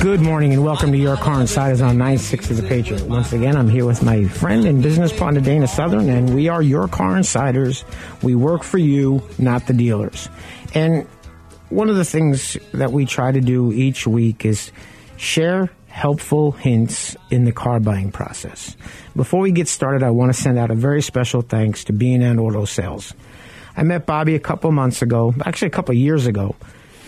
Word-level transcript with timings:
Good 0.00 0.20
morning 0.20 0.52
and 0.52 0.62
welcome 0.62 0.92
to 0.92 0.98
Your 0.98 1.16
Car 1.16 1.40
Insiders 1.40 1.80
on 1.80 1.96
960 1.96 2.54
The 2.54 2.68
Patriot. 2.68 3.02
Once 3.08 3.32
again, 3.32 3.56
I'm 3.56 3.68
here 3.68 3.86
with 3.86 4.02
my 4.02 4.24
friend 4.28 4.64
and 4.66 4.82
business 4.82 5.12
partner 5.12 5.40
Dana 5.40 5.66
Southern, 5.66 6.08
and 6.10 6.34
we 6.34 6.48
are 6.48 6.62
Your 6.62 6.86
Car 6.86 7.16
Insiders. 7.16 7.84
We 8.22 8.34
work 8.34 8.62
for 8.62 8.78
you, 8.78 9.22
not 9.38 9.66
the 9.66 9.72
dealers. 9.72 10.28
And 10.74 11.08
one 11.70 11.88
of 11.88 11.96
the 11.96 12.04
things 12.04 12.56
that 12.72 12.92
we 12.92 13.06
try 13.06 13.32
to 13.32 13.40
do 13.40 13.72
each 13.72 14.06
week 14.06 14.44
is 14.44 14.70
share 15.16 15.70
helpful 15.88 16.52
hints 16.52 17.16
in 17.30 17.44
the 17.44 17.52
car 17.52 17.80
buying 17.80 18.12
process. 18.12 18.76
Before 19.16 19.40
we 19.40 19.50
get 19.50 19.66
started, 19.66 20.02
I 20.02 20.10
want 20.10 20.32
to 20.32 20.40
send 20.40 20.58
out 20.58 20.70
a 20.70 20.74
very 20.74 21.00
special 21.00 21.40
thanks 21.40 21.84
to 21.84 21.92
B&N 21.92 22.38
Auto 22.38 22.66
Sales. 22.66 23.14
I 23.76 23.82
met 23.82 24.04
Bobby 24.04 24.34
a 24.34 24.40
couple 24.40 24.70
months 24.72 25.00
ago, 25.00 25.34
actually 25.44 25.68
a 25.68 25.72
couple 25.72 25.94
years 25.94 26.26
ago. 26.26 26.54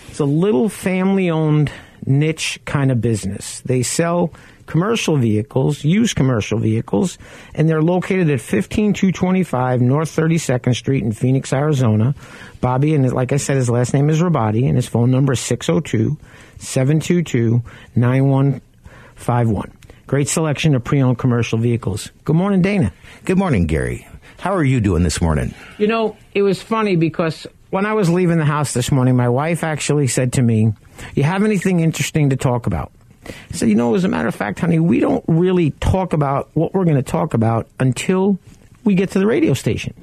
It's 0.09 0.19
a 0.19 0.25
little 0.25 0.69
family 0.69 1.29
owned 1.29 1.71
niche 2.05 2.59
kind 2.65 2.91
of 2.91 3.01
business. 3.01 3.61
They 3.61 3.83
sell 3.83 4.33
commercial 4.65 5.17
vehicles, 5.17 5.83
used 5.83 6.15
commercial 6.15 6.59
vehicles, 6.59 7.17
and 7.55 7.67
they're 7.67 7.81
located 7.81 8.29
at 8.29 8.39
15225 8.39 9.81
North 9.81 10.15
32nd 10.15 10.75
Street 10.75 11.03
in 11.03 11.11
Phoenix, 11.11 11.51
Arizona. 11.51 12.13
Bobby, 12.61 12.93
and 12.93 13.11
like 13.11 13.31
I 13.33 13.37
said, 13.37 13.57
his 13.57 13.69
last 13.69 13.93
name 13.93 14.09
is 14.09 14.21
Rabati, 14.21 14.67
and 14.67 14.75
his 14.75 14.87
phone 14.87 15.11
number 15.11 15.33
is 15.33 15.39
602 15.39 16.17
722 16.59 17.63
9151. 17.95 19.71
Great 20.05 20.27
selection 20.27 20.75
of 20.75 20.83
pre 20.83 21.01
owned 21.01 21.17
commercial 21.17 21.57
vehicles. 21.57 22.11
Good 22.23 22.35
morning, 22.35 22.61
Dana. 22.61 22.93
Good 23.25 23.37
morning, 23.37 23.65
Gary. 23.65 24.07
How 24.39 24.53
are 24.53 24.63
you 24.63 24.79
doing 24.79 25.03
this 25.03 25.21
morning? 25.21 25.53
You 25.77 25.87
know, 25.87 26.15
it 26.33 26.43
was 26.43 26.61
funny 26.61 26.95
because 26.95 27.45
when 27.71 27.85
I 27.85 27.93
was 27.93 28.09
leaving 28.09 28.37
the 28.37 28.45
house 28.45 28.73
this 28.73 28.91
morning, 28.91 29.15
my 29.15 29.29
wife 29.29 29.63
actually 29.63 30.07
said 30.07 30.33
to 30.33 30.41
me, 30.41 30.73
You 31.15 31.23
have 31.23 31.43
anything 31.43 31.79
interesting 31.79 32.29
to 32.29 32.35
talk 32.35 32.67
about? 32.67 32.91
I 33.25 33.55
said, 33.55 33.69
You 33.69 33.75
know, 33.75 33.95
as 33.95 34.03
a 34.03 34.07
matter 34.07 34.27
of 34.27 34.35
fact, 34.35 34.59
honey, 34.59 34.79
we 34.79 34.99
don't 34.99 35.23
really 35.27 35.71
talk 35.71 36.13
about 36.13 36.49
what 36.53 36.73
we're 36.73 36.85
going 36.85 36.97
to 36.97 37.03
talk 37.03 37.33
about 37.33 37.67
until 37.79 38.39
we 38.83 38.95
get 38.95 39.11
to 39.11 39.19
the 39.19 39.27
radio 39.27 39.53
station. 39.53 39.93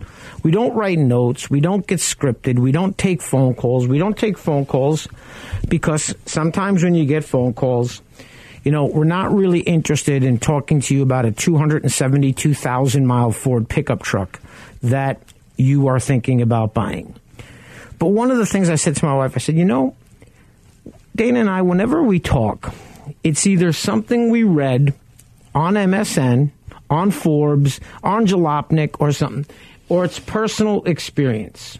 We 0.42 0.50
don't 0.50 0.74
write 0.74 0.98
notes. 0.98 1.50
We 1.50 1.60
don't 1.60 1.86
get 1.86 1.98
scripted. 1.98 2.58
We 2.58 2.72
don't 2.72 2.96
take 2.96 3.22
phone 3.22 3.54
calls. 3.54 3.88
We 3.88 3.98
don't 3.98 4.16
take 4.16 4.38
phone 4.38 4.66
calls 4.66 5.08
because 5.68 6.14
sometimes 6.26 6.84
when 6.84 6.94
you 6.94 7.04
get 7.04 7.24
phone 7.24 7.54
calls, 7.54 8.02
you 8.62 8.72
know, 8.72 8.84
we're 8.86 9.04
not 9.04 9.32
really 9.32 9.60
interested 9.60 10.24
in 10.24 10.38
talking 10.38 10.80
to 10.82 10.94
you 10.94 11.02
about 11.02 11.24
a 11.24 11.32
272,000 11.32 13.06
mile 13.06 13.32
Ford 13.32 13.68
pickup 13.68 14.02
truck 14.02 14.40
that 14.82 15.20
you 15.56 15.88
are 15.88 15.98
thinking 15.98 16.42
about 16.42 16.74
buying. 16.74 17.14
But 17.98 18.08
one 18.08 18.30
of 18.30 18.38
the 18.38 18.46
things 18.46 18.68
I 18.68 18.74
said 18.74 18.96
to 18.96 19.04
my 19.04 19.14
wife, 19.14 19.32
I 19.36 19.38
said, 19.38 19.56
you 19.56 19.64
know, 19.64 19.96
Dana 21.16 21.40
and 21.40 21.50
I, 21.50 21.62
whenever 21.62 22.02
we 22.02 22.18
talk, 22.20 22.72
it's 23.24 23.46
either 23.46 23.72
something 23.72 24.30
we 24.30 24.42
read 24.44 24.94
on 25.54 25.74
MSN, 25.74 26.50
on 26.90 27.10
Forbes, 27.10 27.80
on 28.02 28.26
Jalopnik, 28.26 28.96
or 29.00 29.10
something, 29.12 29.46
or 29.88 30.04
it's 30.04 30.18
personal 30.20 30.84
experience. 30.84 31.78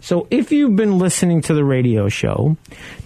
So 0.00 0.26
if 0.30 0.52
you've 0.52 0.76
been 0.76 0.98
listening 0.98 1.40
to 1.42 1.54
the 1.54 1.64
radio 1.64 2.08
show, 2.10 2.56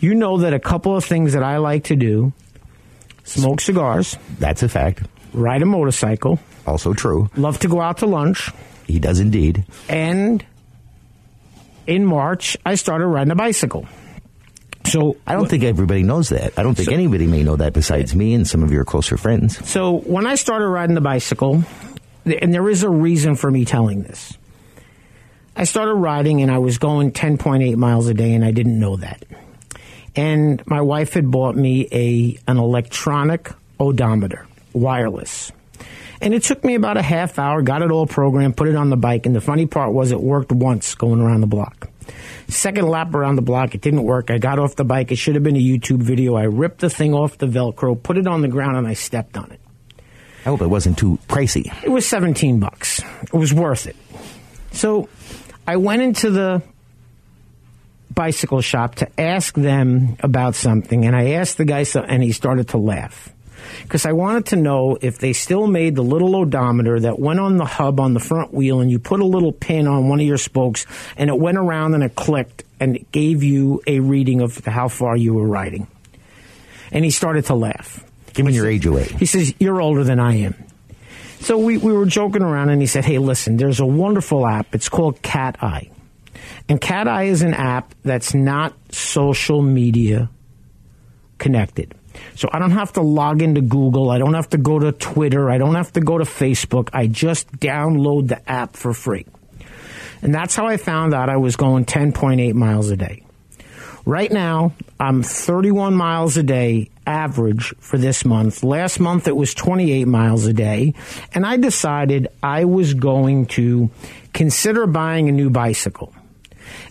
you 0.01 0.15
know 0.15 0.39
that 0.39 0.53
a 0.53 0.59
couple 0.59 0.97
of 0.97 1.05
things 1.05 1.33
that 1.35 1.45
I 1.45 1.59
like 1.59 1.85
to 1.85 1.97
do 1.97 2.33
smoke 3.25 3.61
cigars, 3.61 4.17
That's 4.41 4.63
a 4.65 4.69
fact. 4.69 5.03
ride 5.33 5.63
a 5.63 5.67
motorcycle, 5.67 6.41
Also 6.67 6.93
true. 6.95 7.31
love 7.37 7.59
to 7.61 7.69
go 7.69 7.81
out 7.81 7.99
to 7.99 8.07
lunch, 8.07 8.51
He 8.87 8.99
does 8.99 9.21
indeed. 9.21 9.65
and 9.89 10.45
in 11.87 12.05
March, 12.05 12.57
I 12.67 12.75
started 12.75 13.07
riding 13.07 13.31
a 13.31 13.37
bicycle. 13.37 13.87
So 14.89 15.17
I 15.27 15.35
don't 15.35 15.49
think 15.49 15.65
everybody 15.65 16.03
knows 16.03 16.29
that. 16.31 16.53
I 16.59 16.63
don't 16.63 16.75
think 16.75 16.89
So- 16.89 16.95
anybody 16.95 17.27
may 17.27 17.43
know 17.43 17.57
that 17.57 17.73
besides 17.73 18.15
me 18.15 18.35
and 18.35 18.47
some 18.47 18.63
of 18.63 18.73
your 18.73 18.85
closer 18.85 19.17
friends. 19.17 19.67
So 19.69 19.99
when 20.01 20.27
I 20.27 20.35
started 20.35 20.67
riding 20.69 20.95
the 20.95 21.01
bicycle, 21.01 21.63
and 22.25 22.53
there 22.53 22.69
is 22.69 22.83
a 22.83 22.91
reason 22.91 23.37
for 23.37 23.51
me 23.51 23.65
telling 23.65 24.03
this. 24.03 24.37
I 25.57 25.65
started 25.65 25.95
riding 25.95 26.41
and 26.43 26.51
I 26.51 26.59
was 26.59 26.79
going 26.79 27.11
10.8 27.13 27.77
miles 27.77 28.07
a 28.07 28.15
day 28.15 28.35
and 28.35 28.45
I 28.45 28.51
didn't 28.53 28.79
know 28.79 28.97
that. 28.97 29.25
And 30.15 30.63
my 30.67 30.81
wife 30.81 31.15
had 31.15 31.31
bought 31.31 31.57
me 31.57 31.89
a 31.93 32.39
an 32.51 32.59
electronic 32.59 33.51
odometer, 33.81 34.47
wireless. 34.73 35.53
And 36.21 36.35
it 36.35 36.43
took 36.43 36.65
me 36.65 36.75
about 36.75 36.97
a 36.97 37.03
half 37.03 37.39
hour, 37.39 37.63
got 37.63 37.83
it 37.83 37.91
all 37.93 38.07
programmed, 38.07 38.57
put 38.57 38.69
it 38.69 38.75
on 38.75 38.91
the 38.91 38.97
bike, 38.97 39.27
and 39.27 39.35
the 39.35 39.41
funny 39.41 39.67
part 39.67 39.93
was 39.93 40.11
it 40.11 40.21
worked 40.21 40.51
once 40.51 40.95
going 40.97 41.21
around 41.21 41.41
the 41.41 41.47
block. 41.47 41.89
Second 42.49 42.89
lap 42.89 43.15
around 43.15 43.37
the 43.37 43.43
block, 43.43 43.75
it 43.75 43.81
didn't 43.81 44.03
work. 44.03 44.31
I 44.31 44.39
got 44.39 44.59
off 44.59 44.77
the 44.77 44.85
bike. 44.85 45.13
It 45.13 45.17
should 45.17 45.35
have 45.35 45.45
been 45.45 45.57
a 45.57 45.61
YouTube 45.61 45.99
video. 45.99 46.35
I 46.35 46.45
ripped 46.45 46.81
the 46.81 46.91
thing 46.91 47.15
off 47.15 47.39
the 47.39 47.47
Velcro, 47.47 48.01
put 48.01 48.17
it 48.17 48.27
on 48.27 48.43
the 48.43 48.49
ground, 48.49 48.77
and 48.77 48.87
I 48.87 48.95
stepped 48.95 49.37
on 49.37 49.51
it. 49.51 49.61
I 50.41 50.51
hope 50.51 50.63
it 50.63 50.69
wasn't 50.69 50.97
too 50.99 51.19
pricey. 51.29 51.73
It 51.85 51.91
was 51.91 52.07
17 52.07 52.61
bucks. 52.61 53.03
It 53.23 53.35
was 53.35 53.53
worth 53.53 53.87
it. 53.87 53.97
So 54.73 55.09
I 55.67 55.77
went 55.77 56.03
into 56.03 56.31
the 56.31 56.63
bicycle 58.15 58.61
shop 58.61 58.97
to 58.97 59.21
ask 59.21 59.55
them 59.55 60.17
about 60.21 60.55
something, 60.55 61.05
and 61.05 61.15
I 61.15 61.33
asked 61.33 61.59
the 61.59 61.65
guy, 61.65 61.83
so, 61.83 62.01
and 62.01 62.23
he 62.23 62.33
started 62.33 62.69
to 62.69 62.79
laugh. 62.79 63.33
Because 63.83 64.07
I 64.07 64.13
wanted 64.13 64.47
to 64.47 64.57
know 64.57 64.99
if 65.01 65.19
they 65.19 65.33
still 65.33 65.67
made 65.67 65.95
the 65.95 66.03
little 66.03 66.37
odometer 66.37 67.01
that 67.01 67.19
went 67.19 67.41
on 67.41 67.57
the 67.57 67.65
hub 67.65 68.01
on 68.01 68.15
the 68.15 68.21
front 68.21 68.53
wheel, 68.53 68.81
and 68.81 68.91
you 68.91 68.99
put 68.99 69.21
a 69.21 69.27
little 69.27 69.53
pin 69.53 69.87
on 69.87 70.09
one 70.09 70.21
of 70.21 70.27
your 70.27 70.39
spokes, 70.39 70.87
and 71.17 71.31
it 71.31 71.39
went 71.39 71.59
around 71.59 71.95
and 71.95 72.03
it 72.03 72.15
clicked, 72.15 72.65
and 72.81 72.97
it 72.97 73.13
gave 73.13 73.43
you 73.43 73.83
a 73.87 74.01
reading 74.01 74.41
of 74.41 74.65
how 74.65 74.89
far 74.89 75.17
you 75.17 75.35
were 75.35 75.47
riding. 75.47 75.87
And 76.93 77.05
he 77.05 77.11
started 77.11 77.47
to 77.47 77.55
laugh. 77.55 78.05
Giving 78.33 78.55
your 78.55 78.69
age 78.69 78.87
away. 78.87 79.05
He 79.05 79.27
says, 79.27 79.53
You're 79.59 79.81
older 79.81 80.05
than 80.05 80.21
I 80.21 80.37
am. 80.37 80.55
So 81.41 81.59
we, 81.59 81.77
we 81.77 81.93
were 81.93 82.07
joking 82.07 82.43
around, 82.43 82.71
and 82.71 82.81
he 82.81 82.87
said, 82.87 83.05
Hey, 83.05 83.19
listen, 83.19 83.57
there's 83.57 83.81
a 83.81 83.87
wonderful 83.87 84.47
app. 84.47 84.75
It's 84.75 84.89
called 84.89 85.21
Cat 85.23 85.57
Eye. 85.63 85.91
And 86.69 86.81
Cat 86.81 87.09
Eye 87.09 87.25
is 87.25 87.43
an 87.43 87.55
app 87.55 87.95
that's 88.05 88.35
not 88.35 88.75
social 88.93 89.63
media 89.63 90.31
connected. 91.39 91.95
So 92.35 92.49
I 92.53 92.59
don't 92.59 92.73
have 92.73 92.93
to 92.95 93.01
log 93.01 93.43
into 93.43 93.61
Google. 93.61 94.11
I 94.11 94.19
don't 94.19 94.35
have 94.35 94.51
to 94.51 94.59
go 94.59 94.79
to 94.79 94.93
Twitter. 94.93 95.51
I 95.51 95.59
don't 95.59 95.75
have 95.75 95.93
to 95.95 96.01
go 96.01 96.19
to 96.19 96.25
Facebook. 96.25 96.91
I 96.93 97.07
just 97.07 97.51
download 97.53 98.29
the 98.29 98.51
app 98.51 98.77
for 98.77 98.93
free. 98.93 99.27
And 100.23 100.35
that's 100.35 100.57
how 100.57 100.67
I 100.67 100.77
found 100.77 101.15
out 101.15 101.29
I 101.29 101.37
was 101.37 101.57
going 101.57 101.85
10.8 101.85 102.55
miles 102.55 102.91
a 102.91 102.97
day. 102.97 103.23
Right 104.05 104.33
now, 104.33 104.73
I'm 104.99 105.23
31 105.23 105.95
miles 105.95 106.37
a 106.39 106.43
day 106.43 106.91
average 107.07 107.75
for 107.79 107.99
this 107.99 108.25
month. 108.25 108.63
Last 108.63 109.01
month, 109.01 109.29
it 109.29 109.37
was 109.37 109.53
28 109.55 110.07
miles 110.07 110.47
a 110.47 110.53
day. 110.53 110.95
And 111.35 111.45
I 111.45 111.59
decided 111.59 112.29
I 112.43 112.65
was 112.65 112.95
going 112.95 113.47
to 113.47 113.91
consider 114.33 114.87
buying 114.87 115.29
a 115.29 115.33
new 115.33 115.51
bicycle. 115.51 116.15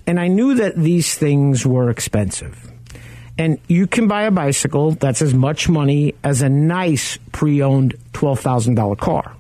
And 0.06 0.20
I 0.20 0.28
knew 0.28 0.56
that 0.56 0.76
these 0.76 1.16
things 1.16 1.66
were 1.66 1.90
expensive. 1.90 2.72
And 3.38 3.60
you 3.68 3.86
can 3.88 4.08
buy 4.08 4.24
a 4.24 4.32
bicycle 4.32 4.92
that's 4.92 5.22
as 5.22 5.34
much 5.34 5.70
money 5.70 6.16
as 6.24 6.42
a 6.42 6.50
nice 6.50 7.18
pre 7.32 7.62
owned 7.62 7.96
$12,000 8.14 8.98
car. 8.98 9.36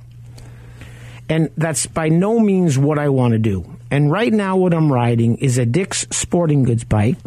And 1.30 1.50
that's 1.58 1.88
by 1.88 2.10
no 2.10 2.40
means 2.40 2.78
what 2.78 3.00
I 3.00 3.10
want 3.10 3.34
to 3.34 3.40
do. 3.40 3.66
And 3.90 4.12
right 4.12 4.32
now, 4.32 4.58
what 4.58 4.74
I'm 4.74 4.92
riding 4.92 5.38
is 5.38 5.58
a 5.58 5.66
Dick's 5.66 6.06
Sporting 6.12 6.64
Goods 6.64 6.84
bike 6.84 7.18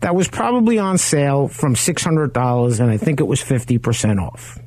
that 0.00 0.14
was 0.14 0.28
probably 0.28 0.78
on 0.78 0.98
sale 0.98 1.48
from 1.48 1.74
$600, 1.74 2.80
and 2.80 2.90
I 2.90 2.96
think 2.96 3.20
it 3.20 3.24
was 3.24 3.40
50% 3.42 4.22
off. 4.22 4.58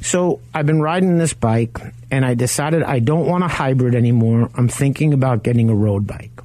So 0.00 0.40
I've 0.54 0.66
been 0.66 0.80
riding 0.80 1.18
this 1.18 1.34
bike, 1.34 1.78
and 2.10 2.24
I 2.24 2.34
decided 2.34 2.82
I 2.82 3.00
don't 3.00 3.26
want 3.26 3.44
a 3.44 3.48
hybrid 3.48 3.94
anymore. 3.94 4.50
I'm 4.54 4.68
thinking 4.68 5.12
about 5.12 5.42
getting 5.42 5.68
a 5.68 5.74
road 5.74 6.06
bike. 6.06 6.37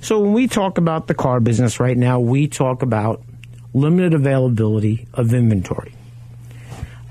So 0.00 0.20
when 0.20 0.32
we 0.32 0.46
talk 0.46 0.78
about 0.78 1.06
the 1.06 1.14
car 1.14 1.40
business 1.40 1.80
right 1.80 1.96
now, 1.96 2.20
we 2.20 2.48
talk 2.48 2.82
about 2.82 3.22
limited 3.74 4.14
availability 4.14 5.06
of 5.14 5.32
inventory. 5.34 5.92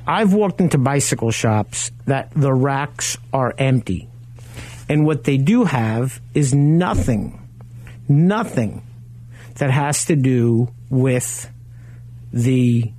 I've 0.08 0.34
walked 0.34 0.62
into 0.62 0.78
bicycle 0.78 1.32
shops 1.32 1.92
that 2.06 2.32
the 2.36 2.54
racks 2.54 3.18
are 3.34 3.54
empty. 3.58 4.08
And 4.88 5.06
what 5.06 5.24
they 5.24 5.38
do 5.38 5.64
have 5.64 6.22
is 6.34 6.54
nothing, 6.54 7.48
nothing 8.08 8.84
that 9.56 9.72
has 9.72 10.06
to 10.06 10.16
do 10.16 10.72
with 10.90 11.50
the 12.32 12.92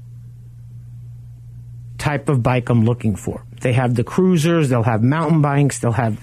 type 1.99 2.29
of 2.29 2.43
bike 2.43 2.69
I'm 2.69 2.85
looking 2.85 3.15
for. 3.15 3.45
They 3.61 3.73
have 3.73 3.95
the 3.95 4.05
cruisers, 4.05 4.69
they'll 4.69 4.83
have 4.83 5.03
mountain 5.03 5.43
bikes, 5.43 5.79
they'll 5.79 5.93
have 5.93 6.19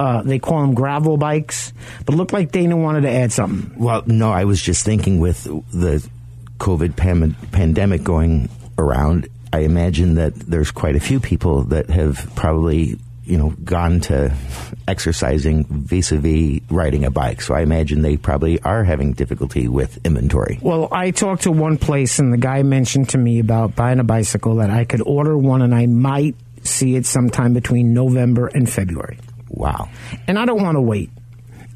uh, 0.00 0.22
they 0.22 0.38
call 0.38 0.62
them 0.62 0.72
gravel 0.72 1.18
bikes, 1.18 1.74
but 2.06 2.14
it 2.14 2.16
looked 2.16 2.32
like 2.32 2.52
Dana 2.52 2.74
wanted 2.74 3.02
to 3.02 3.10
add 3.10 3.32
something. 3.32 3.78
Well, 3.78 4.02
no, 4.06 4.32
I 4.32 4.44
was 4.44 4.62
just 4.62 4.82
thinking 4.82 5.20
with 5.20 5.44
the 5.44 6.08
COVID 6.56 6.96
pam- 6.96 7.36
pandemic 7.52 8.02
going 8.02 8.48
around, 8.78 9.28
I 9.52 9.60
imagine 9.60 10.14
that 10.14 10.34
there's 10.34 10.70
quite 10.70 10.96
a 10.96 11.00
few 11.00 11.20
people 11.20 11.64
that 11.64 11.90
have 11.90 12.32
probably 12.34 12.98
you 13.24 13.36
know 13.36 13.50
gone 13.62 14.00
to 14.00 14.34
exercising 14.88 15.64
vis-a-vis 15.64 16.62
riding 16.70 17.04
a 17.04 17.10
bike. 17.10 17.42
So 17.42 17.54
I 17.54 17.60
imagine 17.60 18.00
they 18.00 18.16
probably 18.16 18.58
are 18.62 18.82
having 18.82 19.12
difficulty 19.12 19.68
with 19.68 19.98
inventory. 20.06 20.58
Well, 20.62 20.88
I 20.90 21.10
talked 21.10 21.42
to 21.42 21.52
one 21.52 21.76
place, 21.76 22.18
and 22.18 22.32
the 22.32 22.38
guy 22.38 22.62
mentioned 22.62 23.10
to 23.10 23.18
me 23.18 23.38
about 23.38 23.76
buying 23.76 23.98
a 23.98 24.04
bicycle 24.04 24.56
that 24.56 24.70
I 24.70 24.86
could 24.86 25.02
order 25.02 25.36
one, 25.36 25.60
and 25.60 25.74
I 25.74 25.84
might 25.84 26.36
see 26.62 26.96
it 26.96 27.04
sometime 27.04 27.52
between 27.52 27.92
November 27.92 28.46
and 28.46 28.68
February. 28.68 29.18
Wow. 29.50 29.88
And 30.26 30.38
I 30.38 30.46
don't 30.46 30.62
want 30.62 30.76
to 30.76 30.80
wait. 30.80 31.10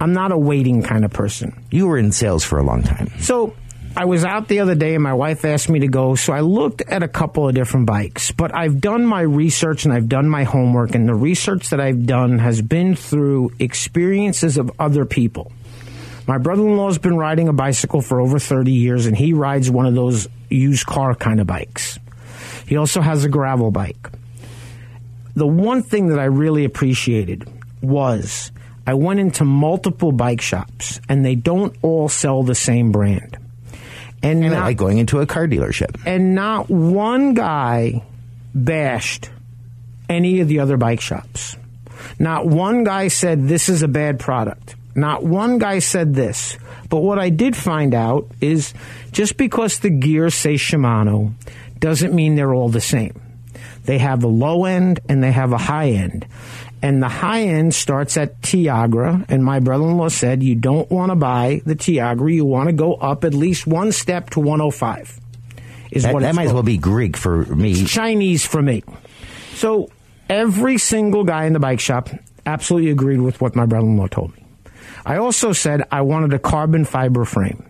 I'm 0.01 0.13
not 0.13 0.33
a 0.33 0.39
waiting 0.39 0.83
kind 0.83 1.05
of 1.05 1.13
person. 1.13 1.65
You 1.71 1.87
were 1.87 1.99
in 1.99 2.13
sales 2.13 2.45
for 2.45 2.59
a 2.59 2.63
long 2.63 2.83
time. 2.83 3.11
So 3.21 3.55
I 3.97 4.07
was 4.07 4.25
out 4.25 4.49
the 4.49 4.61
other 4.61 4.75
day 4.75 4.95
and 4.95 5.03
my 5.03 5.13
wife 5.13 5.45
asked 5.45 5.69
me 5.69 5.81
to 5.81 5.89
go. 5.89 6.17
So 6.17 6.33
I 6.33 6.41
looked 6.41 6.83
at 6.83 7.03
a 7.03 7.09
couple 7.09 7.49
of 7.49 7.55
different 7.55 7.87
bikes, 7.87 8.33
but 8.33 8.55
I've 8.55 8.81
done 8.81 9.07
my 9.07 9.21
research 9.21 9.85
and 9.85 9.95
I've 9.95 10.09
done 10.09 10.29
my 10.29 10.43
homework. 10.43 10.95
And 10.95 11.09
the 11.09 11.15
research 11.15 11.71
that 11.71 11.81
I've 11.81 12.07
done 12.07 12.39
has 12.39 12.61
been 12.61 12.97
through 12.97 13.53
experiences 13.61 14.59
of 14.59 14.71
other 14.81 15.05
people. 15.05 15.53
My 16.27 16.39
brother 16.39 16.63
in 16.63 16.77
law 16.77 16.89
has 16.89 16.99
been 16.99 17.17
riding 17.17 17.49
a 17.49 17.53
bicycle 17.53 18.01
for 18.01 18.21
over 18.21 18.39
30 18.39 18.73
years 18.73 19.07
and 19.07 19.17
he 19.17 19.33
rides 19.33 19.71
one 19.71 19.87
of 19.87 19.95
those 19.95 20.27
used 20.51 20.87
car 20.87 21.15
kind 21.15 21.41
of 21.41 21.47
bikes. 21.47 21.99
He 22.67 22.77
also 22.77 23.01
has 23.01 23.25
a 23.25 23.29
gravel 23.29 23.71
bike. 23.71 24.11
The 25.37 25.47
one 25.47 25.83
thing 25.83 26.09
that 26.09 26.19
I 26.19 26.25
really 26.25 26.65
appreciated 26.65 27.49
was 27.85 28.51
I 28.87 28.95
went 28.95 29.21
into 29.21 29.45
multiple 29.45 30.13
bike 30.13 30.41
shops 30.41 31.01
and 31.09 31.25
they 31.25 31.35
don't 31.35 31.75
all 31.83 32.09
sell 32.09 32.43
the 32.43 32.55
same 32.55 32.93
brand. 32.93 33.37
And, 34.23 34.43
And 34.45 34.55
not, 34.55 34.65
like 34.65 34.77
going 34.77 34.99
into 34.99 35.21
a 35.21 35.27
car 35.27 35.47
dealership. 35.47 36.01
and 36.07 36.35
not 36.35 36.69
one 36.71 37.35
guy 37.35 38.03
bashed 38.55 39.31
any 40.09 40.41
of 40.41 40.49
the 40.49 40.61
other 40.61 40.77
bike 40.77 41.01
shops. 41.01 41.57
Not 42.19 42.47
one 42.47 42.85
guy 42.85 43.09
said 43.09 43.49
this 43.49 43.69
is 43.69 43.83
a 43.83 43.89
bad 43.89 44.19
product. 44.21 44.77
Not 44.95 45.25
one 45.25 45.59
guy 45.59 45.81
said 45.81 46.15
this. 46.15 46.57
But 46.89 46.99
what 46.99 47.19
I 47.19 47.31
did 47.31 47.57
find 47.57 47.95
out 47.95 48.29
is 48.41 48.73
just 49.13 49.37
because 49.37 49.79
the 49.81 49.91
gears 49.91 50.35
say 50.35 50.55
Shimano 50.55 51.33
doesn't 51.79 52.15
mean 52.15 52.37
they're 52.37 52.55
all 52.55 52.69
the 52.69 52.81
same. 52.81 53.21
They 53.85 53.99
have 53.99 54.23
a 54.25 54.29
low 54.29 54.65
end 54.65 55.01
and 55.09 55.23
they 55.23 55.33
have 55.33 55.53
a 55.53 55.59
high 55.59 55.91
end. 55.91 56.27
And 56.85 57.03
the 57.03 57.09
high 57.09 57.45
end 57.45 57.75
starts 57.75 58.19
at 58.19 58.43
Tiagra. 58.43 59.25
And 59.31 59.43
my 59.43 59.59
brother 59.59 59.85
in 59.85 59.97
law 59.97 60.11
said, 60.11 60.43
you 60.43 60.55
don't 60.55 60.91
want 60.91 61.13
to 61.13 61.17
buy 61.17 61.63
the 61.65 61.75
Tiagra. 61.75 62.31
You 62.31 62.45
want 62.45 62.69
to 62.69 62.75
go 62.75 62.93
up 62.93 63.25
at 63.25 63.33
least 63.33 63.67
one 63.67 63.91
step 63.91 64.29
to 64.31 64.41
105. 64.41 65.19
Is 65.91 66.03
That, 66.03 66.13
what 66.13 66.21
that 66.21 66.29
it's 66.29 66.37
might 66.37 66.49
as 66.49 66.53
well 66.53 66.63
be 66.63 66.77
Greek 66.77 67.17
for 67.17 67.47
me. 67.47 67.87
Chinese 67.87 68.45
for 68.45 68.61
me. 68.61 68.85
So 69.55 69.91
every 70.29 70.77
single 70.77 71.25
guy 71.25 71.47
in 71.47 71.55
the 71.55 71.59
bike 71.59 71.81
shop 71.81 72.11
absolutely 72.45 72.91
agreed 72.91 73.23
with 73.23 73.41
what 73.41 73.57
my 73.57 73.65
brother 73.65 73.87
in 73.87 73.97
law 73.97 74.09
told 74.09 74.37
me. 74.37 74.45
I 75.07 75.17
also 75.17 75.55
said 75.55 75.85
I 75.91 76.03
wanted 76.03 76.35
a 76.35 76.39
carbon 76.39 76.85
fiber 76.85 77.25
frame. 77.25 77.65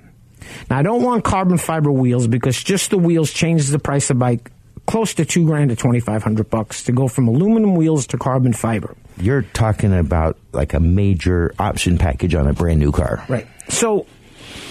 Now 0.68 0.78
I 0.78 0.82
don't 0.82 1.04
want 1.04 1.22
carbon 1.22 1.58
fiber 1.58 1.92
wheels 1.92 2.26
because 2.26 2.60
just 2.60 2.90
the 2.90 2.98
wheels 2.98 3.32
changes 3.32 3.70
the 3.70 3.78
price 3.78 4.10
of 4.10 4.18
bike 4.18 4.50
close 4.86 5.14
to 5.14 5.24
two 5.24 5.46
grand 5.46 5.70
to 5.70 5.76
twenty 5.76 6.00
five 6.00 6.22
hundred 6.22 6.50
bucks 6.50 6.84
to 6.84 6.92
go 6.92 7.08
from 7.08 7.28
aluminum 7.28 7.74
wheels 7.74 8.06
to 8.08 8.18
carbon 8.18 8.52
fiber. 8.52 8.96
You're 9.18 9.42
talking 9.42 9.92
about 9.92 10.38
like 10.52 10.74
a 10.74 10.80
major 10.80 11.54
option 11.58 11.98
package 11.98 12.34
on 12.34 12.46
a 12.46 12.52
brand 12.52 12.80
new 12.80 12.92
car. 12.92 13.24
Right. 13.28 13.46
So 13.68 14.06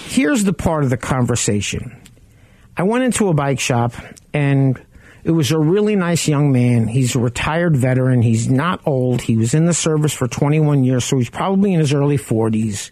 here's 0.07 0.43
the 0.43 0.53
part 0.53 0.83
of 0.83 0.89
the 0.89 0.97
conversation. 0.97 1.99
I 2.75 2.83
went 2.83 3.03
into 3.03 3.29
a 3.29 3.33
bike 3.33 3.59
shop 3.59 3.93
and 4.33 4.79
it 5.23 5.31
was 5.31 5.51
a 5.51 5.59
really 5.59 5.95
nice 5.95 6.27
young 6.27 6.51
man. 6.51 6.87
He's 6.87 7.15
a 7.15 7.19
retired 7.19 7.77
veteran. 7.77 8.21
He's 8.21 8.49
not 8.49 8.81
old. 8.85 9.21
He 9.21 9.37
was 9.37 9.53
in 9.53 9.65
the 9.65 9.73
service 9.73 10.13
for 10.13 10.27
21 10.27 10.83
years, 10.83 11.05
so 11.05 11.17
he's 11.17 11.29
probably 11.29 11.73
in 11.73 11.79
his 11.79 11.93
early 11.93 12.17
40s. 12.17 12.91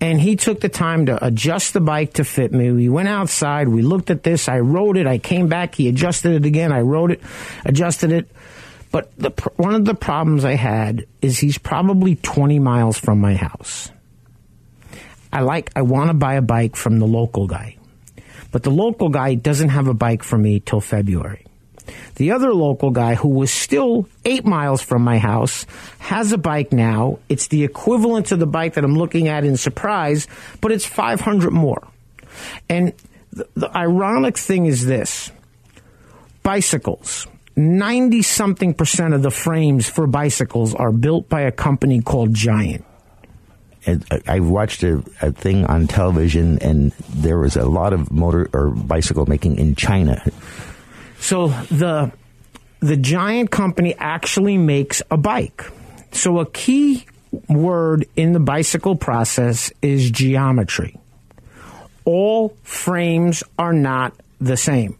And 0.00 0.20
he 0.20 0.36
took 0.36 0.60
the 0.60 0.68
time 0.68 1.06
to 1.06 1.24
adjust 1.24 1.72
the 1.72 1.80
bike 1.80 2.14
to 2.14 2.24
fit 2.24 2.52
me. 2.52 2.70
We 2.70 2.88
went 2.88 3.08
outside. 3.08 3.68
We 3.68 3.82
looked 3.82 4.10
at 4.10 4.22
this. 4.22 4.48
I 4.48 4.60
rode 4.60 4.96
it. 4.96 5.06
I 5.06 5.18
came 5.18 5.48
back. 5.48 5.74
He 5.74 5.88
adjusted 5.88 6.32
it 6.32 6.46
again. 6.46 6.70
I 6.72 6.82
rode 6.82 7.12
it, 7.12 7.20
adjusted 7.64 8.12
it. 8.12 8.30
But 8.90 9.10
the, 9.18 9.30
one 9.56 9.74
of 9.74 9.84
the 9.84 9.94
problems 9.94 10.44
I 10.44 10.54
had 10.54 11.06
is 11.20 11.38
he's 11.38 11.58
probably 11.58 12.14
20 12.16 12.58
miles 12.58 12.96
from 12.96 13.20
my 13.20 13.34
house. 13.34 13.90
I 15.32 15.40
like, 15.40 15.70
I 15.76 15.82
want 15.82 16.08
to 16.08 16.14
buy 16.14 16.34
a 16.34 16.42
bike 16.42 16.76
from 16.76 16.98
the 16.98 17.06
local 17.06 17.46
guy. 17.46 17.76
But 18.50 18.62
the 18.62 18.70
local 18.70 19.10
guy 19.10 19.34
doesn't 19.34 19.68
have 19.68 19.88
a 19.88 19.94
bike 19.94 20.22
for 20.22 20.38
me 20.38 20.60
till 20.60 20.80
February. 20.80 21.44
The 22.16 22.32
other 22.32 22.52
local 22.52 22.90
guy, 22.90 23.14
who 23.14 23.28
was 23.28 23.50
still 23.50 24.08
eight 24.24 24.44
miles 24.44 24.82
from 24.82 25.02
my 25.02 25.18
house, 25.18 25.66
has 25.98 26.32
a 26.32 26.38
bike 26.38 26.72
now. 26.72 27.18
It's 27.28 27.48
the 27.48 27.64
equivalent 27.64 28.26
to 28.26 28.36
the 28.36 28.46
bike 28.46 28.74
that 28.74 28.84
I'm 28.84 28.96
looking 28.96 29.28
at 29.28 29.44
in 29.44 29.56
Surprise, 29.56 30.26
but 30.60 30.72
it's 30.72 30.86
500 30.86 31.52
more. 31.52 31.86
And 32.68 32.92
the, 33.32 33.48
the 33.54 33.76
ironic 33.76 34.36
thing 34.36 34.66
is 34.66 34.86
this 34.86 35.30
bicycles. 36.42 37.26
90 37.56 38.22
something 38.22 38.72
percent 38.72 39.14
of 39.14 39.22
the 39.22 39.32
frames 39.32 39.88
for 39.88 40.06
bicycles 40.06 40.74
are 40.74 40.92
built 40.92 41.28
by 41.28 41.40
a 41.42 41.50
company 41.50 42.00
called 42.00 42.32
Giant. 42.32 42.84
I 44.26 44.40
watched 44.40 44.82
a, 44.82 45.02
a 45.22 45.32
thing 45.32 45.64
on 45.64 45.86
television, 45.86 46.58
and 46.58 46.92
there 47.08 47.38
was 47.38 47.56
a 47.56 47.64
lot 47.64 47.92
of 47.92 48.12
motor 48.12 48.48
or 48.52 48.70
bicycle 48.70 49.26
making 49.26 49.56
in 49.56 49.74
China. 49.74 50.22
So 51.20 51.48
the 51.48 52.12
the 52.80 52.96
giant 52.96 53.50
company 53.50 53.94
actually 53.98 54.56
makes 54.56 55.02
a 55.10 55.16
bike. 55.16 55.64
So 56.12 56.38
a 56.38 56.46
key 56.46 57.06
word 57.48 58.06
in 58.16 58.32
the 58.32 58.40
bicycle 58.40 58.96
process 58.96 59.72
is 59.82 60.10
geometry. 60.10 60.96
All 62.04 62.56
frames 62.62 63.42
are 63.58 63.72
not 63.72 64.14
the 64.40 64.56
same. 64.56 64.96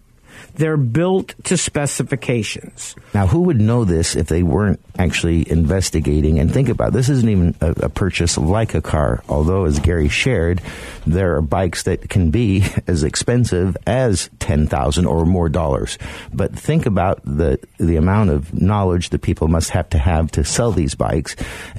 They're 0.55 0.77
built 0.77 1.35
to 1.45 1.57
specifications. 1.57 2.97
Now, 3.15 3.27
who 3.27 3.43
would 3.43 3.61
know 3.61 3.85
this 3.85 4.17
if 4.17 4.29
they 4.29 4.43
weren't 4.43 4.81
actually 4.99 5.49
investigating? 5.51 6.39
And 6.39 6.53
think 6.53 6.69
about 6.69 6.89
it, 6.89 6.95
this 6.95 7.09
isn't 7.09 7.29
even 7.29 7.55
a, 7.61 7.71
a 7.71 7.89
purchase 7.89 8.37
like 8.37 8.75
a 8.75 8.83
car. 8.83 9.23
Although, 9.29 9.65
as 9.65 9.79
Gary 9.79 10.09
shared, 10.09 10.61
there 11.07 11.37
are 11.37 11.43
bikes 11.43 11.85
that 11.85 12.09
can 12.09 12.31
be 12.31 12.65
as 12.87 13.05
expensive 13.05 13.77
as 13.87 14.31
ten 14.39 14.67
thousand 14.67 15.07
or 15.07 15.25
more 15.25 15.49
dollars. 15.49 15.99
But 16.33 16.59
think 16.59 16.87
about 16.87 17.21
the 17.25 17.59
the 17.79 17.97
amount 17.97 18.31
of 18.31 18.53
knowledge 18.53 19.11
that 19.11 19.23
people 19.23 19.49
must 19.49 19.71
have 19.71 19.89
to 19.91 19.99
have 19.99 20.31
to 20.33 20.45
sell 20.45 20.73
these 20.73 20.95
bikes, 20.95 21.37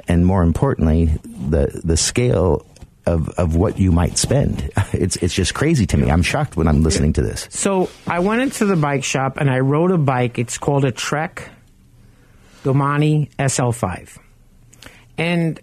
and 0.08 0.26
more 0.26 0.44
importantly, 0.44 1.06
the 1.26 1.82
the 1.84 1.98
scale. 1.98 2.66
Of, 3.10 3.30
of 3.40 3.56
what 3.56 3.80
you 3.80 3.92
might 3.92 4.18
spend. 4.18 4.70
It's 4.94 5.16
it's 5.18 5.34
just 5.34 5.54
crazy 5.54 5.86
to 5.88 5.98
me. 5.98 6.12
I'm 6.12 6.22
shocked 6.22 6.58
when 6.58 6.68
I'm 6.68 6.84
listening 6.84 7.14
to 7.14 7.22
this. 7.22 7.48
So 7.50 7.90
I 8.06 8.20
went 8.20 8.42
into 8.42 8.66
the 8.66 8.76
bike 8.76 9.04
shop 9.04 9.38
and 9.38 9.50
I 9.50 9.60
rode 9.60 9.92
a 9.92 9.98
bike. 9.98 10.38
It's 10.38 10.58
called 10.58 10.86
a 10.86 10.92
Trek 10.92 11.50
Domane 12.64 13.30
SL5. 13.38 14.18
And 15.18 15.60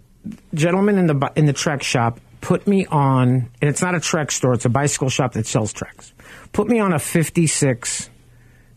gentlemen 0.54 0.98
in 0.98 1.06
the 1.06 1.32
in 1.36 1.46
the 1.46 1.52
Trek 1.52 1.82
shop 1.82 2.20
put 2.40 2.66
me 2.66 2.86
on, 2.86 3.50
and 3.60 3.70
it's 3.70 3.82
not 3.82 3.94
a 3.94 4.00
Trek 4.00 4.30
store; 4.30 4.54
it's 4.54 4.64
a 4.64 4.70
bicycle 4.70 5.08
shop 5.08 5.32
that 5.32 5.46
sells 5.46 5.72
Treks. 5.72 6.12
Put 6.52 6.68
me 6.68 6.80
on 6.80 6.92
a 6.92 6.98
56 6.98 8.10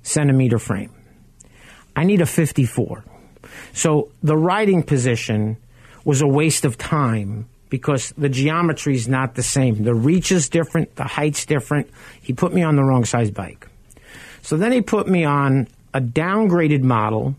centimeter 0.01 0.59
frame. 0.59 0.91
I 1.95 2.03
need 2.03 2.21
a 2.21 2.25
54 2.25 3.03
So 3.73 4.11
the 4.23 4.37
riding 4.37 4.83
position 4.83 5.57
was 6.05 6.21
a 6.21 6.27
waste 6.27 6.65
of 6.65 6.77
time 6.77 7.47
because 7.69 8.13
the 8.17 8.29
geometry 8.29 8.95
is 8.95 9.07
not 9.07 9.35
the 9.35 9.43
same. 9.43 9.83
The 9.83 9.93
reach 9.93 10.31
is 10.31 10.49
different, 10.49 10.95
the 10.95 11.03
height's 11.03 11.45
different. 11.45 11.89
He 12.21 12.33
put 12.33 12.53
me 12.53 12.63
on 12.63 12.75
the 12.75 12.83
wrong 12.83 13.05
size 13.05 13.31
bike. 13.31 13.67
So 14.41 14.57
then 14.57 14.71
he 14.71 14.81
put 14.81 15.07
me 15.07 15.25
on 15.25 15.67
a 15.93 16.01
downgraded 16.01 16.81
model, 16.81 17.35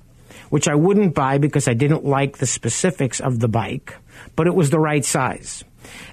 which 0.51 0.69
I 0.69 0.75
wouldn't 0.75 1.15
buy 1.15 1.39
because 1.39 1.69
I 1.69 1.75
didn't 1.75 2.05
like 2.05 2.39
the 2.39 2.47
specifics 2.47 3.21
of 3.21 3.41
the 3.41 3.49
bike, 3.49 3.95
but 4.37 4.47
it 4.47 4.55
was 4.55 4.71
the 4.71 4.79
right 4.79 5.05
size. 5.05 5.65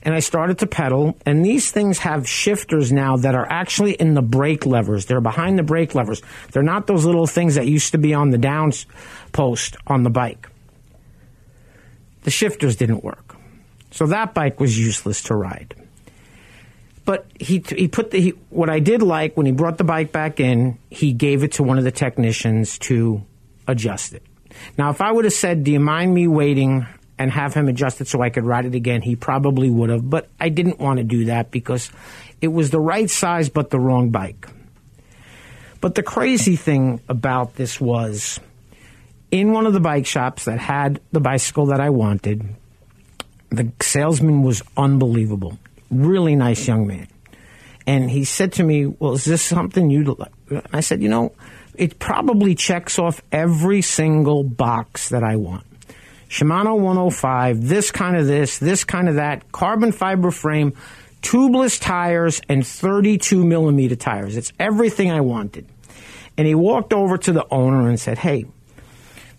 And 0.01 0.15
I 0.15 0.19
started 0.19 0.59
to 0.59 0.67
pedal, 0.67 1.17
and 1.25 1.45
these 1.45 1.71
things 1.71 1.99
have 1.99 2.27
shifters 2.27 2.91
now 2.91 3.17
that 3.17 3.35
are 3.35 3.47
actually 3.49 3.93
in 3.93 4.13
the 4.13 4.21
brake 4.21 4.65
levers. 4.65 5.05
They're 5.05 5.21
behind 5.21 5.59
the 5.59 5.63
brake 5.63 5.93
levers. 5.93 6.21
They're 6.51 6.63
not 6.63 6.87
those 6.87 7.05
little 7.05 7.27
things 7.27 7.55
that 7.55 7.67
used 7.67 7.91
to 7.91 7.97
be 7.97 8.13
on 8.13 8.29
the 8.29 8.37
down 8.37 8.71
post 9.33 9.75
on 9.85 10.03
the 10.03 10.09
bike. 10.09 10.49
The 12.23 12.31
shifters 12.31 12.75
didn't 12.75 13.03
work. 13.03 13.26
So 13.97 14.05
that 14.05 14.35
bike 14.35 14.59
was 14.59 14.77
useless 14.77 15.23
to 15.23 15.35
ride. 15.35 15.73
But 17.03 17.25
he, 17.39 17.63
he 17.67 17.87
put 17.87 18.11
the, 18.11 18.21
he, 18.21 18.29
what 18.51 18.69
I 18.69 18.77
did 18.77 19.01
like 19.01 19.35
when 19.35 19.47
he 19.47 19.51
brought 19.51 19.79
the 19.79 19.83
bike 19.83 20.11
back 20.11 20.39
in, 20.39 20.77
he 20.91 21.13
gave 21.13 21.43
it 21.43 21.53
to 21.53 21.63
one 21.63 21.79
of 21.79 21.83
the 21.83 21.91
technicians 21.91 22.77
to 22.79 23.23
adjust 23.67 24.13
it. 24.13 24.21
Now, 24.77 24.91
if 24.91 25.01
I 25.01 25.11
would 25.11 25.25
have 25.25 25.33
said, 25.33 25.63
Do 25.63 25.71
you 25.71 25.79
mind 25.79 26.13
me 26.13 26.27
waiting 26.27 26.85
and 27.17 27.31
have 27.31 27.55
him 27.55 27.67
adjust 27.69 28.01
it 28.01 28.07
so 28.07 28.21
I 28.21 28.29
could 28.29 28.45
ride 28.45 28.67
it 28.67 28.75
again, 28.75 29.01
he 29.01 29.15
probably 29.15 29.71
would 29.71 29.89
have. 29.89 30.07
But 30.07 30.29
I 30.39 30.49
didn't 30.49 30.77
want 30.77 30.97
to 30.97 31.03
do 31.03 31.25
that 31.25 31.49
because 31.49 31.89
it 32.39 32.49
was 32.49 32.69
the 32.69 32.79
right 32.79 33.09
size 33.09 33.49
but 33.49 33.71
the 33.71 33.79
wrong 33.79 34.11
bike. 34.11 34.47
But 35.81 35.95
the 35.95 36.03
crazy 36.03 36.55
thing 36.55 37.01
about 37.09 37.55
this 37.55 37.81
was 37.81 38.39
in 39.31 39.53
one 39.53 39.65
of 39.65 39.73
the 39.73 39.79
bike 39.79 40.05
shops 40.05 40.45
that 40.45 40.59
had 40.59 41.01
the 41.11 41.19
bicycle 41.19 41.65
that 41.67 41.79
I 41.79 41.89
wanted, 41.89 42.45
the 43.49 43.71
salesman 43.81 44.43
was 44.43 44.61
unbelievable. 44.75 45.57
Really 45.89 46.35
nice 46.35 46.67
young 46.67 46.87
man. 46.87 47.07
And 47.85 48.11
he 48.11 48.25
said 48.25 48.53
to 48.53 48.63
me, 48.63 48.85
Well, 48.85 49.13
is 49.13 49.25
this 49.25 49.41
something 49.41 49.89
you'd 49.89 50.19
like? 50.19 50.31
I 50.73 50.81
said, 50.81 51.01
You 51.01 51.09
know, 51.09 51.33
it 51.75 51.99
probably 51.99 52.55
checks 52.55 52.99
off 52.99 53.21
every 53.31 53.81
single 53.81 54.43
box 54.43 55.09
that 55.09 55.23
I 55.23 55.37
want. 55.37 55.65
Shimano 56.29 56.77
105, 56.77 57.67
this 57.67 57.89
kind 57.91 58.17
of 58.17 58.27
this, 58.27 58.57
this 58.57 58.83
kind 58.83 59.07
of 59.07 59.15
that, 59.15 59.49
carbon 59.53 59.93
fiber 59.93 60.29
frame, 60.31 60.73
tubeless 61.21 61.79
tires, 61.79 62.41
and 62.49 62.67
32 62.67 63.45
millimeter 63.45 63.95
tires. 63.95 64.35
It's 64.35 64.51
everything 64.59 65.09
I 65.09 65.21
wanted. 65.21 65.65
And 66.37 66.45
he 66.45 66.53
walked 66.53 66.91
over 66.91 67.17
to 67.17 67.31
the 67.31 67.47
owner 67.49 67.87
and 67.87 67.97
said, 67.97 68.17
Hey, 68.17 68.45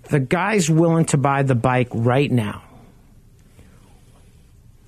the 0.05 0.21
guy's 0.21 0.71
willing 0.71 1.05
to 1.07 1.19
buy 1.19 1.43
the 1.43 1.55
bike 1.55 1.89
right 1.93 2.31
now. 2.31 2.63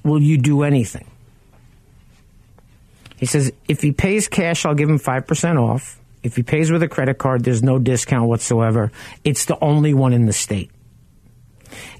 Will 0.04 0.20
you 0.20 0.38
do 0.38 0.62
anything? 0.62 1.06
He 3.16 3.26
says, 3.26 3.52
if 3.68 3.82
he 3.82 3.92
pays 3.92 4.28
cash, 4.28 4.64
I'll 4.64 4.74
give 4.74 4.88
him 4.88 4.98
5% 4.98 5.60
off. 5.60 6.00
If 6.22 6.36
he 6.36 6.42
pays 6.42 6.70
with 6.70 6.82
a 6.82 6.88
credit 6.88 7.18
card, 7.18 7.44
there's 7.44 7.62
no 7.62 7.78
discount 7.78 8.28
whatsoever. 8.28 8.92
It's 9.24 9.44
the 9.44 9.58
only 9.62 9.94
one 9.94 10.12
in 10.12 10.26
the 10.26 10.32
state. 10.32 10.70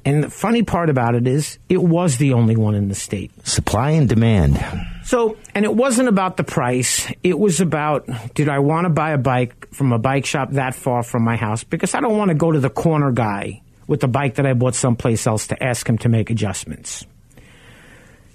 And 0.05 0.25
the 0.25 0.31
funny 0.31 0.63
part 0.63 0.89
about 0.89 1.15
it 1.15 1.27
is, 1.27 1.59
it 1.69 1.83
was 1.83 2.17
the 2.17 2.33
only 2.33 2.57
one 2.57 2.75
in 2.75 2.89
the 2.89 2.95
state. 2.95 3.31
Supply 3.47 3.91
and 3.91 4.09
demand. 4.09 4.59
So, 5.05 5.37
and 5.55 5.65
it 5.65 5.75
wasn't 5.75 6.09
about 6.09 6.37
the 6.37 6.45
price. 6.45 7.11
It 7.23 7.39
was 7.39 7.61
about, 7.61 8.09
did 8.35 8.49
I 8.49 8.61
want 8.61 8.87
to 8.87 8.91
buy 8.91 9.11
a 9.11 9.19
bike 9.19 9.69
from 9.73 9.93
a 9.93 9.99
bike 9.99 10.25
shop 10.25 10.53
that 10.53 10.75
far 10.75 11.03
from 11.03 11.23
my 11.23 11.37
house? 11.37 11.65
Because 11.65 11.95
I 11.95 12.01
don't 12.01 12.17
want 12.17 12.31
to 12.31 12.35
go 12.35 12.51
to 12.51 12.61
the 12.61 12.71
corner 12.71 13.13
guy 13.13 13.63
with 13.87 14.01
the 14.01 14.09
bike 14.09 14.37
that 14.37 14.47
I 14.47 14.55
bought 14.55 14.75
someplace 14.75 15.27
else 15.27 15.49
to 15.49 15.63
ask 15.63 15.87
him 15.87 15.99
to 15.99 16.09
make 16.09 16.31
adjustments. 16.31 17.05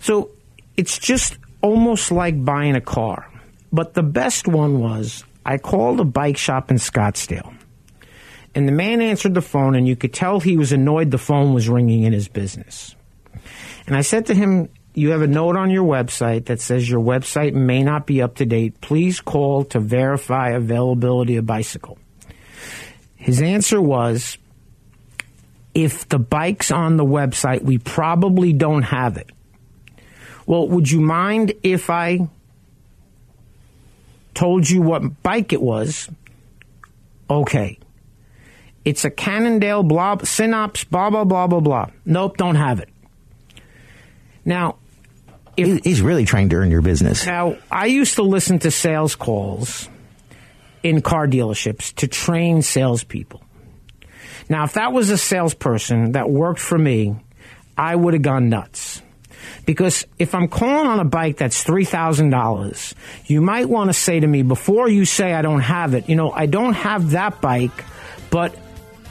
So, 0.06 0.30
it's 0.78 1.00
just 1.00 1.40
almost 1.64 2.12
like 2.12 2.46
buying 2.46 2.76
a 2.76 2.82
car. 2.82 3.28
But 3.72 3.96
the 3.96 4.04
best 4.04 4.48
one 4.48 4.80
was, 4.80 5.24
I 5.44 5.58
called 5.58 6.00
a 6.00 6.04
bike 6.04 6.38
shop 6.38 6.70
in 6.70 6.78
Scottsdale. 6.78 7.58
And 8.54 8.68
the 8.68 8.72
man 8.72 9.02
answered 9.02 9.34
the 9.34 9.42
phone, 9.42 9.74
and 9.74 9.88
you 9.88 9.96
could 9.96 10.14
tell 10.14 10.40
he 10.40 10.58
was 10.58 10.72
annoyed 10.72 11.10
the 11.10 11.18
phone 11.18 11.56
was 11.56 11.68
ringing 11.68 12.04
in 12.04 12.14
his 12.14 12.28
business. 12.28 12.96
And 13.88 13.96
I 13.96 14.02
said 14.02 14.28
to 14.28 14.36
him, 14.36 14.70
You 14.94 15.10
have 15.10 15.24
a 15.24 15.28
note 15.28 15.58
on 15.58 15.72
your 15.72 15.84
website 15.84 16.46
that 16.46 16.62
says 16.62 16.88
your 16.88 17.02
website 17.02 17.56
may 17.56 17.82
not 17.82 18.06
be 18.06 18.22
up 18.22 18.36
to 18.36 18.46
date. 18.46 18.82
Please 18.82 19.22
call 19.22 19.64
to 19.66 19.80
verify 19.80 20.52
availability 20.52 21.38
of 21.38 21.48
bicycle. 21.48 21.98
His 23.16 23.42
answer 23.42 23.82
was, 23.82 24.38
If 25.74 26.08
the 26.10 26.20
bike's 26.20 26.70
on 26.70 26.98
the 26.98 27.04
website, 27.04 27.64
we 27.64 27.80
probably 27.80 28.54
don't 28.54 28.84
have 28.84 29.18
it. 29.18 29.32
Well, 30.46 30.68
would 30.68 30.90
you 30.90 31.02
mind 31.02 31.54
if 31.64 31.90
I 31.90 32.30
told 34.34 34.70
you 34.70 34.82
what 34.82 35.24
bike 35.24 35.54
it 35.54 35.62
was? 35.62 36.10
Okay. 37.30 37.80
It's 38.84 39.04
a 39.04 39.10
Cannondale 39.10 39.82
blah, 39.82 40.18
Synapse, 40.24 40.84
blah, 40.84 41.10
blah, 41.10 41.24
blah, 41.24 41.48
blah, 41.48 41.60
blah. 41.60 41.90
Nope, 42.06 42.38
don't 42.38 42.56
have 42.56 42.80
it. 42.80 42.90
Now, 44.44 44.78
if, 45.58 45.84
He's 45.84 46.02
really 46.02 46.25
trying 46.25 46.50
to 46.50 46.58
earn 46.58 46.70
your 46.70 46.82
business. 46.82 47.25
now, 47.25 47.58
I 47.72 47.88
used 47.88 48.16
to 48.16 48.24
listen 48.24 48.60
to 48.60 48.70
sales 48.70 49.16
calls 49.16 49.90
in 50.84 51.02
car 51.02 51.28
dealerships 51.28 51.96
to 51.96 52.08
train 52.08 52.62
salespeople. 52.62 53.42
Now, 54.50 54.66
if 54.66 54.74
that 54.74 54.94
was 54.94 55.10
a 55.10 55.18
salesperson 55.18 56.12
that 56.12 56.30
worked 56.30 56.60
for 56.60 56.78
me, 56.78 57.16
I 57.75 57.96
would 57.96 58.14
have 58.14 58.22
gone 58.22 58.50
nuts. 58.50 59.02
Because 59.66 60.06
if 60.20 60.36
I'm 60.36 60.48
calling 60.48 60.88
on 60.88 61.00
a 61.00 61.06
bike 61.06 61.38
that's 61.38 61.64
$3,000, 61.64 62.94
you 63.26 63.42
might 63.42 63.68
want 63.68 63.90
to 63.90 63.94
say 63.94 64.20
to 64.20 64.28
me, 64.28 64.44
before 64.44 64.90
you 64.90 65.06
say 65.06 65.34
I 65.34 65.42
don't 65.42 65.62
have 65.62 65.94
it, 65.94 66.08
you 66.08 66.16
know, 66.16 66.32
I 66.32 66.46
don't 66.46 66.74
have 66.74 67.12
that 67.12 67.42
bike, 67.42 67.84
but 68.30 68.56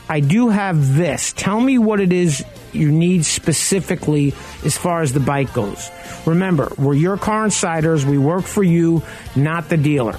I 0.08 0.20
do 0.20 0.50
have 0.50 0.96
this. 0.96 1.32
Tell 1.32 1.60
me 1.60 1.78
what 1.78 2.00
it 2.00 2.12
is 2.12 2.44
you 2.72 2.92
need 2.92 3.24
specifically 3.24 4.34
as 4.64 4.76
far 4.76 5.02
as 5.02 5.12
the 5.12 5.20
bike 5.20 5.52
goes. 5.52 5.90
Remember, 6.26 6.72
we're 6.78 6.94
your 6.94 7.16
car 7.16 7.44
insiders. 7.44 8.04
We 8.04 8.18
work 8.18 8.44
for 8.44 8.62
you, 8.62 9.02
not 9.34 9.68
the 9.68 9.76
dealer. 9.76 10.18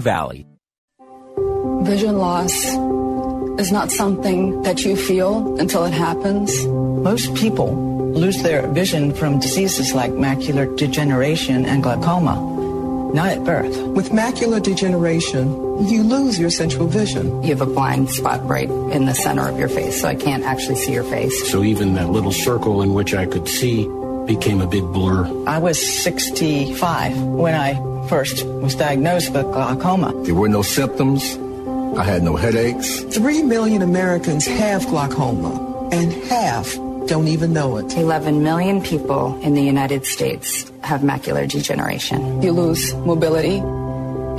Valley. 0.00 0.46
Vision 1.82 2.16
loss 2.18 2.52
is 3.58 3.72
not 3.72 3.90
something 3.90 4.62
that 4.62 4.84
you 4.84 4.96
feel 4.96 5.58
until 5.58 5.84
it 5.84 5.92
happens. 5.92 6.64
Most 6.66 7.34
people 7.34 7.74
lose 8.12 8.42
their 8.42 8.66
vision 8.68 9.14
from 9.14 9.40
diseases 9.40 9.94
like 9.94 10.12
macular 10.12 10.76
degeneration 10.76 11.64
and 11.64 11.82
glaucoma, 11.82 12.36
not 13.14 13.28
at 13.28 13.44
birth. 13.44 13.76
With 13.88 14.10
macular 14.10 14.62
degeneration, 14.62 15.86
you 15.86 16.02
lose 16.02 16.38
your 16.38 16.50
central 16.50 16.86
vision. 16.86 17.42
You 17.42 17.50
have 17.50 17.60
a 17.60 17.66
blind 17.66 18.10
spot 18.10 18.46
right 18.46 18.70
in 18.70 19.06
the 19.06 19.14
center 19.14 19.48
of 19.48 19.58
your 19.58 19.68
face, 19.68 20.00
so 20.00 20.08
I 20.08 20.14
can't 20.14 20.44
actually 20.44 20.76
see 20.76 20.92
your 20.92 21.04
face. 21.04 21.50
So 21.50 21.62
even 21.62 21.94
that 21.94 22.10
little 22.10 22.32
circle 22.32 22.82
in 22.82 22.94
which 22.94 23.14
I 23.14 23.26
could 23.26 23.48
see 23.48 23.88
became 24.26 24.60
a 24.60 24.66
big 24.66 24.84
blur. 24.92 25.26
I 25.46 25.58
was 25.58 25.78
65 26.02 27.18
when 27.18 27.54
I 27.54 27.74
first 28.08 28.44
was 28.44 28.74
diagnosed 28.74 29.32
with 29.32 29.44
glaucoma. 29.44 30.12
There 30.24 30.34
were 30.34 30.48
no 30.48 30.62
symptoms. 30.62 31.38
I 31.96 32.04
had 32.04 32.22
no 32.22 32.36
headaches. 32.36 33.00
Three 33.14 33.42
million 33.42 33.82
Americans 33.82 34.46
have 34.46 34.86
glaucoma, 34.86 35.88
and 35.92 36.12
half 36.24 36.74
don't 37.06 37.28
even 37.28 37.52
know 37.52 37.76
it. 37.76 37.96
11 37.96 38.42
million 38.42 38.80
people 38.80 39.38
in 39.42 39.54
the 39.54 39.62
United 39.62 40.06
States 40.06 40.70
have 40.82 41.02
macular 41.02 41.48
degeneration. 41.48 42.40
You 42.40 42.52
lose 42.52 42.94
mobility, 42.94 43.56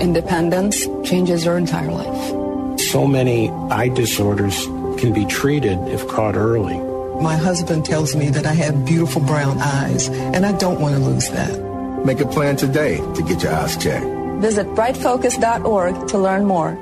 independence, 0.01 0.87
changes 1.03 1.45
your 1.45 1.57
entire 1.57 1.91
life. 1.91 2.79
So 2.79 3.05
many 3.05 3.49
eye 3.69 3.89
disorders 3.89 4.65
can 4.97 5.13
be 5.13 5.25
treated 5.25 5.77
if 5.89 6.07
caught 6.07 6.35
early. 6.35 6.92
My 7.21 7.35
husband 7.35 7.85
tells 7.85 8.15
me 8.15 8.29
that 8.29 8.45
I 8.45 8.53
have 8.53 8.85
beautiful 8.85 9.21
brown 9.21 9.57
eyes, 9.59 10.09
and 10.09 10.45
I 10.45 10.51
don't 10.57 10.79
want 10.79 10.95
to 10.95 11.01
lose 11.01 11.29
that. 11.29 12.05
Make 12.05 12.19
a 12.19 12.25
plan 12.25 12.57
today 12.57 12.97
to 12.97 13.21
get 13.21 13.43
your 13.43 13.53
eyes 13.53 13.77
checked. 13.77 14.05
Visit 14.41 14.67
brightfocus.org 14.67 16.07
to 16.07 16.17
learn 16.17 16.45
more. 16.45 16.77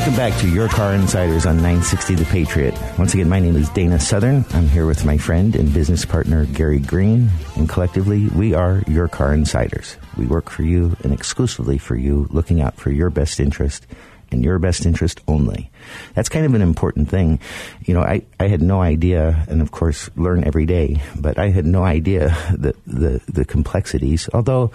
Welcome 0.00 0.16
back 0.16 0.40
to 0.40 0.48
Your 0.48 0.68
Car 0.68 0.94
Insiders 0.94 1.44
on 1.44 1.56
960 1.56 2.14
The 2.14 2.24
Patriot. 2.24 2.74
Once 2.96 3.12
again, 3.12 3.28
my 3.28 3.38
name 3.38 3.54
is 3.56 3.68
Dana 3.68 4.00
Southern. 4.00 4.46
I'm 4.54 4.66
here 4.68 4.86
with 4.86 5.04
my 5.04 5.18
friend 5.18 5.54
and 5.54 5.74
business 5.74 6.06
partner, 6.06 6.46
Gary 6.46 6.78
Green, 6.78 7.28
and 7.56 7.68
collectively, 7.68 8.28
we 8.28 8.54
are 8.54 8.82
Your 8.86 9.08
Car 9.08 9.34
Insiders. 9.34 9.98
We 10.16 10.26
work 10.26 10.48
for 10.48 10.62
you 10.62 10.96
and 11.04 11.12
exclusively 11.12 11.76
for 11.76 11.96
you, 11.96 12.28
looking 12.30 12.62
out 12.62 12.76
for 12.76 12.90
your 12.90 13.10
best 13.10 13.40
interest 13.40 13.86
and 14.30 14.44
your 14.44 14.58
best 14.58 14.86
interest 14.86 15.20
only. 15.28 15.70
That's 16.14 16.28
kind 16.28 16.46
of 16.46 16.54
an 16.54 16.62
important 16.62 17.08
thing. 17.08 17.40
You 17.84 17.94
know, 17.94 18.02
I, 18.02 18.22
I 18.38 18.48
had 18.48 18.62
no 18.62 18.80
idea, 18.80 19.44
and 19.48 19.60
of 19.60 19.70
course, 19.70 20.10
learn 20.16 20.44
every 20.44 20.66
day, 20.66 21.02
but 21.18 21.38
I 21.38 21.50
had 21.50 21.66
no 21.66 21.84
idea 21.84 22.28
the, 22.56 22.74
the, 22.86 23.20
the 23.28 23.44
complexities, 23.44 24.28
although 24.32 24.72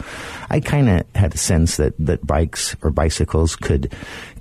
I 0.50 0.59
kind 0.59 0.89
of 0.89 1.05
had 1.15 1.33
a 1.33 1.38
sense 1.38 1.77
that, 1.77 1.93
that 2.00 2.25
bikes 2.25 2.75
or 2.81 2.91
bicycles 2.91 3.55
could 3.55 3.93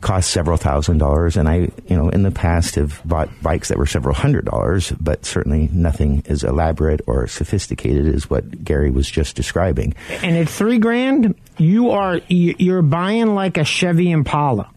cost 0.05 0.31
several 0.31 0.59
thousand 0.59 0.99
dollars, 0.99 1.37
and 1.37 1.49
I, 1.49 1.71
you 1.87 1.97
know, 1.97 2.11
in 2.11 2.23
the 2.23 2.31
past 2.31 2.75
have 2.75 3.01
bought 3.07 3.31
bikes 3.43 3.69
that 3.69 3.79
were 3.79 3.87
several 3.87 4.15
hundred 4.15 4.45
dollars, 4.45 4.93
but 5.01 5.25
certainly 5.25 5.71
nothing 5.73 6.23
as 6.27 6.45
elaborate 6.45 7.01
or 7.07 7.27
sophisticated 7.27 8.15
as 8.15 8.29
what 8.29 8.63
Gary 8.63 8.91
was 8.91 9.11
just 9.11 9.35
describing. 9.35 9.95
And 10.23 10.37
at 10.37 10.49
three 10.49 10.79
grand, 10.79 11.35
you 11.57 11.91
are 11.91 12.21
you're 12.29 12.83
buying 12.83 13.35
like 13.35 13.57
a 13.57 13.65
Chevy 13.65 14.11
Impala. 14.11 14.71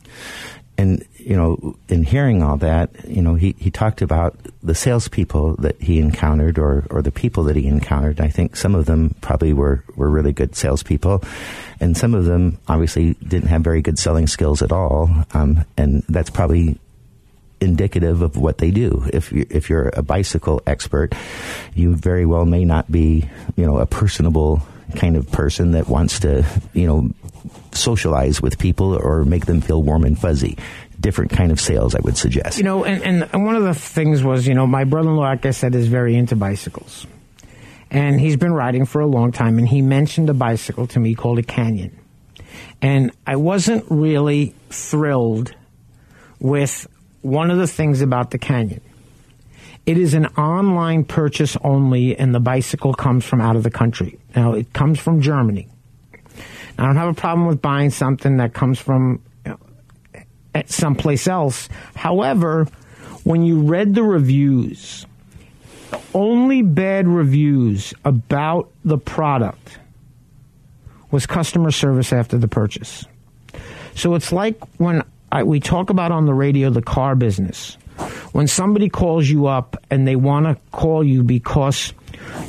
And 0.78 1.04
you 1.18 1.36
know, 1.36 1.76
in 1.90 2.04
hearing 2.04 2.44
all 2.44 2.58
that, 2.58 2.92
you 3.08 3.22
know, 3.22 3.36
he, 3.36 3.56
he 3.58 3.72
talked 3.72 4.02
about 4.02 4.38
the 4.62 4.76
salespeople 4.76 5.56
that 5.58 5.82
he 5.82 6.00
encountered, 6.00 6.60
or 6.60 6.86
or 6.92 7.02
the 7.02 7.12
people 7.12 7.44
that 7.46 7.56
he 7.56 7.68
encountered. 7.68 8.22
I 8.22 8.30
think 8.30 8.56
some 8.56 8.76
of 8.76 8.86
them 8.86 9.16
probably 9.22 9.54
were 9.54 9.84
were 9.96 10.10
really 10.10 10.34
good 10.34 10.56
salespeople, 10.56 11.24
and 11.80 11.98
some 11.98 12.14
of 12.14 12.26
them 12.26 12.60
obviously 12.68 13.16
didn't 13.16 13.50
have 13.50 13.62
very 13.62 13.82
good 13.82 13.98
selling 13.98 14.28
skills 14.28 14.62
at 14.62 14.72
all. 14.72 15.10
Um, 15.34 15.66
and 15.78 16.04
that's 16.10 16.30
probably 16.30 16.80
indicative 17.60 18.22
of 18.22 18.38
what 18.38 18.60
they 18.60 18.72
do. 18.72 19.04
If 19.12 19.32
you 19.32 19.46
if 19.50 19.70
you're 19.70 19.90
a 19.94 20.04
bicycle 20.04 20.62
expert, 20.68 21.14
you 21.74 21.96
very 21.96 22.26
well 22.26 22.46
may 22.46 22.66
not 22.66 22.92
be, 22.92 23.28
you 23.56 23.66
know, 23.66 23.80
a 23.80 23.86
personable 23.86 24.62
kind 24.96 25.16
of 25.16 25.32
person 25.32 25.72
that 25.72 25.88
wants 25.88 26.22
to, 26.22 26.46
you 26.74 26.88
know, 26.88 27.10
socialize 27.74 28.42
with 28.42 28.58
people 28.58 28.96
or 28.96 29.24
make 29.24 29.46
them 29.46 29.62
feel 29.62 29.84
warm 29.84 30.04
and 30.04 30.18
fuzzy. 30.20 30.58
Different 31.00 31.32
kind 31.32 31.52
of 31.52 31.62
sales, 31.62 31.94
I 31.94 32.00
would 32.00 32.18
suggest. 32.18 32.58
You 32.58 32.64
know, 32.64 32.84
and, 32.84 33.24
and 33.32 33.46
one 33.46 33.56
of 33.56 33.64
the 33.64 33.76
things 33.76 34.24
was, 34.24 34.48
you 34.48 34.56
know, 34.56 34.66
my 34.66 34.84
brother-in-law, 34.84 35.24
like 35.24 35.46
I 35.46 35.52
said, 35.52 35.76
is 35.76 35.88
very 35.88 36.16
into 36.16 36.36
bicycles. 36.36 37.06
And 37.92 38.20
he's 38.20 38.36
been 38.36 38.52
riding 38.52 38.86
for 38.86 39.02
a 39.02 39.08
long 39.08 39.32
time, 39.32 39.60
and 39.60 39.68
he 39.68 39.82
mentioned 39.82 40.30
a 40.30 40.34
bicycle 40.34 40.88
to 40.88 41.00
me 41.00 41.16
called 41.16 41.40
a 41.40 41.44
Canyon. 41.44 41.98
And 42.82 43.12
I 43.26 43.36
wasn't 43.36 43.86
really 43.90 44.56
thrilled 44.70 45.54
with 46.40 46.88
one 47.22 47.52
of 47.52 47.58
the 47.58 47.68
things 47.68 48.02
about 48.02 48.32
the 48.32 48.38
Canyon. 48.38 48.82
It 49.88 49.98
is 49.98 50.14
an 50.14 50.26
online 50.38 51.06
purchase 51.06 51.56
only, 51.64 52.18
and 52.20 52.36
the 52.36 52.42
bicycle 52.42 52.94
comes 52.94 53.24
from 53.24 53.40
out 53.40 53.56
of 53.56 53.64
the 53.64 53.72
country. 53.72 54.20
Now, 54.36 54.52
it 54.52 54.74
comes 54.74 55.00
from 55.00 55.22
Germany. 55.22 55.70
I 56.78 56.86
don't 56.86 56.98
have 56.98 57.08
a 57.08 57.14
problem 57.14 57.48
with 57.48 57.62
buying 57.62 57.90
something 57.90 58.36
that 58.38 58.54
comes 58.54 58.80
from 58.80 59.22
you 59.46 59.58
know, 60.14 60.64
someplace 60.66 61.26
else. 61.26 61.70
However, 61.96 62.68
when 63.24 63.44
you 63.44 63.62
read 63.62 63.96
the 63.96 64.04
reviews, 64.04 65.06
the 65.90 66.02
only 66.14 66.64
bad 66.64 67.08
reviews 67.08 67.94
about 68.04 68.70
the 68.84 68.98
product 68.98 69.80
was 71.12 71.26
customer 71.26 71.72
service 71.72 72.12
after 72.12 72.38
the 72.38 72.50
purchase. 72.50 73.06
So 73.96 74.16
it's 74.16 74.34
like 74.34 74.62
when 74.80 75.02
I, 75.32 75.44
we 75.44 75.62
talk 75.62 75.90
about 75.90 76.12
on 76.12 76.26
the 76.26 76.34
radio 76.34 76.70
the 76.72 76.82
car 76.82 77.16
business. 77.16 77.78
When 78.32 78.48
somebody 78.48 78.90
calls 78.90 79.28
you 79.30 79.48
up 79.48 79.78
and 79.90 80.08
they 80.08 80.16
want 80.16 80.46
to 80.46 80.58
call 80.72 81.04
you 81.04 81.24
because 81.24 81.94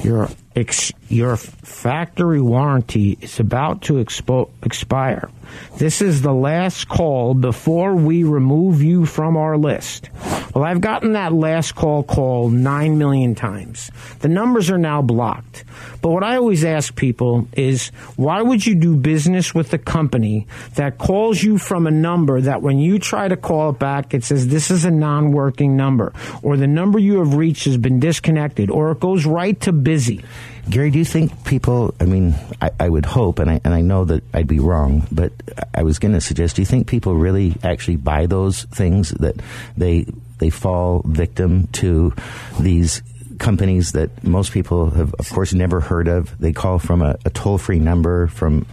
your 0.02 0.28
ex- 0.54 0.92
your 1.08 1.36
factory 1.36 2.40
warranty 2.40 3.16
is 3.20 3.40
about 3.40 3.82
to 3.82 3.94
expo- 3.94 4.50
expire. 4.62 5.28
This 5.76 6.02
is 6.02 6.22
the 6.22 6.32
last 6.32 6.88
call 6.88 7.34
before 7.34 7.94
we 7.94 8.24
remove 8.24 8.82
you 8.82 9.06
from 9.06 9.36
our 9.36 9.56
list. 9.56 10.10
Well, 10.54 10.64
I've 10.64 10.80
gotten 10.80 11.12
that 11.12 11.32
last 11.32 11.74
call 11.74 12.02
call 12.02 12.48
nine 12.48 12.98
million 12.98 13.34
times. 13.34 13.90
The 14.20 14.28
numbers 14.28 14.70
are 14.70 14.78
now 14.78 15.02
blocked. 15.02 15.64
But 16.00 16.10
what 16.10 16.24
I 16.24 16.36
always 16.36 16.64
ask 16.64 16.94
people 16.94 17.46
is 17.52 17.88
why 18.16 18.40
would 18.40 18.64
you 18.66 18.74
do 18.74 18.96
business 18.96 19.54
with 19.54 19.72
a 19.72 19.78
company 19.78 20.46
that 20.74 20.98
calls 20.98 21.42
you 21.42 21.58
from 21.58 21.86
a 21.86 21.90
number 21.90 22.40
that 22.40 22.62
when 22.62 22.78
you 22.78 22.98
try 22.98 23.28
to 23.28 23.36
call 23.36 23.70
it 23.70 23.78
back, 23.78 24.14
it 24.14 24.24
says 24.24 24.48
this 24.48 24.70
is 24.70 24.84
a 24.84 24.90
non 24.90 25.32
working 25.32 25.76
number, 25.76 26.12
or 26.42 26.56
the 26.56 26.66
number 26.66 26.98
you 26.98 27.18
have 27.18 27.34
reached 27.34 27.66
has 27.66 27.76
been 27.76 28.00
disconnected, 28.00 28.70
or 28.70 28.90
it 28.90 29.00
goes 29.00 29.26
right 29.26 29.60
to 29.60 29.72
busy? 29.72 30.24
Gary, 30.70 30.90
do 30.90 30.98
you 30.98 31.04
think 31.04 31.44
people? 31.44 31.94
I 31.98 32.04
mean, 32.04 32.34
I, 32.60 32.70
I, 32.78 32.88
would 32.88 33.06
hope, 33.06 33.38
and 33.38 33.50
I 33.50 33.60
and 33.64 33.72
I 33.72 33.80
know 33.80 34.04
that 34.04 34.22
I'd 34.34 34.46
be 34.46 34.58
wrong, 34.58 35.06
but 35.10 35.32
I 35.74 35.82
was 35.82 35.98
going 35.98 36.12
to 36.12 36.20
suggest. 36.20 36.56
Do 36.56 36.62
you 36.62 36.66
think 36.66 36.86
people 36.86 37.14
really 37.14 37.56
actually 37.62 37.96
buy 37.96 38.26
those 38.26 38.64
things 38.64 39.10
that 39.12 39.36
they 39.76 40.06
they 40.38 40.50
fall 40.50 41.02
victim 41.06 41.68
to 41.68 42.12
these 42.60 43.02
companies 43.38 43.92
that 43.92 44.22
most 44.24 44.52
people 44.52 44.90
have, 44.90 45.14
of 45.14 45.30
course, 45.30 45.54
never 45.54 45.80
heard 45.80 46.06
of? 46.06 46.38
They 46.38 46.52
call 46.52 46.78
from 46.78 47.00
a, 47.00 47.16
a 47.24 47.30
toll 47.30 47.56
free 47.56 47.78
number 47.78 48.26
from 48.26 48.66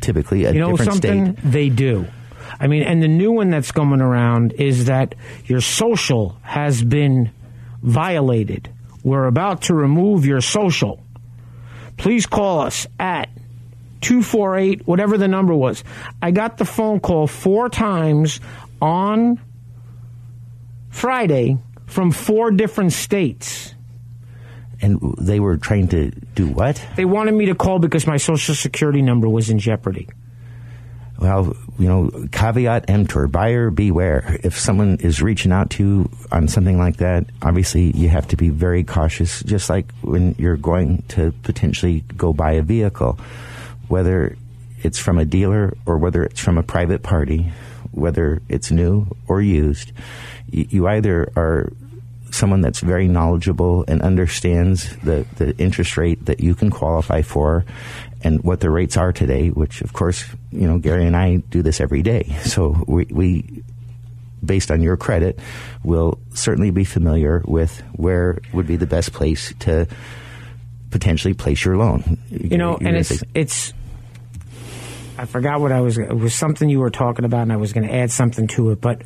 typically 0.00 0.44
a 0.44 0.52
you 0.52 0.60
know 0.60 0.76
different 0.76 0.92
something? 0.92 1.36
state. 1.36 1.50
They 1.50 1.68
do. 1.70 2.06
I 2.60 2.68
mean, 2.68 2.84
and 2.84 3.02
the 3.02 3.08
new 3.08 3.32
one 3.32 3.50
that's 3.50 3.72
going 3.72 4.00
around 4.00 4.52
is 4.52 4.84
that 4.84 5.16
your 5.46 5.60
social 5.60 6.36
has 6.42 6.82
been 6.82 7.32
violated. 7.82 8.70
We're 9.02 9.26
about 9.26 9.62
to 9.62 9.74
remove 9.74 10.24
your 10.24 10.40
social 10.40 11.02
please 12.02 12.26
call 12.26 12.62
us 12.62 12.88
at 12.98 13.28
248, 14.00 14.88
whatever 14.88 15.16
the 15.16 15.28
number 15.28 15.54
was. 15.54 15.84
I 16.20 16.32
got 16.32 16.58
the 16.58 16.64
phone 16.64 16.98
call 16.98 17.28
four 17.28 17.68
times 17.68 18.40
on 18.80 19.40
Friday 20.90 21.58
from 21.86 22.10
four 22.10 22.50
different 22.50 22.92
states. 22.92 23.74
And 24.80 25.14
they 25.16 25.38
were 25.38 25.56
trying 25.56 25.86
to 25.88 26.10
do 26.34 26.48
what? 26.48 26.84
They 26.96 27.04
wanted 27.04 27.34
me 27.34 27.46
to 27.46 27.54
call 27.54 27.78
because 27.78 28.04
my 28.04 28.16
social 28.16 28.56
security 28.56 29.00
number 29.00 29.28
was 29.28 29.48
in 29.48 29.60
jeopardy. 29.60 30.08
Well, 31.22 31.54
you 31.78 31.86
know, 31.86 32.10
caveat 32.32 32.90
emptor, 32.90 33.28
buyer 33.28 33.70
beware. 33.70 34.40
If 34.42 34.58
someone 34.58 34.96
is 34.96 35.22
reaching 35.22 35.52
out 35.52 35.70
to 35.70 35.84
you 35.84 36.10
on 36.32 36.48
something 36.48 36.78
like 36.78 36.96
that, 36.96 37.26
obviously 37.42 37.92
you 37.92 38.08
have 38.08 38.26
to 38.28 38.36
be 38.36 38.48
very 38.48 38.82
cautious, 38.82 39.40
just 39.44 39.70
like 39.70 39.86
when 40.00 40.34
you're 40.36 40.56
going 40.56 41.04
to 41.10 41.32
potentially 41.44 42.00
go 42.16 42.32
buy 42.32 42.54
a 42.54 42.62
vehicle, 42.62 43.20
whether 43.86 44.36
it's 44.82 44.98
from 44.98 45.16
a 45.16 45.24
dealer 45.24 45.76
or 45.86 45.96
whether 45.96 46.24
it's 46.24 46.40
from 46.40 46.58
a 46.58 46.62
private 46.64 47.04
party, 47.04 47.52
whether 47.92 48.42
it's 48.48 48.72
new 48.72 49.06
or 49.28 49.40
used. 49.40 49.92
You, 50.50 50.88
either 50.88 51.30
are 51.36 51.72
someone 52.32 52.62
that's 52.62 52.80
very 52.80 53.06
knowledgeable 53.06 53.84
and 53.86 54.02
understands 54.02 54.96
the, 55.04 55.24
the 55.36 55.56
interest 55.56 55.96
rate 55.96 56.24
that 56.24 56.40
you 56.40 56.56
can 56.56 56.68
qualify 56.68 57.22
for 57.22 57.64
and 58.22 58.42
what 58.44 58.60
the 58.60 58.70
rates 58.70 58.96
are 58.96 59.12
today, 59.12 59.48
which 59.48 59.80
of 59.82 59.92
course, 59.92 60.24
you 60.50 60.66
know, 60.66 60.78
Gary 60.78 61.06
and 61.06 61.16
I 61.16 61.36
do 61.36 61.62
this 61.62 61.80
every 61.80 62.02
day. 62.02 62.36
So 62.44 62.84
we, 62.86 63.04
we 63.06 63.62
based 64.44 64.70
on 64.70 64.82
your 64.82 64.96
credit, 64.96 65.38
will 65.84 66.18
certainly 66.34 66.70
be 66.70 66.84
familiar 66.84 67.42
with 67.46 67.80
where 67.92 68.40
would 68.52 68.66
be 68.66 68.76
the 68.76 68.86
best 68.86 69.12
place 69.12 69.54
to 69.60 69.86
potentially 70.90 71.34
place 71.34 71.64
your 71.64 71.76
loan. 71.76 72.18
You 72.30 72.58
know, 72.58 72.76
You're 72.80 72.88
and 72.88 72.96
it's 72.96 73.20
say- 73.20 73.26
it's. 73.34 73.72
I 75.18 75.26
forgot 75.26 75.60
what 75.60 75.72
I 75.72 75.80
was. 75.80 75.98
It 75.98 76.12
was 76.12 76.34
something 76.34 76.68
you 76.68 76.80
were 76.80 76.90
talking 76.90 77.24
about, 77.24 77.42
and 77.42 77.52
I 77.52 77.56
was 77.56 77.72
going 77.72 77.86
to 77.86 77.94
add 77.94 78.10
something 78.10 78.46
to 78.48 78.70
it. 78.70 78.80
But 78.80 79.02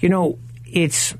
you 0.00 0.08
know, 0.08 0.38
it's 0.64 1.14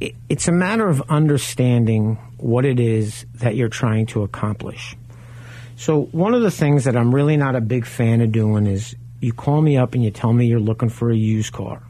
it, 0.00 0.14
it's 0.28 0.48
a 0.48 0.52
matter 0.52 0.88
of 0.88 1.02
understanding 1.08 2.16
what 2.38 2.64
it 2.64 2.80
is 2.80 3.24
that 3.36 3.56
you're 3.56 3.68
trying 3.68 4.06
to 4.06 4.22
accomplish. 4.22 4.96
So 5.76 6.02
one 6.12 6.34
of 6.34 6.42
the 6.42 6.50
things 6.50 6.84
that 6.84 6.96
I'm 6.96 7.14
really 7.14 7.36
not 7.36 7.56
a 7.56 7.60
big 7.60 7.86
fan 7.86 8.20
of 8.20 8.32
doing 8.32 8.66
is 8.66 8.94
you 9.20 9.32
call 9.32 9.60
me 9.60 9.76
up 9.76 9.94
and 9.94 10.04
you 10.04 10.10
tell 10.10 10.32
me 10.32 10.46
you're 10.46 10.60
looking 10.60 10.88
for 10.88 11.10
a 11.10 11.16
used 11.16 11.52
car. 11.52 11.82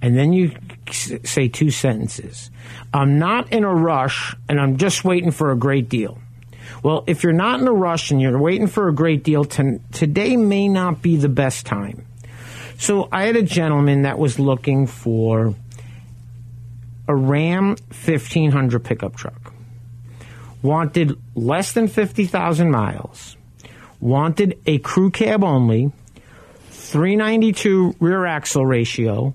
And 0.00 0.16
then 0.16 0.32
you 0.32 0.52
say 0.90 1.48
two 1.48 1.70
sentences. 1.70 2.50
I'm 2.94 3.18
not 3.18 3.52
in 3.52 3.64
a 3.64 3.74
rush 3.74 4.36
and 4.48 4.60
I'm 4.60 4.76
just 4.76 5.04
waiting 5.04 5.30
for 5.30 5.50
a 5.50 5.56
great 5.56 5.88
deal. 5.88 6.18
Well, 6.82 7.02
if 7.06 7.22
you're 7.22 7.32
not 7.32 7.60
in 7.60 7.66
a 7.66 7.72
rush 7.72 8.10
and 8.10 8.20
you're 8.20 8.38
waiting 8.38 8.66
for 8.66 8.88
a 8.88 8.94
great 8.94 9.24
deal, 9.24 9.44
to, 9.44 9.80
today 9.92 10.36
may 10.36 10.68
not 10.68 11.02
be 11.02 11.16
the 11.16 11.28
best 11.28 11.66
time. 11.66 12.04
So 12.78 13.08
I 13.10 13.24
had 13.24 13.34
a 13.34 13.42
gentleman 13.42 14.02
that 14.02 14.18
was 14.18 14.38
looking 14.38 14.86
for 14.86 15.54
a 17.08 17.16
Ram 17.16 17.70
1500 17.70 18.84
pickup 18.84 19.16
truck. 19.16 19.52
Wanted 20.62 21.18
less 21.34 21.72
than 21.72 21.88
50,000 21.88 22.70
miles. 22.70 23.36
Wanted 24.00 24.60
a 24.66 24.78
crew 24.78 25.10
cab 25.10 25.44
only. 25.44 25.92
392 26.70 27.96
rear 28.00 28.24
axle 28.24 28.66
ratio. 28.66 29.34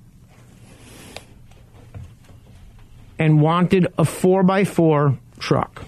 And 3.19 3.41
wanted 3.41 3.86
a 3.97 4.03
4x4 4.03 5.17
truck. 5.39 5.86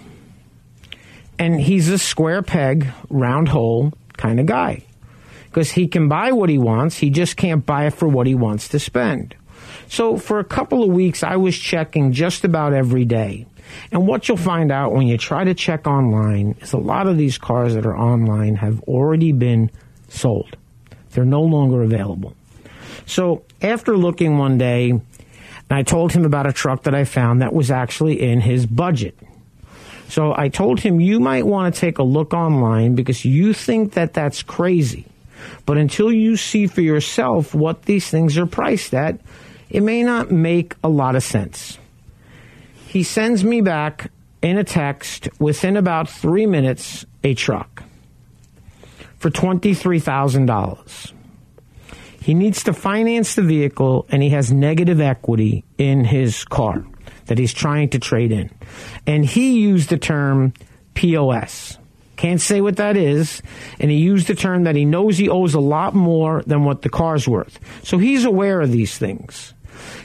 And 1.38 1.60
he's 1.60 1.88
a 1.88 1.98
square 1.98 2.42
peg, 2.42 2.86
round 3.10 3.48
hole 3.48 3.92
kind 4.16 4.40
of 4.40 4.46
guy. 4.46 4.84
Because 5.44 5.70
he 5.70 5.86
can 5.86 6.08
buy 6.08 6.32
what 6.32 6.48
he 6.48 6.58
wants, 6.58 6.98
he 6.98 7.10
just 7.10 7.36
can't 7.36 7.64
buy 7.64 7.86
it 7.86 7.94
for 7.94 8.08
what 8.08 8.26
he 8.26 8.34
wants 8.34 8.68
to 8.68 8.78
spend. 8.78 9.34
So 9.88 10.16
for 10.16 10.38
a 10.38 10.44
couple 10.44 10.82
of 10.82 10.90
weeks, 10.90 11.22
I 11.22 11.36
was 11.36 11.56
checking 11.56 12.12
just 12.12 12.44
about 12.44 12.72
every 12.72 13.04
day. 13.04 13.46
And 13.92 14.06
what 14.06 14.28
you'll 14.28 14.36
find 14.36 14.72
out 14.72 14.92
when 14.92 15.06
you 15.06 15.18
try 15.18 15.44
to 15.44 15.54
check 15.54 15.86
online 15.86 16.56
is 16.60 16.72
a 16.72 16.78
lot 16.78 17.06
of 17.06 17.16
these 17.16 17.38
cars 17.38 17.74
that 17.74 17.86
are 17.86 17.96
online 17.96 18.56
have 18.56 18.82
already 18.82 19.32
been 19.32 19.70
sold. 20.08 20.56
They're 21.10 21.24
no 21.24 21.42
longer 21.42 21.82
available. 21.82 22.34
So 23.06 23.44
after 23.62 23.96
looking 23.96 24.38
one 24.38 24.58
day, 24.58 25.00
I 25.70 25.82
told 25.82 26.12
him 26.12 26.24
about 26.24 26.46
a 26.46 26.52
truck 26.52 26.84
that 26.84 26.94
I 26.94 27.04
found 27.04 27.42
that 27.42 27.52
was 27.52 27.70
actually 27.70 28.22
in 28.22 28.40
his 28.40 28.66
budget. 28.66 29.16
So 30.08 30.32
I 30.36 30.48
told 30.48 30.80
him, 30.80 31.00
you 31.00 31.18
might 31.18 31.46
want 31.46 31.74
to 31.74 31.80
take 31.80 31.98
a 31.98 32.02
look 32.02 32.32
online 32.32 32.94
because 32.94 33.24
you 33.24 33.52
think 33.52 33.94
that 33.94 34.14
that's 34.14 34.42
crazy. 34.42 35.06
But 35.64 35.78
until 35.78 36.12
you 36.12 36.36
see 36.36 36.66
for 36.66 36.80
yourself 36.80 37.54
what 37.54 37.82
these 37.82 38.08
things 38.08 38.38
are 38.38 38.46
priced 38.46 38.94
at, 38.94 39.20
it 39.68 39.82
may 39.82 40.02
not 40.02 40.30
make 40.30 40.74
a 40.84 40.88
lot 40.88 41.16
of 41.16 41.22
sense. 41.22 41.78
He 42.96 43.02
sends 43.02 43.44
me 43.44 43.60
back 43.60 44.10
in 44.40 44.56
a 44.56 44.64
text 44.64 45.28
within 45.38 45.76
about 45.76 46.08
three 46.08 46.46
minutes 46.46 47.04
a 47.22 47.34
truck 47.34 47.82
for 49.18 49.28
$23,000. 49.28 51.12
He 52.22 52.32
needs 52.32 52.64
to 52.64 52.72
finance 52.72 53.34
the 53.34 53.42
vehicle 53.42 54.06
and 54.08 54.22
he 54.22 54.30
has 54.30 54.50
negative 54.50 55.02
equity 55.02 55.62
in 55.76 56.06
his 56.06 56.46
car 56.46 56.86
that 57.26 57.36
he's 57.36 57.52
trying 57.52 57.90
to 57.90 57.98
trade 57.98 58.32
in. 58.32 58.50
And 59.06 59.26
he 59.26 59.60
used 59.60 59.90
the 59.90 59.98
term 59.98 60.54
POS. 60.94 61.76
Can't 62.16 62.40
say 62.40 62.62
what 62.62 62.78
that 62.78 62.96
is. 62.96 63.42
And 63.78 63.90
he 63.90 63.98
used 63.98 64.26
the 64.26 64.34
term 64.34 64.64
that 64.64 64.74
he 64.74 64.86
knows 64.86 65.18
he 65.18 65.28
owes 65.28 65.52
a 65.52 65.60
lot 65.60 65.94
more 65.94 66.42
than 66.46 66.64
what 66.64 66.80
the 66.80 66.88
car's 66.88 67.28
worth. 67.28 67.60
So 67.82 67.98
he's 67.98 68.24
aware 68.24 68.62
of 68.62 68.72
these 68.72 68.96
things. 68.96 69.52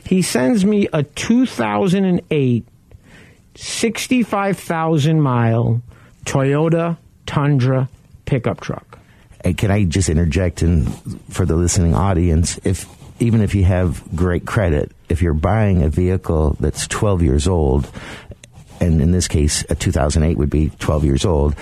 He 0.06 0.22
sends 0.22 0.66
me 0.66 0.90
a 0.92 1.04
2008 1.04 2.68
65,000 3.56 5.22
mile 5.22 5.82
Toyota 6.26 6.98
Tundra 7.26 7.90
pickup 8.26 8.62
truck. 8.62 9.00
Hey, 9.44 9.54
can 9.54 9.72
I 9.72 9.84
just 9.86 10.10
interject 10.10 10.62
and 10.62 10.90
for 11.30 11.46
the 11.46 11.56
listening 11.56 11.96
audience, 11.96 12.60
if 12.64 12.86
even 13.20 13.42
if 13.42 13.54
you 13.54 13.64
have 13.64 14.04
great 14.16 14.46
credit, 14.46 14.92
if 15.10 15.22
you're 15.22 15.34
buying 15.34 15.84
a 15.84 15.90
vehicle 15.90 16.58
that's 16.60 16.88
12 16.88 17.22
years 17.22 17.48
old, 17.48 17.90
and 18.80 19.00
in 19.00 19.12
this 19.12 19.28
case, 19.28 19.64
a 19.70 19.76
2008 19.76 20.38
would 20.38 20.50
be 20.50 20.72
12 20.80 21.06
years 21.06 21.24
old, 21.24 21.56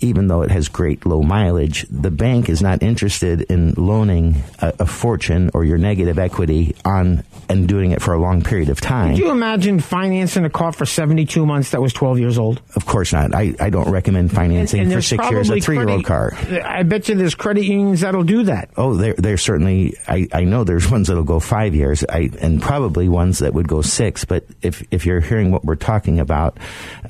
even 0.00 0.28
though 0.28 0.42
it 0.42 0.50
has 0.50 0.68
great 0.68 1.06
low 1.06 1.22
mileage, 1.22 1.86
the 1.90 2.10
bank 2.10 2.48
is 2.48 2.62
not 2.62 2.82
interested 2.82 3.42
in 3.42 3.72
loaning 3.74 4.42
a, 4.60 4.72
a 4.80 4.86
fortune 4.86 5.50
or 5.54 5.64
your 5.64 5.78
negative 5.78 6.18
equity 6.18 6.74
on 6.84 7.24
and 7.48 7.68
doing 7.68 7.92
it 7.92 8.02
for 8.02 8.12
a 8.12 8.18
long 8.18 8.42
period 8.42 8.68
of 8.68 8.80
time. 8.80 9.10
Could 9.14 9.18
you 9.18 9.30
imagine 9.30 9.80
financing 9.80 10.44
a 10.44 10.50
car 10.50 10.72
for 10.72 10.84
72 10.84 11.46
months 11.46 11.70
that 11.70 11.80
was 11.80 11.92
12 11.92 12.18
years 12.18 12.38
old? 12.38 12.60
Of 12.74 12.86
course 12.86 13.12
not. 13.12 13.34
I, 13.34 13.54
I 13.60 13.70
don't 13.70 13.90
recommend 13.90 14.32
financing 14.32 14.90
for 14.90 15.02
six 15.02 15.30
years 15.30 15.50
a 15.50 15.60
three 15.60 15.76
year 15.76 15.88
old 15.88 16.04
car. 16.04 16.32
I 16.64 16.82
bet 16.82 17.08
you 17.08 17.14
there's 17.14 17.34
credit 17.34 17.64
unions 17.64 18.00
that'll 18.00 18.24
do 18.24 18.44
that. 18.44 18.70
Oh, 18.76 18.94
there, 18.94 19.14
there's 19.14 19.42
certainly. 19.42 19.94
I, 20.08 20.28
I 20.32 20.44
know 20.44 20.64
there's 20.64 20.90
ones 20.90 21.08
that'll 21.08 21.24
go 21.24 21.40
five 21.40 21.74
years, 21.74 22.04
I, 22.08 22.30
and 22.40 22.60
probably 22.60 23.08
ones 23.08 23.38
that 23.40 23.54
would 23.54 23.68
go 23.68 23.82
six. 23.82 24.24
But 24.24 24.44
if 24.62 24.82
if 24.90 25.06
you're 25.06 25.20
hearing 25.20 25.50
what 25.50 25.64
we're 25.64 25.76
talking 25.76 26.18
about, 26.20 26.58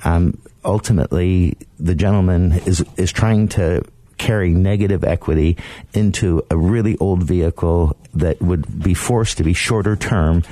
um, 0.05 0.39
ultimately 0.67 1.57
the 1.79 1.95
gentleman 1.95 2.53
is 2.67 2.85
is 2.97 3.13
trying 3.13 3.49
to 3.49 3.83
carry 4.19 4.51
negative 4.51 5.05
equity 5.05 5.57
into 5.95 6.43
a 6.51 6.57
really 6.57 6.97
old 6.99 7.23
vehicle 7.23 7.97
that 8.15 8.41
would 8.41 8.83
be 8.83 8.95
forced 8.95 9.39
to 9.39 9.45
be 9.45 9.53
shorter 9.53 9.97
term, 9.97 10.43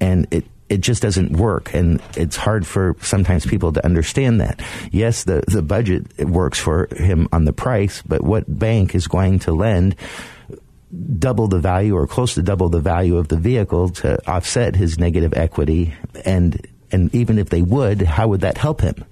and 0.00 0.26
it 0.30 0.44
it 0.68 0.80
just 0.80 1.02
doesn't 1.02 1.32
work. 1.32 1.74
And 1.74 2.00
it's 2.16 2.36
hard 2.36 2.66
for 2.66 2.96
sometimes 3.02 3.44
people 3.44 3.72
to 3.72 3.84
understand 3.84 4.40
that. 4.40 4.60
Yes 4.90 5.24
the 5.24 5.42
the 5.48 5.62
budget 5.62 6.28
works 6.28 6.58
for 6.58 6.88
him 6.94 7.28
on 7.32 7.44
the 7.44 7.52
price 7.52 8.02
but 8.02 8.22
what 8.22 8.44
bank 8.46 8.94
is 8.94 9.06
going 9.06 9.40
to 9.40 9.52
lend 9.52 9.96
double 11.18 11.48
the 11.48 11.58
value 11.58 11.96
or 11.96 12.06
close 12.06 12.34
to 12.34 12.42
double 12.42 12.68
the 12.68 12.80
value 12.80 13.16
of 13.16 13.28
the 13.28 13.38
vehicle 13.38 13.88
to 13.88 14.18
offset 14.30 14.76
his 14.76 14.98
negative 14.98 15.32
equity? 15.34 15.94
And 16.24 16.66
and 16.90 17.14
even 17.14 17.38
if 17.38 17.48
they 17.50 17.62
would 17.62 18.02
how 18.02 18.28
would 18.28 18.40
that 18.40 18.58
help 18.58 18.80
him 18.80 19.04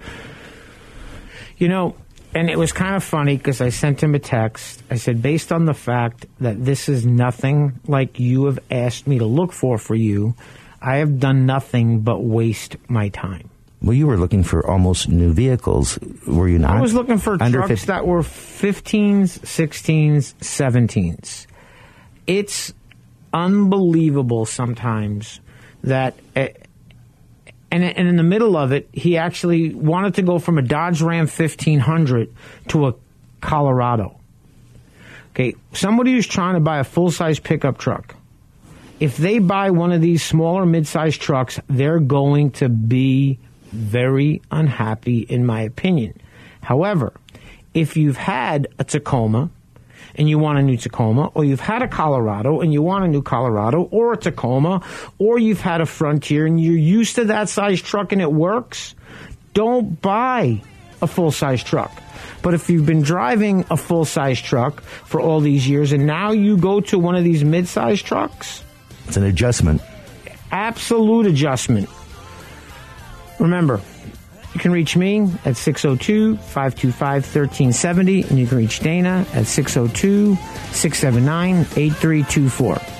You 1.61 1.69
know, 1.69 1.95
and 2.35 2.49
it 2.49 2.59
was 2.59 2.73
kind 2.73 2.97
of 2.97 3.05
funny 3.05 3.37
because 3.37 3.61
I 3.61 3.69
sent 3.69 4.03
him 4.03 4.15
a 4.15 4.19
text. 4.19 4.83
I 4.91 4.97
said, 4.97 5.21
based 5.21 5.53
on 5.53 5.67
the 5.67 5.75
fact 5.75 6.27
that 6.41 6.65
this 6.65 6.89
is 6.89 7.05
nothing 7.05 7.79
like 7.87 8.19
you 8.19 8.47
have 8.47 8.59
asked 8.71 9.07
me 9.07 9.19
to 9.19 9.27
look 9.27 9.53
for 9.53 9.79
for 9.79 9.95
you, 9.95 10.35
I 10.81 10.97
have 10.97 11.21
done 11.21 11.45
nothing 11.45 12.01
but 12.01 12.21
waste 12.25 12.77
my 12.89 13.11
time. 13.11 13.51
well 13.83 13.95
you 13.95 14.07
were 14.07 14.17
looking 14.17 14.43
for 14.43 14.67
almost 14.67 15.09
new 15.09 15.33
vehicles 15.33 15.99
were 16.27 16.49
you 16.49 16.59
not 16.59 16.77
I 16.77 16.81
was 16.81 16.95
looking 16.95 17.19
for 17.19 17.37
Under 17.41 17.59
trucks 17.59 17.85
50 17.85 17.87
that 17.87 18.07
were 18.07 18.23
15s, 18.23 19.41
16s, 19.41 20.35
17s. 20.41 21.47
It's 22.27 22.73
unbelievable 23.33 24.45
sometimes 24.47 25.41
that, 25.85 26.15
uh, 26.37 26.49
and, 27.71 27.85
and 27.85 28.09
in 28.09 28.17
the 28.17 28.23
middle 28.23 28.57
of 28.57 28.73
it, 28.73 28.89
he 28.93 29.17
actually 29.17 29.75
wanted 29.75 30.15
to 30.15 30.23
go 30.23 30.39
from 30.39 30.59
a 30.59 30.63
Dodge 30.63 31.03
Ram 31.03 31.27
1500 31.27 32.35
to 32.69 32.89
a 32.89 32.95
Colorado. 33.41 34.19
Okay, 35.31 35.55
somebody 35.73 36.13
who's 36.13 36.27
trying 36.27 36.55
to 36.55 36.61
buy 36.61 36.79
a 36.79 36.85
full 36.85 37.11
size 37.11 37.39
pickup 37.39 37.79
truck, 37.79 38.17
if 38.99 39.17
they 39.17 39.39
buy 39.39 39.71
one 39.71 39.93
of 39.93 40.01
these 40.01 40.23
smaller 40.23 40.67
mid 40.67 40.87
sized 40.87 41.21
trucks, 41.21 41.61
they're 41.69 42.01
going 42.01 42.51
to 42.53 42.69
be 42.69 43.39
very 43.71 44.43
unhappy, 44.51 45.21
in 45.21 45.47
my 45.47 45.63
opinion. 45.63 46.15
However, 46.61 47.13
if 47.73 47.97
you've 47.97 48.17
had 48.17 48.67
a 48.79 48.85
Tacoma 48.85 49.51
and 50.15 50.29
you 50.29 50.39
want 50.39 50.59
a 50.59 50.63
new 50.63 50.77
Tacoma, 50.77 51.27
or 51.35 51.45
you've 51.45 51.61
had 51.61 51.83
a 51.83 51.89
Colorado 51.89 52.61
and 52.61 52.73
you 52.73 52.83
want 52.83 53.05
a 53.05 53.09
new 53.09 53.23
Colorado, 53.23 53.83
or 53.91 54.13
a 54.13 54.17
Tacoma, 54.17 54.83
or 55.19 55.39
you've 55.39 55.61
had 55.61 55.81
a 55.81 55.87
Frontier 55.87 56.47
and 56.47 56.61
you're 56.61 56.77
used 56.77 57.17
to 57.17 57.25
that 57.27 57.49
size 57.49 57.81
truck 57.81 58.13
and 58.13 58.21
it 58.21 58.33
works, 58.33 58.95
don't 59.55 60.01
buy 60.01 60.61
a 61.03 61.07
full 61.07 61.31
size 61.31 61.63
truck. 61.65 61.93
But 62.43 62.55
if 62.55 62.71
you've 62.71 62.87
been 62.87 63.03
driving 63.03 63.65
a 63.71 63.77
full 63.77 64.05
size 64.05 64.41
truck 64.41 64.81
for 64.83 65.21
all 65.21 65.41
these 65.41 65.69
years 65.69 65.93
and 65.93 66.07
now 66.07 66.33
you 66.33 66.57
go 66.57 66.81
to 66.81 66.99
one 66.99 67.15
of 67.17 67.25
these 67.25 67.45
mid 67.45 67.69
size 67.69 68.03
trucks, 68.03 68.63
It's 69.07 69.17
an 69.17 69.25
adjustment. 69.25 69.83
absolute 70.51 71.27
adjustment. 71.27 71.89
Remember, 73.39 73.81
you 74.55 74.61
can 74.61 74.73
reach 74.73 74.97
me 74.97 75.21
at 75.45 75.57
602 75.57 76.37
525 76.37 77.23
1370, 77.23 78.23
and 78.25 78.39
you 78.39 78.47
can 78.47 78.59
reach 78.59 78.81
Dana 78.81 79.27
at 79.33 79.47
602 79.47 80.35
679 80.73 81.67
8324. 81.77 83.00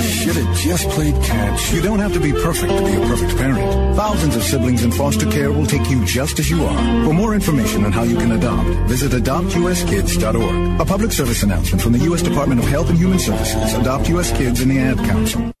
Should 0.21 0.35
have 0.35 0.55
just 0.55 0.87
played 0.89 1.15
catch. 1.23 1.73
You 1.73 1.81
don't 1.81 1.97
have 1.97 2.13
to 2.13 2.19
be 2.19 2.31
perfect 2.31 2.71
to 2.71 2.85
be 2.85 2.93
a 2.93 2.99
perfect 3.07 3.35
parent. 3.37 3.95
Thousands 3.95 4.35
of 4.35 4.43
siblings 4.43 4.83
in 4.83 4.91
foster 4.91 5.27
care 5.31 5.51
will 5.51 5.65
take 5.65 5.89
you 5.89 6.05
just 6.05 6.37
as 6.37 6.47
you 6.47 6.63
are. 6.63 7.05
For 7.05 7.11
more 7.11 7.33
information 7.33 7.83
on 7.85 7.91
how 7.91 8.03
you 8.03 8.15
can 8.17 8.31
adopt, 8.31 8.69
visit 8.87 9.13
adoptuskids.org. 9.13 10.79
A 10.79 10.85
public 10.85 11.11
service 11.11 11.41
announcement 11.41 11.81
from 11.81 11.93
the 11.93 11.99
U.S. 12.05 12.21
Department 12.21 12.61
of 12.61 12.67
Health 12.67 12.89
and 12.89 12.99
Human 12.99 13.17
Services, 13.17 13.73
Adopt 13.73 14.09
U.S. 14.09 14.31
Kids, 14.37 14.61
and 14.61 14.69
the 14.69 14.77
Ad 14.77 14.97
Council. 14.97 15.51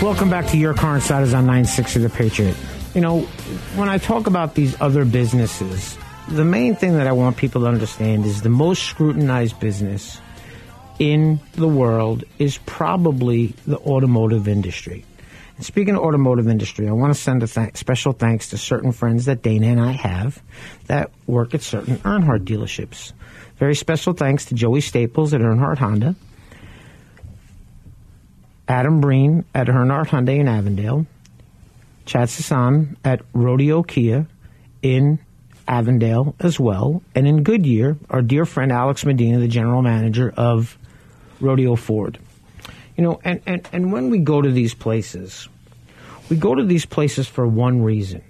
Welcome 0.00 0.30
back 0.30 0.46
to 0.46 0.56
Your 0.56 0.74
Car 0.74 0.94
Insiders 0.94 1.34
on 1.34 1.46
960 1.46 1.98
The 1.98 2.10
Patriot. 2.10 2.56
You 2.94 3.00
know, 3.00 3.22
when 3.74 3.88
I 3.88 3.98
talk 3.98 4.28
about 4.28 4.54
these 4.54 4.80
other 4.80 5.04
businesses, 5.04 5.98
the 6.30 6.44
main 6.44 6.76
thing 6.76 6.96
that 6.96 7.06
I 7.06 7.12
want 7.12 7.36
people 7.36 7.62
to 7.62 7.66
understand 7.66 8.24
is 8.24 8.42
the 8.42 8.48
most 8.48 8.84
scrutinized 8.84 9.58
business 9.58 10.20
in 11.00 11.40
the 11.54 11.66
world 11.66 12.24
is 12.38 12.58
probably 12.66 13.54
the 13.66 13.78
automotive 13.78 14.46
industry. 14.46 15.04
And 15.56 15.64
speaking 15.66 15.96
of 15.96 16.02
automotive 16.02 16.46
industry, 16.46 16.88
I 16.88 16.92
want 16.92 17.12
to 17.12 17.20
send 17.20 17.42
a 17.42 17.48
th- 17.48 17.76
special 17.76 18.12
thanks 18.12 18.50
to 18.50 18.58
certain 18.58 18.92
friends 18.92 19.24
that 19.24 19.42
Dana 19.42 19.66
and 19.66 19.80
I 19.80 19.92
have 19.92 20.40
that 20.86 21.10
work 21.26 21.52
at 21.54 21.62
certain 21.62 21.96
Earnhardt 21.98 22.44
dealerships. 22.44 23.12
Very 23.56 23.74
special 23.74 24.12
thanks 24.12 24.44
to 24.46 24.54
Joey 24.54 24.80
Staples 24.80 25.34
at 25.34 25.40
Earnhardt 25.40 25.78
Honda, 25.78 26.14
Adam 28.68 29.00
Breen 29.00 29.44
at 29.52 29.66
Earnhardt 29.66 30.06
Hyundai 30.06 30.38
in 30.38 30.48
Avondale, 30.48 31.06
Chad 32.06 32.28
Sasan 32.28 32.96
at 33.04 33.22
Rodeo 33.34 33.82
Kia 33.82 34.26
in 34.80 35.18
Avondale 35.70 36.34
as 36.40 36.58
well, 36.58 37.00
and 37.14 37.28
in 37.28 37.44
Goodyear, 37.44 37.96
our 38.10 38.22
dear 38.22 38.44
friend 38.44 38.72
Alex 38.72 39.04
Medina, 39.06 39.38
the 39.38 39.46
general 39.46 39.82
manager 39.82 40.34
of 40.36 40.76
Rodeo 41.40 41.76
Ford. 41.76 42.18
You 42.96 43.04
know, 43.04 43.20
and, 43.22 43.40
and, 43.46 43.68
and 43.72 43.92
when 43.92 44.10
we 44.10 44.18
go 44.18 44.42
to 44.42 44.50
these 44.50 44.74
places, 44.74 45.48
we 46.28 46.36
go 46.36 46.56
to 46.56 46.64
these 46.64 46.86
places 46.86 47.28
for 47.28 47.46
one 47.46 47.82
reason. 47.82 48.22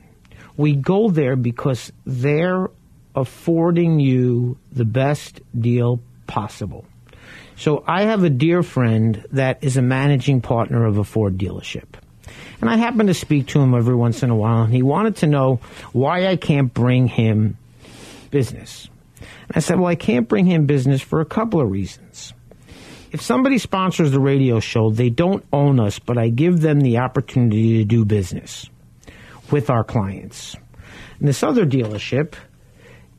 We 0.59 0.77
go 0.77 1.09
there 1.09 1.35
because 1.35 1.91
they're 2.05 2.69
affording 3.17 4.01
you 4.01 4.59
the 4.71 4.85
best 4.85 5.41
deal 5.59 6.01
possible. 6.27 6.85
So 7.57 7.83
I 7.87 8.03
have 8.03 8.23
a 8.23 8.31
dear 8.31 8.63
friend 8.63 9.25
that 9.33 9.65
is 9.65 9.79
a 9.79 9.83
managing 9.83 10.43
partner 10.43 10.85
of 10.85 10.99
a 10.99 11.05
Ford 11.05 11.39
dealership. 11.39 12.00
And 12.61 12.69
I 12.69 12.77
happen 12.77 13.07
to 13.07 13.15
speak 13.15 13.49
to 13.49 13.61
him 13.61 13.75
every 13.75 13.95
once 13.95 14.23
in 14.23 14.31
a 14.31 14.37
while, 14.37 14.63
and 14.63 14.73
he 14.73 14.83
wanted 14.83 15.17
to 15.17 15.27
know 15.27 15.61
why 15.93 16.27
I 16.27 16.37
can't 16.37 16.73
bring 16.73 17.07
him 17.07 17.57
business. 18.31 18.89
And 19.19 19.57
I 19.57 19.61
said, 19.61 19.79
Well, 19.79 19.89
I 19.89 19.95
can't 19.95 20.29
bring 20.29 20.47
him 20.47 20.67
business 20.67 21.01
for 21.01 21.21
a 21.21 21.25
couple 21.25 21.61
of 21.61 21.71
reasons. 21.71 22.35
If 23.13 23.23
somebody 23.23 23.59
sponsors 23.59 24.13
the 24.13 24.21
radio 24.21 24.61
show, 24.61 24.91
they 24.91 25.11
don't 25.11 25.45
own 25.53 25.81
us, 25.81 25.99
but 25.99 26.17
I 26.17 26.29
give 26.29 26.61
them 26.61 26.81
the 26.81 26.99
opportunity 26.99 27.79
to 27.79 27.85
do 27.85 28.05
business 28.05 28.67
with 29.51 29.69
our 29.69 29.83
clients. 29.83 30.55
And 31.19 31.27
this 31.27 31.43
other 31.43 31.67
dealership 31.67 32.35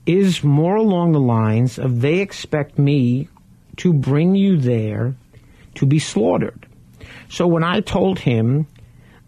is 0.05 0.43
more 0.43 0.75
along 0.75 1.11
the 1.11 1.19
lines 1.19 1.77
of 1.77 2.01
they 2.01 2.19
expect 2.19 2.79
me 2.79 3.27
to 3.77 3.91
bring 3.91 4.35
you 4.35 4.57
there 4.57 5.15
to 5.75 5.85
be 5.85 5.99
slaughtered. 5.99 6.67
So 7.29 7.47
when 7.47 7.63
I 7.63 7.81
told 7.81 8.19
him 8.19 8.67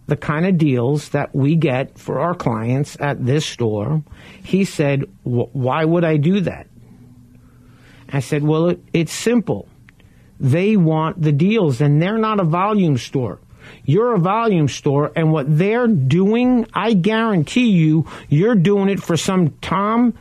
the 0.07 0.17
kind 0.17 0.45
of 0.45 0.57
deals 0.57 1.09
that 1.09 1.33
we 1.33 1.55
get 1.55 1.97
for 1.97 2.19
our 2.19 2.33
clients 2.33 2.97
at 2.99 3.25
this 3.25 3.45
store, 3.45 4.03
he 4.43 4.65
said, 4.65 5.03
Why 5.23 5.85
would 5.85 6.03
I 6.03 6.17
do 6.17 6.41
that? 6.41 6.67
I 8.09 8.19
said, 8.19 8.43
Well, 8.43 8.69
it, 8.69 8.83
it's 8.91 9.13
simple. 9.13 9.67
They 10.39 10.75
want 10.75 11.21
the 11.21 11.31
deals, 11.31 11.79
and 11.79 12.01
they're 12.01 12.17
not 12.17 12.39
a 12.39 12.43
volume 12.43 12.97
store. 12.97 13.39
You're 13.85 14.13
a 14.15 14.19
volume 14.19 14.67
store, 14.67 15.11
and 15.15 15.31
what 15.31 15.45
they're 15.57 15.87
doing, 15.87 16.67
I 16.73 16.93
guarantee 16.93 17.69
you, 17.69 18.05
you're 18.27 18.55
doing 18.55 18.89
it 18.89 19.01
for 19.01 19.15
some 19.15 19.51
Tom, 19.61 20.13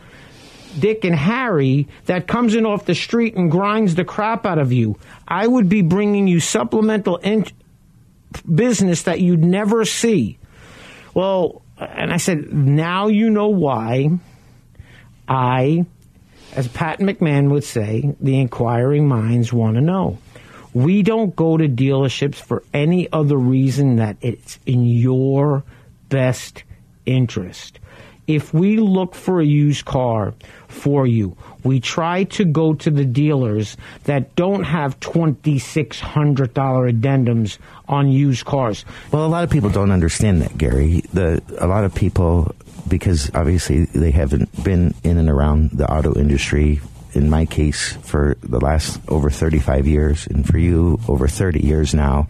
Dick, 0.78 1.04
and 1.04 1.14
Harry 1.14 1.88
that 2.06 2.28
comes 2.28 2.54
in 2.54 2.66
off 2.66 2.86
the 2.86 2.94
street 2.94 3.34
and 3.34 3.50
grinds 3.50 3.96
the 3.96 4.04
crap 4.04 4.46
out 4.46 4.58
of 4.58 4.72
you. 4.72 4.96
I 5.26 5.46
would 5.46 5.68
be 5.68 5.82
bringing 5.82 6.28
you 6.28 6.38
supplemental 6.38 7.16
in- 7.16 7.46
business 8.54 9.02
that 9.02 9.20
you'd 9.20 9.44
never 9.44 9.84
see. 9.84 10.38
Well, 11.14 11.62
and 11.78 12.12
I 12.12 12.16
said, 12.16 12.52
now 12.52 13.08
you 13.08 13.30
know 13.30 13.48
why 13.48 14.10
I, 15.28 15.86
as 16.54 16.68
Pat 16.68 17.00
McMahon 17.00 17.50
would 17.50 17.64
say, 17.64 18.14
the 18.20 18.38
inquiring 18.40 19.08
minds 19.08 19.52
want 19.52 19.76
to 19.76 19.80
know. 19.80 20.18
We 20.74 21.02
don't 21.02 21.36
go 21.36 21.56
to 21.56 21.68
dealerships 21.68 22.36
for 22.36 22.62
any 22.72 23.12
other 23.12 23.36
reason 23.36 23.96
that 23.96 24.16
it's 24.22 24.58
in 24.64 24.84
your 24.84 25.64
best 26.08 26.64
interest. 27.04 27.78
If 28.26 28.54
we 28.54 28.76
look 28.76 29.14
for 29.14 29.40
a 29.40 29.44
used 29.46 29.84
car 29.84 30.32
for 30.68 31.06
you, 31.06 31.36
we 31.64 31.80
try 31.80 32.24
to 32.24 32.44
go 32.44 32.74
to 32.74 32.90
the 32.90 33.04
dealers 33.04 33.76
that 34.04 34.34
don't 34.36 34.64
have 34.64 34.98
$2,600 35.00 36.52
addendums 36.52 37.58
on 37.88 38.10
used 38.10 38.44
cars. 38.44 38.84
Well, 39.12 39.24
a 39.24 39.28
lot 39.28 39.44
of 39.44 39.50
people 39.50 39.70
don't 39.70 39.90
understand 39.90 40.42
that, 40.42 40.56
Gary. 40.56 41.02
The 41.12 41.42
a 41.58 41.66
lot 41.66 41.84
of 41.84 41.94
people 41.94 42.54
because 42.88 43.30
obviously 43.34 43.84
they 43.86 44.10
haven't 44.10 44.64
been 44.64 44.94
in 45.04 45.16
and 45.18 45.28
around 45.30 45.70
the 45.70 45.90
auto 45.90 46.14
industry 46.18 46.80
in 47.12 47.30
my 47.30 47.44
case 47.44 47.92
for 48.02 48.36
the 48.42 48.58
last 48.58 49.00
over 49.08 49.30
35 49.30 49.86
years 49.86 50.26
and 50.26 50.46
for 50.46 50.58
you 50.58 50.98
over 51.08 51.28
30 51.28 51.60
years 51.60 51.94
now 51.94 52.26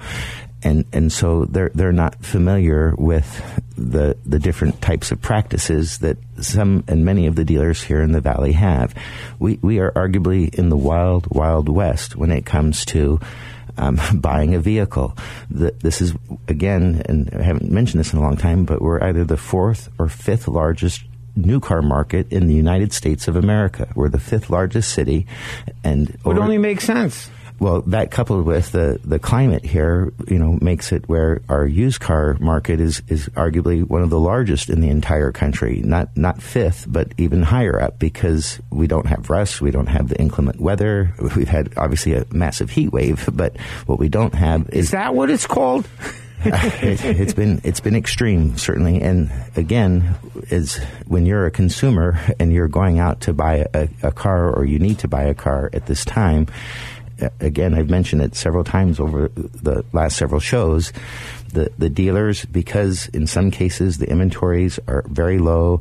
and 0.62 0.84
and 0.92 1.12
so 1.12 1.44
they're 1.46 1.70
they're 1.74 1.92
not 1.92 2.24
familiar 2.24 2.94
with 2.96 3.42
the 3.76 4.16
the 4.24 4.38
different 4.38 4.80
types 4.80 5.10
of 5.10 5.20
practices 5.20 5.98
that 5.98 6.16
some 6.40 6.84
and 6.88 7.04
many 7.04 7.26
of 7.26 7.36
the 7.36 7.44
dealers 7.44 7.82
here 7.82 8.02
in 8.02 8.12
the 8.12 8.20
valley 8.20 8.52
have. 8.52 8.94
We 9.38 9.58
we 9.62 9.78
are 9.80 9.90
arguably 9.92 10.54
in 10.54 10.68
the 10.68 10.76
wild 10.76 11.26
wild 11.30 11.68
west 11.68 12.16
when 12.16 12.30
it 12.30 12.46
comes 12.46 12.84
to 12.86 13.20
um, 13.76 13.98
buying 14.14 14.54
a 14.54 14.60
vehicle. 14.60 15.16
The, 15.50 15.74
this 15.80 16.00
is 16.00 16.14
again, 16.48 17.02
and 17.06 17.30
I 17.34 17.42
haven't 17.42 17.70
mentioned 17.70 18.00
this 18.00 18.12
in 18.12 18.18
a 18.18 18.22
long 18.22 18.36
time, 18.36 18.64
but 18.64 18.80
we're 18.80 19.02
either 19.02 19.24
the 19.24 19.36
fourth 19.36 19.88
or 19.98 20.08
fifth 20.08 20.48
largest 20.48 21.02
new 21.34 21.60
car 21.60 21.80
market 21.80 22.30
in 22.30 22.46
the 22.46 22.54
United 22.54 22.92
States 22.92 23.26
of 23.26 23.36
America. 23.36 23.90
We're 23.94 24.10
the 24.10 24.20
fifth 24.20 24.50
largest 24.50 24.92
city, 24.92 25.26
and 25.82 26.10
It 26.10 26.24
would 26.24 26.38
only 26.38 26.58
make 26.58 26.80
sense. 26.80 27.30
Well, 27.62 27.82
that 27.82 28.10
coupled 28.10 28.44
with 28.44 28.72
the, 28.72 28.98
the 29.04 29.20
climate 29.20 29.64
here, 29.64 30.12
you 30.26 30.36
know, 30.36 30.58
makes 30.60 30.90
it 30.90 31.08
where 31.08 31.42
our 31.48 31.64
used 31.64 32.00
car 32.00 32.36
market 32.40 32.80
is, 32.80 33.02
is 33.06 33.28
arguably 33.36 33.86
one 33.86 34.02
of 34.02 34.10
the 34.10 34.18
largest 34.18 34.68
in 34.68 34.80
the 34.80 34.88
entire 34.88 35.30
country. 35.30 35.80
Not 35.84 36.16
not 36.16 36.42
fifth, 36.42 36.86
but 36.88 37.12
even 37.18 37.44
higher 37.44 37.80
up 37.80 38.00
because 38.00 38.58
we 38.70 38.88
don't 38.88 39.06
have 39.06 39.30
rust, 39.30 39.60
we 39.60 39.70
don't 39.70 39.86
have 39.86 40.08
the 40.08 40.20
inclement 40.20 40.60
weather. 40.60 41.14
We've 41.36 41.46
had 41.46 41.72
obviously 41.76 42.14
a 42.14 42.26
massive 42.32 42.68
heat 42.68 42.92
wave, 42.92 43.28
but 43.32 43.56
what 43.86 44.00
we 44.00 44.08
don't 44.08 44.34
have 44.34 44.68
is, 44.70 44.86
Is 44.86 44.90
that 44.90 45.14
what 45.14 45.30
it's 45.30 45.46
called? 45.46 45.88
it, 46.44 47.04
it's 47.04 47.34
been 47.34 47.60
it's 47.62 47.78
been 47.78 47.94
extreme 47.94 48.56
certainly 48.58 49.00
and 49.00 49.30
again 49.54 50.16
is 50.50 50.78
when 51.06 51.24
you're 51.24 51.46
a 51.46 51.52
consumer 51.52 52.18
and 52.40 52.52
you're 52.52 52.66
going 52.66 52.98
out 52.98 53.20
to 53.20 53.32
buy 53.32 53.64
a, 53.74 53.88
a 54.02 54.10
car 54.10 54.50
or 54.50 54.64
you 54.64 54.80
need 54.80 54.98
to 54.98 55.06
buy 55.06 55.22
a 55.22 55.34
car 55.34 55.70
at 55.72 55.86
this 55.86 56.04
time 56.04 56.48
again 57.40 57.74
I've 57.74 57.90
mentioned 57.90 58.22
it 58.22 58.34
several 58.34 58.64
times 58.64 59.00
over 59.00 59.28
the 59.28 59.84
last 59.92 60.16
several 60.16 60.40
shows. 60.40 60.92
The 61.52 61.70
the 61.78 61.90
dealers 61.90 62.44
because 62.44 63.08
in 63.08 63.26
some 63.26 63.50
cases 63.50 63.98
the 63.98 64.08
inventories 64.08 64.78
are 64.88 65.04
very 65.08 65.38
low 65.38 65.80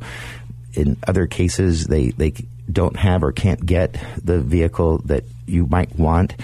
in 0.74 0.96
other 1.06 1.26
cases 1.26 1.86
they 1.86 2.10
they 2.10 2.32
don't 2.70 2.96
have 2.96 3.22
or 3.22 3.32
can't 3.32 3.64
get 3.64 3.96
the 4.22 4.40
vehicle 4.40 4.98
that 5.06 5.24
you 5.46 5.66
might 5.66 5.98
want. 5.98 6.34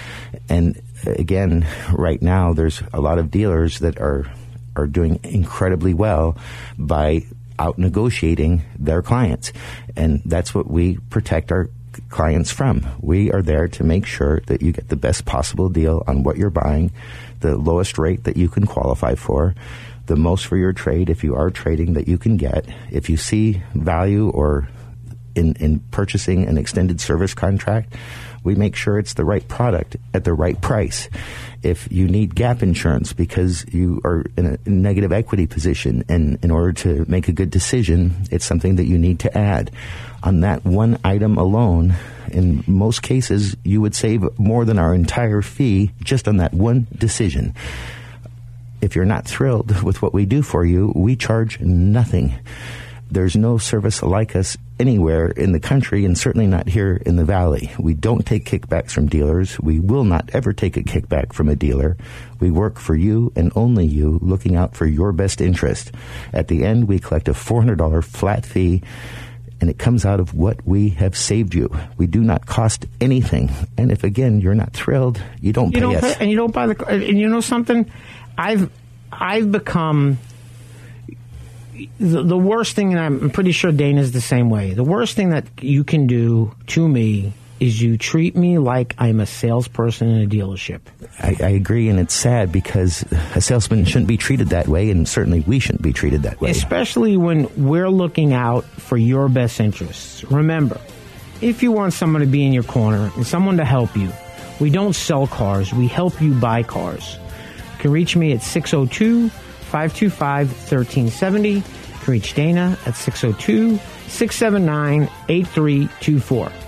And 0.48 0.80
again 1.06 1.66
right 1.92 2.20
now 2.20 2.52
there's 2.52 2.82
a 2.92 3.00
lot 3.00 3.18
of 3.18 3.30
dealers 3.30 3.78
that 3.80 4.00
are 4.00 4.30
are 4.76 4.86
doing 4.86 5.18
incredibly 5.24 5.94
well 5.94 6.36
by 6.78 7.24
out 7.58 7.78
negotiating 7.78 8.62
their 8.78 9.02
clients. 9.02 9.52
And 9.96 10.22
that's 10.24 10.54
what 10.54 10.68
we 10.68 10.98
protect 11.10 11.50
our 11.52 11.68
clients 12.08 12.50
from 12.50 12.86
we 13.00 13.30
are 13.32 13.42
there 13.42 13.68
to 13.68 13.84
make 13.84 14.06
sure 14.06 14.40
that 14.46 14.62
you 14.62 14.72
get 14.72 14.88
the 14.88 14.96
best 14.96 15.24
possible 15.24 15.68
deal 15.68 16.02
on 16.06 16.22
what 16.22 16.36
you're 16.36 16.50
buying 16.50 16.90
the 17.40 17.56
lowest 17.56 17.98
rate 17.98 18.24
that 18.24 18.36
you 18.36 18.48
can 18.48 18.66
qualify 18.66 19.14
for 19.14 19.54
the 20.06 20.16
most 20.16 20.46
for 20.46 20.56
your 20.56 20.72
trade 20.72 21.10
if 21.10 21.22
you 21.22 21.34
are 21.34 21.50
trading 21.50 21.92
that 21.92 22.08
you 22.08 22.18
can 22.18 22.36
get 22.36 22.66
if 22.90 23.08
you 23.08 23.16
see 23.16 23.62
value 23.74 24.30
or 24.30 24.68
in, 25.38 25.54
in 25.54 25.80
purchasing 25.90 26.46
an 26.46 26.58
extended 26.58 27.00
service 27.00 27.32
contract, 27.32 27.94
we 28.44 28.54
make 28.54 28.76
sure 28.76 28.98
it's 28.98 29.14
the 29.14 29.24
right 29.24 29.46
product 29.48 29.96
at 30.12 30.24
the 30.24 30.32
right 30.32 30.60
price. 30.60 31.08
If 31.62 31.90
you 31.90 32.08
need 32.08 32.34
gap 32.34 32.62
insurance 32.62 33.12
because 33.12 33.64
you 33.72 34.00
are 34.04 34.24
in 34.36 34.46
a 34.46 34.70
negative 34.70 35.12
equity 35.12 35.46
position 35.46 36.04
and 36.08 36.42
in 36.42 36.50
order 36.50 36.72
to 36.84 37.04
make 37.08 37.28
a 37.28 37.32
good 37.32 37.50
decision, 37.50 38.14
it's 38.30 38.44
something 38.44 38.76
that 38.76 38.86
you 38.86 38.98
need 38.98 39.20
to 39.20 39.38
add. 39.38 39.70
On 40.22 40.40
that 40.40 40.64
one 40.64 40.98
item 41.04 41.38
alone, 41.38 41.94
in 42.30 42.64
most 42.66 43.02
cases, 43.02 43.56
you 43.64 43.80
would 43.80 43.94
save 43.94 44.38
more 44.38 44.64
than 44.64 44.78
our 44.78 44.94
entire 44.94 45.42
fee 45.42 45.92
just 46.02 46.28
on 46.28 46.38
that 46.38 46.52
one 46.52 46.86
decision. 46.96 47.54
If 48.80 48.94
you're 48.94 49.04
not 49.04 49.26
thrilled 49.26 49.82
with 49.82 50.02
what 50.02 50.14
we 50.14 50.26
do 50.26 50.42
for 50.42 50.64
you, 50.64 50.92
we 50.94 51.16
charge 51.16 51.60
nothing. 51.60 52.34
There's 53.10 53.36
no 53.36 53.56
service 53.56 54.02
like 54.02 54.36
us 54.36 54.58
anywhere 54.78 55.28
in 55.28 55.52
the 55.52 55.60
country 55.60 56.04
and 56.04 56.16
certainly 56.16 56.46
not 56.46 56.68
here 56.68 57.00
in 57.06 57.16
the 57.16 57.24
valley. 57.24 57.72
We 57.78 57.94
don't 57.94 58.26
take 58.26 58.44
kickbacks 58.44 58.90
from 58.90 59.08
dealers. 59.08 59.58
We 59.58 59.80
will 59.80 60.04
not 60.04 60.28
ever 60.34 60.52
take 60.52 60.76
a 60.76 60.82
kickback 60.82 61.32
from 61.32 61.48
a 61.48 61.56
dealer. 61.56 61.96
We 62.38 62.50
work 62.50 62.78
for 62.78 62.94
you 62.94 63.32
and 63.34 63.50
only 63.56 63.86
you, 63.86 64.18
looking 64.20 64.56
out 64.56 64.76
for 64.76 64.84
your 64.84 65.12
best 65.12 65.40
interest. 65.40 65.90
At 66.34 66.48
the 66.48 66.64
end, 66.64 66.86
we 66.86 66.98
collect 66.98 67.28
a 67.28 67.32
$400 67.32 68.04
flat 68.04 68.44
fee 68.44 68.82
and 69.60 69.68
it 69.68 69.78
comes 69.78 70.04
out 70.04 70.20
of 70.20 70.34
what 70.34 70.66
we 70.66 70.90
have 70.90 71.16
saved 71.16 71.54
you. 71.54 71.70
We 71.96 72.06
do 72.06 72.20
not 72.20 72.46
cost 72.46 72.86
anything. 73.00 73.50
And 73.76 73.90
if 73.90 74.04
again 74.04 74.40
you're 74.40 74.54
not 74.54 74.72
thrilled, 74.72 75.20
you 75.40 75.52
don't 75.52 75.68
you 75.68 75.74
pay 75.74 75.80
don't 75.80 75.96
us. 75.96 76.16
pay, 76.16 76.22
and 76.22 76.30
you 76.30 76.36
don't 76.36 76.52
buy 76.52 76.66
the. 76.68 76.86
And 76.86 77.18
you 77.18 77.28
know 77.28 77.40
something? 77.40 77.90
I've 78.36 78.70
I've 79.12 79.50
become 79.50 80.18
the, 81.98 82.22
the 82.22 82.38
worst 82.38 82.76
thing, 82.76 82.92
and 82.92 83.00
I'm 83.00 83.30
pretty 83.30 83.52
sure 83.52 83.72
Dana's 83.72 84.12
the 84.12 84.20
same 84.20 84.50
way. 84.50 84.74
The 84.74 84.84
worst 84.84 85.16
thing 85.16 85.30
that 85.30 85.46
you 85.60 85.84
can 85.84 86.06
do 86.06 86.54
to 86.68 86.88
me 86.88 87.32
is 87.60 87.80
you 87.80 87.98
treat 87.98 88.36
me 88.36 88.58
like 88.58 88.94
I'm 88.98 89.20
a 89.20 89.26
salesperson 89.26 90.08
in 90.08 90.22
a 90.22 90.26
dealership. 90.26 90.80
I, 91.18 91.36
I 91.42 91.48
agree, 91.50 91.88
and 91.88 91.98
it's 91.98 92.14
sad 92.14 92.52
because 92.52 93.02
a 93.34 93.40
salesman 93.40 93.84
shouldn't 93.84 94.08
be 94.08 94.16
treated 94.16 94.48
that 94.48 94.68
way, 94.68 94.90
and 94.90 95.08
certainly 95.08 95.40
we 95.40 95.58
shouldn't 95.58 95.82
be 95.82 95.92
treated 95.92 96.22
that 96.22 96.40
way. 96.40 96.50
Especially 96.50 97.16
when 97.16 97.48
we're 97.56 97.90
looking 97.90 98.32
out 98.32 98.64
for 98.64 98.96
your 98.96 99.28
best 99.28 99.60
interests. 99.60 100.24
Remember, 100.24 100.80
if 101.40 101.62
you 101.62 101.72
want 101.72 101.92
someone 101.92 102.20
to 102.20 102.26
be 102.26 102.46
in 102.46 102.52
your 102.52 102.64
corner 102.64 103.10
and 103.16 103.26
someone 103.26 103.56
to 103.56 103.64
help 103.64 103.96
you, 103.96 104.10
we 104.60 104.70
don't 104.70 104.94
sell 104.94 105.26
cars, 105.26 105.72
we 105.72 105.86
help 105.86 106.20
you 106.20 106.34
buy 106.34 106.62
cars. 106.62 107.16
You 107.56 107.82
can 107.82 107.90
reach 107.92 108.16
me 108.16 108.32
at 108.32 108.42
602 108.42 109.28
525 109.28 110.48
1370. 110.48 111.50
You 111.50 111.62
can 112.00 112.12
reach 112.12 112.34
Dana 112.34 112.78
at 112.86 112.96
602 112.96 113.78
679 114.08 115.08
8324. 115.28 116.67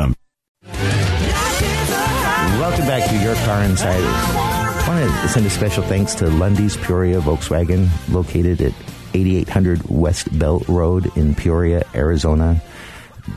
Welcome 2.59 2.85
back 2.85 3.09
to 3.09 3.17
Your 3.17 3.35
Car 3.35 3.63
Insider. 3.63 4.05
I 4.05 4.85
want 4.87 5.21
to 5.21 5.29
send 5.29 5.45
a 5.45 5.49
special 5.49 5.83
thanks 5.83 6.15
to 6.15 6.27
Lunde's 6.27 6.77
Peoria 6.77 7.19
Volkswagen, 7.19 7.89
located 8.09 8.61
at 8.61 8.73
8800 9.13 9.89
West 9.89 10.37
Bell 10.37 10.59
Road 10.67 11.15
in 11.17 11.35
Peoria, 11.35 11.83
Arizona. 11.93 12.61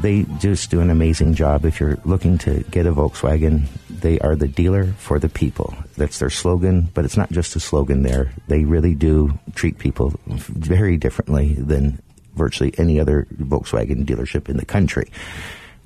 They 0.01 0.25
just 0.39 0.71
do 0.71 0.81
an 0.81 0.91
amazing 0.91 1.35
job. 1.35 1.65
If 1.65 1.81
you're 1.81 1.99
looking 2.05 2.39
to 2.39 2.65
get 2.71 2.87
a 2.87 2.93
Volkswagen, 2.93 3.67
they 3.91 4.19
are 4.21 4.35
the 4.35 4.49
dealer 4.49 4.87
for 4.99 5.19
the 5.19 5.29
people. 5.29 5.75
That's 5.97 6.19
their 6.19 6.31
slogan, 6.31 6.89
but 6.95 7.05
it's 7.05 7.17
not 7.17 7.31
just 7.31 7.57
a 7.57 7.61
slogan 7.61 8.03
there. 8.03 8.33
They 8.49 8.65
really 8.65 8.95
do 8.95 9.39
treat 9.55 9.79
people 9.79 10.15
very 10.27 10.97
differently 10.97 11.55
than 11.55 12.01
virtually 12.35 12.73
any 12.79 13.01
other 13.01 13.27
Volkswagen 13.35 14.05
dealership 14.05 14.49
in 14.49 14.57
the 14.57 14.65
country. 14.67 15.11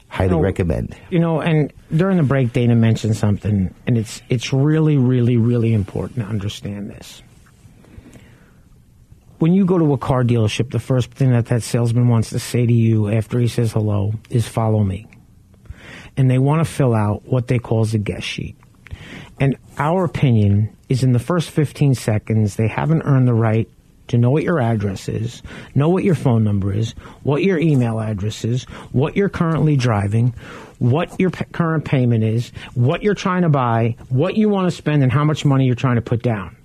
Highly 0.09 0.31
You 0.31 0.37
know, 0.37 0.43
recommend. 0.43 0.97
You 1.11 1.19
know, 1.19 1.41
and 1.41 1.73
during 1.95 2.17
the 2.17 2.23
break, 2.23 2.53
Dana 2.53 2.75
mentioned 2.75 3.17
something, 3.17 3.75
and 3.87 3.99
it's 3.99 4.23
it's 4.29 4.53
really, 4.53 4.97
really, 4.97 5.37
really 5.37 5.73
important 5.73 6.21
to 6.21 6.27
understand 6.27 6.91
this. 6.91 7.23
When 9.39 9.53
you 9.53 9.65
go 9.65 9.79
to 9.79 9.93
a 9.93 9.99
car 9.99 10.25
dealership, 10.25 10.71
the 10.71 10.81
first 10.81 11.13
thing 11.13 11.31
that 11.31 11.47
that 11.47 11.63
salesman 11.63 12.09
wants 12.09 12.31
to 12.31 12.39
say 12.39 12.67
to 12.67 12.73
you 12.73 13.09
after 13.09 13.39
he 13.39 13.49
says 13.49 13.73
hello 13.73 14.15
is 14.31 14.49
"Follow 14.49 14.83
me," 14.83 15.07
and 16.17 16.31
they 16.31 16.39
want 16.39 16.67
to 16.67 16.73
fill 16.73 16.95
out 16.95 17.23
what 17.27 17.47
they 17.47 17.59
call 17.59 17.83
a 17.83 17.99
guest 17.99 18.27
sheet. 18.27 18.57
And 19.41 19.57
our 19.79 20.05
opinion 20.05 20.77
is, 20.89 21.05
in 21.05 21.13
the 21.13 21.21
first 21.21 21.51
15 21.51 21.95
seconds, 21.95 22.57
they 22.57 22.67
haven't 22.67 23.03
earned 23.03 23.29
the 23.29 23.35
right 23.35 23.69
to 24.09 24.19
know 24.19 24.31
what 24.31 24.43
your 24.43 24.61
address 24.61 25.09
is, 25.09 25.43
know 25.75 25.89
what 25.89 26.05
your 26.05 26.15
phone 26.15 26.45
number 26.45 26.73
is, 26.73 26.93
what 27.23 27.43
your 27.43 27.59
email 27.59 28.01
address 28.01 28.45
is, 28.45 28.65
what 28.93 29.17
you're 29.17 29.29
currently 29.29 29.77
driving, 29.77 30.35
what 30.79 31.19
your 31.19 31.31
p- 31.31 31.45
current 31.53 31.85
payment 31.85 32.25
is, 32.25 32.51
what 32.75 33.03
you're 33.03 33.15
trying 33.15 33.43
to 33.43 33.49
buy, 33.49 33.97
what 34.09 34.37
you 34.37 34.49
want 34.49 34.67
to 34.67 34.71
spend, 34.71 35.03
and 35.03 35.13
how 35.13 35.25
much 35.25 35.45
money 35.45 35.67
you're 35.67 35.75
trying 35.75 35.97
to 35.97 36.03
put 36.03 36.23
down. 36.23 36.57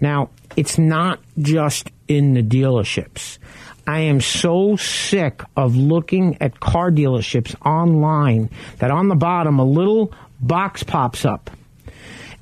Now, 0.00 0.30
it's 0.56 0.78
not 0.78 1.20
just 1.38 1.90
in 2.08 2.34
the 2.34 2.42
dealerships. 2.42 3.38
I 3.86 4.00
am 4.00 4.20
so 4.20 4.76
sick 4.76 5.42
of 5.56 5.76
looking 5.76 6.38
at 6.40 6.58
car 6.58 6.90
dealerships 6.90 7.54
online 7.64 8.50
that 8.78 8.90
on 8.90 9.08
the 9.08 9.14
bottom 9.14 9.58
a 9.58 9.64
little 9.64 10.12
box 10.40 10.82
pops 10.82 11.24
up 11.24 11.50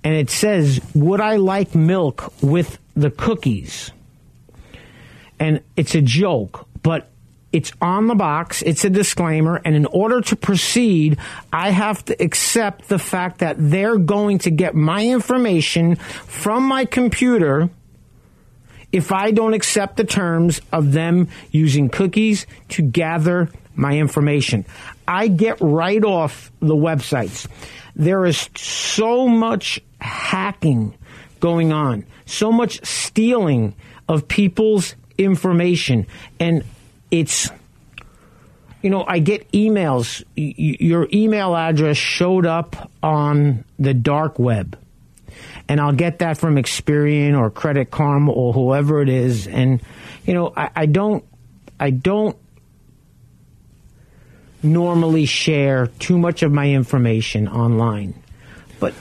and 0.04 0.14
it 0.14 0.30
says, 0.30 0.80
Would 0.94 1.20
I 1.20 1.36
like 1.36 1.74
milk 1.74 2.32
with 2.42 2.78
the 2.94 3.10
cookies? 3.10 3.90
And 5.38 5.60
it's 5.76 5.94
a 5.94 6.00
joke, 6.00 6.66
but 6.82 7.10
it's 7.52 7.72
on 7.80 8.08
the 8.08 8.16
box, 8.16 8.62
it's 8.62 8.84
a 8.84 8.90
disclaimer, 8.90 9.60
and 9.64 9.76
in 9.76 9.86
order 9.86 10.20
to 10.20 10.34
proceed, 10.34 11.18
I 11.52 11.70
have 11.70 12.04
to 12.06 12.20
accept 12.20 12.88
the 12.88 12.98
fact 12.98 13.38
that 13.38 13.54
they're 13.58 13.96
going 13.96 14.38
to 14.38 14.50
get 14.50 14.74
my 14.74 15.06
information 15.06 15.94
from 15.94 16.64
my 16.64 16.84
computer 16.84 17.70
if 18.90 19.12
I 19.12 19.30
don't 19.30 19.54
accept 19.54 19.96
the 19.96 20.04
terms 20.04 20.60
of 20.72 20.92
them 20.92 21.28
using 21.52 21.88
cookies 21.88 22.46
to 22.70 22.82
gather 22.82 23.48
my 23.76 23.98
information. 23.98 24.64
I 25.06 25.28
get 25.28 25.60
right 25.60 26.02
off 26.02 26.50
the 26.60 26.74
websites. 26.74 27.48
There 27.94 28.24
is 28.24 28.48
so 28.56 29.28
much 29.28 29.80
hacking 30.00 30.94
going 31.38 31.72
on, 31.72 32.04
so 32.26 32.50
much 32.50 32.84
stealing 32.84 33.74
of 34.08 34.26
people's 34.26 34.96
information. 35.18 36.06
And 36.40 36.64
it's, 37.10 37.50
you 38.82 38.90
know, 38.90 39.04
I 39.06 39.18
get 39.18 39.50
emails. 39.52 40.22
Y- 40.36 40.54
your 40.56 41.08
email 41.12 41.54
address 41.56 41.96
showed 41.96 42.46
up 42.46 42.90
on 43.02 43.64
the 43.78 43.94
dark 43.94 44.38
web 44.38 44.78
and 45.68 45.80
I'll 45.80 45.92
get 45.92 46.18
that 46.18 46.36
from 46.38 46.56
Experian 46.56 47.38
or 47.38 47.50
Credit 47.50 47.90
Karma 47.90 48.32
or 48.32 48.52
whoever 48.52 49.00
it 49.00 49.08
is. 49.08 49.46
And 49.46 49.80
you 50.26 50.34
know, 50.34 50.52
I, 50.56 50.70
I 50.74 50.86
don't, 50.86 51.24
I 51.78 51.90
don't 51.90 52.36
normally 54.62 55.26
share 55.26 55.88
too 55.98 56.18
much 56.18 56.42
of 56.42 56.52
my 56.52 56.70
information 56.70 57.48
online. 57.48 58.14
But 58.80 58.92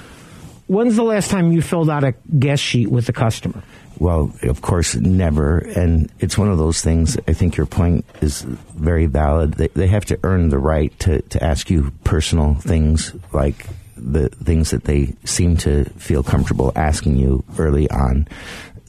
when's 0.68 0.96
the 0.96 1.04
last 1.04 1.30
time 1.32 1.52
you 1.52 1.62
filled 1.62 1.90
out 1.90 2.04
a 2.04 2.14
guest 2.38 2.62
sheet 2.62 2.90
with 2.90 3.08
a 3.10 3.14
customer? 3.14 3.64
Well, 4.00 4.34
of 4.42 4.62
course, 4.62 4.96
never. 4.96 5.60
And 5.60 6.12
it's 6.20 6.38
one 6.38 6.50
of 6.50 6.58
those 6.58 6.82
things. 6.82 7.18
I 7.28 7.34
think 7.34 7.56
your 7.56 7.66
point 7.66 8.06
is 8.22 8.42
very 8.42 9.06
valid. 9.06 9.54
They, 9.54 9.68
they 9.68 9.88
have 9.88 10.06
to 10.06 10.20
earn 10.24 10.50
the 10.50 10.60
right 10.60 10.98
to, 11.00 11.22
to 11.22 11.44
ask 11.44 11.70
you 11.70 11.92
personal 12.04 12.56
things 12.56 13.14
like 13.32 13.68
the 13.96 14.30
things 14.30 14.72
that 14.72 14.84
they 14.84 15.16
seem 15.24 15.58
to 15.58 15.86
feel 15.98 16.24
comfortable 16.24 16.74
asking 16.76 17.18
you 17.18 17.44
early 17.58 17.90
on. 17.90 18.28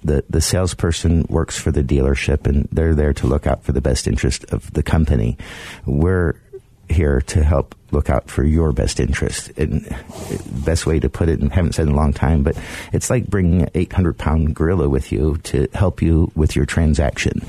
The, 0.02 0.24
the 0.28 0.40
salesperson 0.40 1.24
works 1.30 1.57
for 1.59 1.70
the 1.70 1.82
dealership 1.82 2.46
and 2.46 2.68
they're 2.72 2.94
there 2.94 3.14
to 3.14 3.26
look 3.26 3.46
out 3.46 3.64
for 3.64 3.72
the 3.72 3.80
best 3.80 4.07
interest 4.07 4.44
of 4.52 4.70
the 4.72 4.82
company. 4.82 5.38
We're 5.86 6.34
here 6.89 7.20
to 7.22 7.43
help 7.43 7.74
look 7.91 8.11
out 8.11 8.28
for 8.28 8.45
your 8.45 8.72
best 8.72 9.01
interest. 9.01 9.51
And 9.57 9.87
uh, 9.91 9.97
best 10.64 10.87
way 10.87 10.99
to 11.01 11.09
put 11.09 11.28
it, 11.28 11.41
and 11.41 11.53
haven't 11.53 11.74
said 11.74 11.87
in 11.87 11.93
a 11.93 11.97
long 11.97 12.12
time, 12.12 12.43
but 12.43 12.57
it's 12.93 13.11
like 13.11 13.26
bringing 13.26 13.62
an 13.62 13.70
800 13.74 14.18
pound 14.18 14.55
gorilla 14.55 14.89
with 14.89 15.12
you 15.12 15.39
to 15.45 15.68
help 15.74 16.03
you 16.03 16.30
with 16.35 16.57
your 16.57 16.66
transaction. 16.66 17.43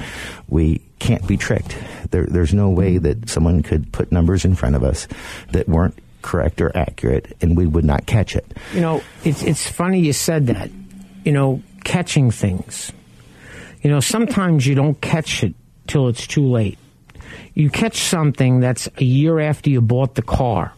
We 0.48 0.82
can't 1.00 1.26
be 1.28 1.38
tricked. 1.38 1.78
There, 2.12 2.26
there's 2.26 2.54
no 2.54 2.70
way 2.70 2.98
that 2.98 3.30
someone 3.30 3.64
could 3.64 3.92
put 3.92 4.12
numbers 4.12 4.46
in 4.46 4.56
front 4.56 4.76
of 4.76 4.84
us 4.84 5.08
that 5.52 5.68
weren't 5.68 5.98
correct 6.22 6.62
or 6.62 6.76
accurate, 6.76 7.36
and 7.42 7.56
we 7.56 7.66
would 7.66 7.86
not 7.86 8.06
catch 8.06 8.36
it. 8.36 8.46
You 8.74 8.82
know, 8.82 9.04
it's 9.24 9.44
it's 9.44 9.70
funny 9.70 10.00
you 10.00 10.14
said 10.14 10.48
that. 10.48 10.70
You 11.24 11.32
know, 11.32 11.64
catching 11.84 12.30
things. 12.30 12.92
You 13.82 13.90
know, 13.90 14.00
sometimes 14.00 14.66
you 14.66 14.76
don't 14.76 15.00
catch 15.02 15.44
it 15.44 15.54
till 15.88 16.08
it's 16.08 16.28
too 16.28 16.46
late. 16.48 16.78
You 17.56 17.70
catch 17.70 17.98
something 17.98 18.60
that's 18.60 18.90
a 18.98 19.04
year 19.04 19.40
after 19.40 19.70
you 19.70 19.82
bought 19.82 20.16
the 20.16 20.22
car. 20.22 20.74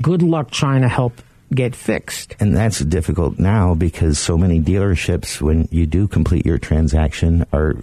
Good 0.00 0.22
luck 0.22 0.50
trying 0.50 0.82
to 0.82 0.88
help 0.88 1.20
get 1.52 1.74
fixed. 1.74 2.36
And 2.38 2.56
that's 2.56 2.80
difficult 2.80 3.38
now 3.38 3.74
because 3.74 4.18
so 4.18 4.38
many 4.38 4.60
dealerships, 4.60 5.40
when 5.40 5.68
you 5.70 5.86
do 5.86 6.06
complete 6.06 6.46
your 6.46 6.58
transaction, 6.58 7.44
are 7.52 7.76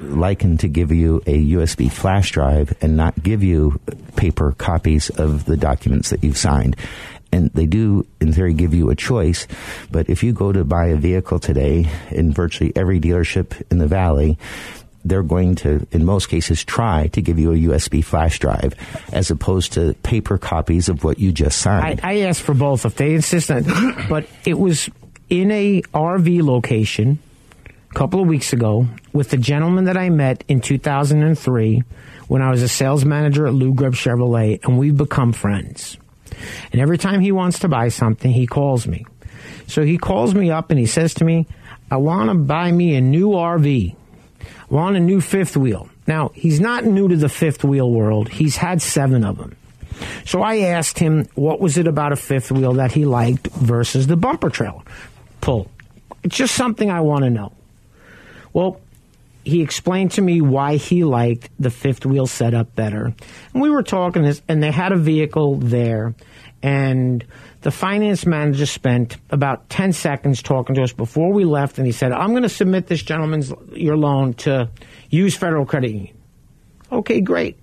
likened 0.00 0.60
to 0.60 0.68
give 0.68 0.92
you 0.92 1.22
a 1.26 1.52
USB 1.52 1.90
flash 1.90 2.30
drive 2.30 2.76
and 2.80 2.96
not 2.96 3.22
give 3.22 3.42
you 3.42 3.80
paper 4.16 4.52
copies 4.52 5.10
of 5.10 5.46
the 5.46 5.56
documents 5.56 6.10
that 6.10 6.22
you've 6.22 6.38
signed. 6.38 6.76
And 7.32 7.50
they 7.50 7.66
do, 7.66 8.06
in 8.20 8.32
theory, 8.32 8.54
give 8.54 8.74
you 8.74 8.90
a 8.90 8.96
choice. 8.96 9.46
But 9.90 10.08
if 10.08 10.24
you 10.24 10.32
go 10.32 10.52
to 10.52 10.64
buy 10.64 10.86
a 10.86 10.96
vehicle 10.96 11.38
today 11.38 11.88
in 12.10 12.32
virtually 12.32 12.72
every 12.74 13.00
dealership 13.00 13.62
in 13.70 13.78
the 13.78 13.86
valley, 13.86 14.36
they're 15.04 15.22
going 15.22 15.54
to, 15.56 15.86
in 15.92 16.04
most 16.04 16.28
cases, 16.28 16.64
try 16.64 17.08
to 17.08 17.22
give 17.22 17.38
you 17.38 17.52
a 17.52 17.56
USB 17.56 18.04
flash 18.04 18.38
drive 18.38 18.74
as 19.12 19.30
opposed 19.30 19.72
to 19.74 19.94
paper 20.02 20.38
copies 20.38 20.88
of 20.88 21.04
what 21.04 21.18
you 21.18 21.32
just 21.32 21.58
signed. 21.58 22.00
I, 22.02 22.12
I 22.12 22.20
asked 22.20 22.42
for 22.42 22.54
both 22.54 22.84
if 22.84 22.96
they 22.96 23.14
insist 23.14 23.50
on 23.50 23.64
but 24.08 24.26
it 24.44 24.58
was 24.58 24.88
in 25.28 25.50
a 25.50 25.82
RV 25.82 26.42
location 26.42 27.18
a 27.90 27.94
couple 27.94 28.20
of 28.20 28.28
weeks 28.28 28.52
ago 28.52 28.86
with 29.12 29.30
the 29.30 29.36
gentleman 29.36 29.84
that 29.84 29.96
I 29.96 30.10
met 30.10 30.44
in 30.48 30.60
2003 30.60 31.82
when 32.28 32.42
I 32.42 32.50
was 32.50 32.62
a 32.62 32.68
sales 32.68 33.04
manager 33.04 33.46
at 33.46 33.54
Lou 33.54 33.74
Grubb 33.74 33.94
Chevrolet, 33.94 34.64
and 34.64 34.78
we've 34.78 34.96
become 34.96 35.32
friends. 35.32 35.96
And 36.72 36.80
every 36.80 36.96
time 36.96 37.20
he 37.20 37.32
wants 37.32 37.60
to 37.60 37.68
buy 37.68 37.88
something, 37.88 38.30
he 38.30 38.46
calls 38.46 38.86
me. 38.86 39.04
So 39.66 39.82
he 39.82 39.98
calls 39.98 40.34
me 40.34 40.50
up 40.50 40.70
and 40.70 40.78
he 40.78 40.86
says 40.86 41.14
to 41.14 41.24
me, 41.24 41.46
I 41.90 41.96
want 41.96 42.30
to 42.30 42.34
buy 42.36 42.70
me 42.70 42.94
a 42.94 43.00
new 43.00 43.30
RV. 43.30 43.96
Want 44.68 44.96
a 44.96 45.00
new 45.00 45.20
fifth 45.20 45.56
wheel. 45.56 45.88
Now, 46.06 46.30
he's 46.34 46.60
not 46.60 46.84
new 46.84 47.08
to 47.08 47.16
the 47.16 47.28
fifth 47.28 47.64
wheel 47.64 47.90
world. 47.90 48.28
He's 48.28 48.56
had 48.56 48.82
seven 48.82 49.24
of 49.24 49.38
them. 49.38 49.56
So 50.24 50.42
I 50.42 50.58
asked 50.58 50.98
him 50.98 51.28
what 51.34 51.60
was 51.60 51.76
it 51.76 51.86
about 51.86 52.12
a 52.12 52.16
fifth 52.16 52.50
wheel 52.50 52.74
that 52.74 52.92
he 52.92 53.04
liked 53.04 53.48
versus 53.48 54.06
the 54.06 54.16
bumper 54.16 54.50
trailer 54.50 54.82
pull. 55.40 55.70
It's 56.22 56.36
just 56.36 56.54
something 56.54 56.90
I 56.90 57.00
want 57.00 57.24
to 57.24 57.30
know. 57.30 57.52
Well, 58.52 58.80
he 59.44 59.62
explained 59.62 60.12
to 60.12 60.22
me 60.22 60.40
why 60.40 60.76
he 60.76 61.04
liked 61.04 61.48
the 61.58 61.70
fifth 61.70 62.04
wheel 62.04 62.26
setup 62.26 62.74
better. 62.74 63.14
And 63.52 63.62
we 63.62 63.70
were 63.70 63.82
talking 63.82 64.22
this, 64.22 64.42
and 64.48 64.62
they 64.62 64.70
had 64.70 64.92
a 64.92 64.96
vehicle 64.96 65.56
there, 65.56 66.14
and 66.62 67.24
the 67.62 67.70
finance 67.70 68.26
manager 68.26 68.66
spent 68.66 69.16
about 69.30 69.68
10 69.70 69.92
seconds 69.92 70.42
talking 70.42 70.74
to 70.74 70.82
us 70.82 70.92
before 70.92 71.32
we 71.32 71.44
left, 71.44 71.78
and 71.78 71.86
he 71.86 71.92
said, 71.92 72.12
I'm 72.12 72.30
going 72.30 72.42
to 72.42 72.48
submit 72.48 72.86
this 72.86 73.02
gentleman's 73.02 73.52
your 73.72 73.96
loan 73.96 74.34
to 74.34 74.70
use 75.08 75.36
Federal 75.36 75.64
Credit 75.64 75.90
Union. 75.90 76.16
Okay, 76.92 77.20
great. 77.20 77.58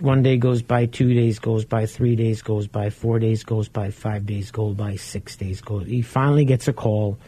One 0.00 0.22
day 0.22 0.38
goes 0.38 0.62
by, 0.62 0.86
two 0.86 1.12
days 1.12 1.38
goes 1.38 1.64
by, 1.66 1.84
three 1.84 2.16
days 2.16 2.40
goes 2.40 2.66
by, 2.66 2.88
four 2.88 3.18
days 3.18 3.44
goes 3.44 3.68
by, 3.68 3.90
five 3.90 4.24
days 4.24 4.50
goes 4.50 4.74
by, 4.74 4.96
six 4.96 5.36
days 5.36 5.60
goes. 5.60 5.86
He 5.86 6.00
finally 6.00 6.46
gets 6.46 6.68
a 6.68 6.72
call. 6.72 7.18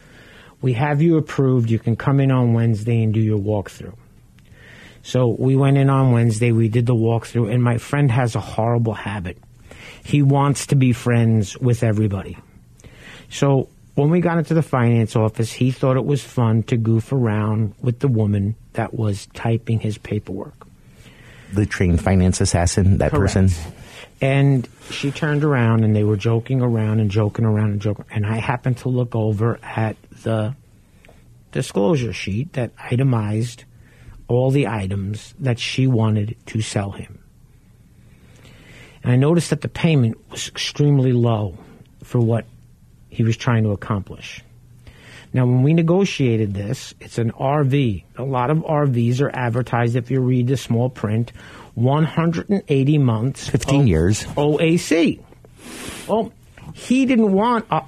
We 0.63 0.73
have 0.73 1.03
you 1.03 1.19
approved. 1.19 1.71
You 1.71 1.79
can 1.79 1.97
come 1.97 2.19
in 2.19 2.31
on 2.31 2.55
Wednesday 2.55 3.03
and 3.03 3.13
do 3.13 3.21
your 3.21 3.39
walkthrough. 3.39 3.95
So 5.03 5.35
we 5.39 5.57
went 5.57 5.77
in 5.77 5.91
on 5.91 6.13
Wednesday. 6.13 6.53
We 6.53 6.69
did 6.69 6.87
the 6.87 6.95
walkthrough, 6.95 7.53
and 7.53 7.63
my 7.63 7.79
friend 7.79 8.11
has 8.11 8.35
a 8.35 8.41
horrible 8.41 8.95
habit. 8.95 9.39
He 10.05 10.23
wants 10.23 10.67
to 10.69 10.77
be 10.77 10.93
friends 10.93 11.57
with 11.59 11.83
everybody. 11.83 12.39
So 13.31 13.69
when 13.95 14.11
we 14.11 14.21
got 14.21 14.39
into 14.39 14.55
the 14.55 14.63
finance 14.63 15.17
office, 15.17 15.53
he 15.53 15.71
thought 15.71 15.97
it 15.97 16.05
was 16.05 16.23
fun 16.23 16.63
to 16.65 16.77
goof 16.77 17.13
around 17.13 17.75
with 17.81 17.99
the 17.99 18.09
woman 18.09 18.57
that 18.73 18.95
was 18.95 19.27
typing 19.35 19.81
his 19.81 19.99
paperwork. 19.99 20.67
The 21.53 21.67
trained 21.67 22.01
finance 22.01 22.41
assassin, 22.41 22.99
that 22.99 23.11
Correct. 23.11 23.35
person. 23.35 23.51
And 24.21 24.69
she 24.91 25.11
turned 25.11 25.45
around 25.45 25.85
and 25.85 25.95
they 25.95 26.05
were 26.05 26.17
joking 26.17 26.63
around 26.63 27.01
and 27.01 27.11
joking 27.11 27.45
around 27.45 27.73
and 27.73 27.81
joking. 27.81 28.05
And 28.11 28.25
I 28.25 28.37
happened 28.37 28.79
to 28.79 28.89
look 28.89 29.15
over 29.15 29.59
at 29.63 29.97
the 30.23 30.55
disclosure 31.51 32.13
sheet 32.13 32.55
that 32.55 32.71
itemized 32.79 33.65
all 34.29 34.51
the 34.51 34.69
items 34.69 35.35
that 35.39 35.59
she 35.59 35.87
wanted 35.87 36.37
to 36.47 36.61
sell 36.61 36.93
him. 36.93 37.19
And 39.03 39.13
I 39.13 39.17
noticed 39.17 39.51
that 39.51 39.63
the 39.63 39.69
payment 39.69 40.19
was 40.31 40.49
extremely 40.49 41.13
low 41.13 41.59
for 42.03 42.21
what 42.21 42.47
he 43.09 43.23
was 43.23 43.37
trying 43.37 43.65
to 43.65 43.71
accomplish. 43.71 44.43
Now, 45.35 45.47
when 45.47 45.63
we 45.63 45.73
negotiated 45.73 46.53
this, 46.53 46.95
it's 47.01 47.19
an 47.19 47.33
RV. 47.33 48.05
A 48.17 48.23
lot 48.23 48.51
of 48.51 48.59
RVs 48.59 49.21
are 49.21 49.35
advertised, 49.35 49.97
if 49.97 50.11
you 50.11 50.21
read 50.21 50.47
the 50.47 50.59
small 50.59 50.91
print, 50.91 51.33
180 51.75 52.99
months. 52.99 53.49
15 53.49 53.87
years. 53.87 54.25
OAC. 54.25 55.21
Well, 56.07 56.33
he 56.75 57.07
didn't 57.07 57.33
want 57.33 57.67
a 57.71 57.83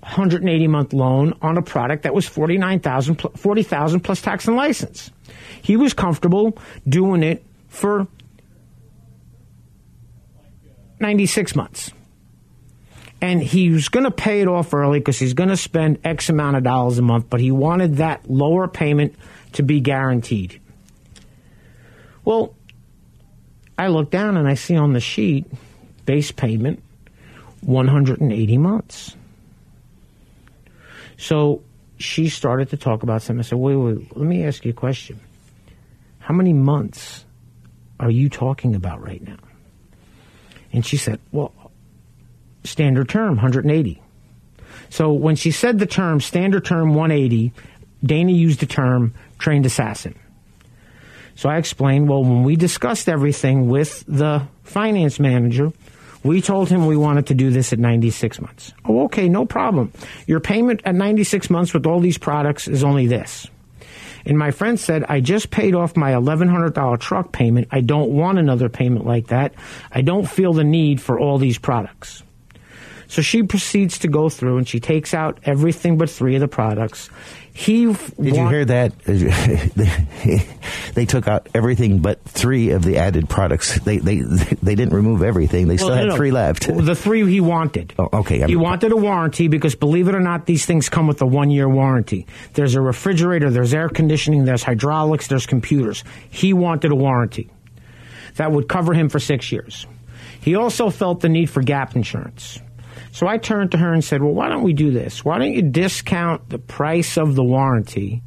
180 0.00 0.66
month 0.66 0.92
loan 0.92 1.34
on 1.42 1.58
a 1.58 1.62
product 1.62 2.04
that 2.04 2.14
was 2.14 2.26
49,000 2.26 3.16
40,000 3.36 4.00
plus 4.00 4.22
tax 4.22 4.48
and 4.48 4.56
license. 4.56 5.10
He 5.62 5.76
was 5.76 5.92
comfortable 5.92 6.58
doing 6.88 7.22
it 7.22 7.44
for 7.68 8.06
96 11.00 11.54
months. 11.54 11.92
And 13.22 13.42
he 13.42 13.70
was 13.70 13.90
going 13.90 14.04
to 14.04 14.10
pay 14.10 14.40
it 14.40 14.48
off 14.48 14.72
early 14.72 14.98
because 14.98 15.18
he's 15.18 15.34
going 15.34 15.50
to 15.50 15.56
spend 15.56 15.98
X 16.04 16.30
amount 16.30 16.56
of 16.56 16.62
dollars 16.62 16.98
a 16.98 17.02
month, 17.02 17.28
but 17.28 17.40
he 17.40 17.50
wanted 17.50 17.96
that 17.96 18.30
lower 18.30 18.66
payment 18.66 19.14
to 19.52 19.62
be 19.62 19.80
guaranteed. 19.80 20.58
Well, 22.24 22.54
I 23.78 23.88
look 23.88 24.10
down 24.10 24.38
and 24.38 24.48
I 24.48 24.54
see 24.54 24.76
on 24.76 24.94
the 24.94 25.00
sheet 25.00 25.44
base 26.06 26.32
payment 26.32 26.82
180 27.60 28.58
months. 28.58 29.16
So 31.20 31.62
she 31.98 32.30
started 32.30 32.70
to 32.70 32.78
talk 32.78 33.02
about 33.02 33.20
something. 33.20 33.40
I 33.40 33.42
said, 33.42 33.58
wait, 33.58 33.76
wait, 33.76 34.16
let 34.16 34.26
me 34.26 34.42
ask 34.44 34.64
you 34.64 34.70
a 34.70 34.74
question. 34.74 35.20
How 36.18 36.32
many 36.32 36.54
months 36.54 37.26
are 38.00 38.10
you 38.10 38.30
talking 38.30 38.74
about 38.74 39.02
right 39.02 39.22
now? 39.22 39.36
And 40.72 40.84
she 40.84 40.96
said, 40.96 41.20
well, 41.30 41.52
standard 42.64 43.10
term, 43.10 43.34
180. 43.36 44.02
So 44.88 45.12
when 45.12 45.36
she 45.36 45.50
said 45.50 45.78
the 45.78 45.86
term 45.86 46.20
standard 46.20 46.64
term 46.64 46.94
180, 46.94 47.52
Dana 48.02 48.32
used 48.32 48.60
the 48.60 48.66
term 48.66 49.12
trained 49.38 49.66
assassin. 49.66 50.18
So 51.34 51.50
I 51.50 51.58
explained, 51.58 52.08
well, 52.08 52.22
when 52.22 52.44
we 52.44 52.56
discussed 52.56 53.10
everything 53.10 53.68
with 53.68 54.04
the 54.08 54.48
finance 54.62 55.20
manager, 55.20 55.70
we 56.22 56.42
told 56.42 56.68
him 56.68 56.86
we 56.86 56.96
wanted 56.96 57.26
to 57.28 57.34
do 57.34 57.50
this 57.50 57.72
at 57.72 57.78
96 57.78 58.40
months. 58.40 58.72
Oh, 58.84 59.04
okay, 59.04 59.28
no 59.28 59.46
problem. 59.46 59.92
Your 60.26 60.40
payment 60.40 60.82
at 60.84 60.94
96 60.94 61.48
months 61.50 61.72
with 61.72 61.86
all 61.86 62.00
these 62.00 62.18
products 62.18 62.68
is 62.68 62.84
only 62.84 63.06
this. 63.06 63.46
And 64.26 64.38
my 64.38 64.50
friend 64.50 64.78
said, 64.78 65.04
I 65.08 65.20
just 65.20 65.50
paid 65.50 65.74
off 65.74 65.96
my 65.96 66.12
$1,100 66.12 67.00
truck 67.00 67.32
payment. 67.32 67.68
I 67.70 67.80
don't 67.80 68.10
want 68.10 68.38
another 68.38 68.68
payment 68.68 69.06
like 69.06 69.28
that. 69.28 69.54
I 69.90 70.02
don't 70.02 70.28
feel 70.28 70.52
the 70.52 70.64
need 70.64 71.00
for 71.00 71.18
all 71.18 71.38
these 71.38 71.58
products. 71.58 72.22
So 73.10 73.22
she 73.22 73.42
proceeds 73.42 73.98
to 74.00 74.08
go 74.08 74.28
through 74.28 74.58
and 74.58 74.68
she 74.68 74.78
takes 74.78 75.14
out 75.14 75.40
everything 75.44 75.98
but 75.98 76.08
three 76.08 76.36
of 76.36 76.40
the 76.40 76.48
products. 76.48 77.10
He 77.52 77.86
Did 77.86 78.36
you 78.36 78.48
hear 78.48 78.64
that? 78.64 78.98
they 80.94 81.04
took 81.04 81.28
out 81.28 81.48
everything 81.54 81.98
but 81.98 82.22
three 82.24 82.70
of 82.70 82.82
the 82.82 82.98
added 82.98 83.28
products. 83.28 83.78
They 83.80 83.98
they 83.98 84.20
they 84.20 84.74
didn't 84.74 84.94
remove 84.94 85.22
everything. 85.22 85.68
They 85.68 85.76
still 85.76 85.90
Well, 85.90 85.98
had 85.98 86.08
no, 86.08 86.16
three 86.16 86.30
left. 86.30 86.66
The 86.66 86.94
three 86.94 87.28
he 87.30 87.40
wanted. 87.40 87.92
Oh, 87.98 88.08
okay. 88.20 88.46
He 88.46 88.56
wanted 88.56 88.92
a 88.92 88.96
warranty 88.96 89.48
because, 89.48 89.74
believe 89.74 90.08
it 90.08 90.14
or 90.14 90.20
not, 90.20 90.46
these 90.46 90.64
things 90.64 90.88
come 90.88 91.06
with 91.06 91.20
a 91.22 91.26
one 91.26 91.50
year 91.50 91.68
warranty. 91.68 92.26
There's 92.54 92.74
a 92.76 92.80
refrigerator, 92.80 93.50
there's 93.50 93.74
air 93.74 93.88
conditioning, 93.88 94.44
there's 94.44 94.62
hydraulics, 94.62 95.26
there's 95.28 95.46
computers. 95.46 96.04
He 96.30 96.52
wanted 96.52 96.92
a 96.92 96.96
warranty 96.96 97.50
that 98.36 98.52
would 98.52 98.68
cover 98.68 98.94
him 98.94 99.08
for 99.08 99.18
six 99.18 99.50
years. 99.52 99.86
He 100.40 100.54
also 100.54 100.88
felt 100.88 101.20
the 101.20 101.28
need 101.28 101.50
for 101.50 101.62
gap 101.62 101.96
insurance. 101.96 102.60
So 103.12 103.26
I 103.26 103.38
turned 103.38 103.72
to 103.72 103.78
her 103.78 103.92
and 103.92 104.04
said, 104.04 104.22
Well, 104.22 104.32
why 104.32 104.48
don't 104.48 104.62
we 104.62 104.72
do 104.72 104.90
this? 104.90 105.24
Why 105.24 105.38
don't 105.38 105.52
you 105.52 105.62
discount 105.62 106.48
the 106.48 106.58
price 106.58 107.16
of 107.18 107.34
the 107.34 107.44
warranty 107.44 108.22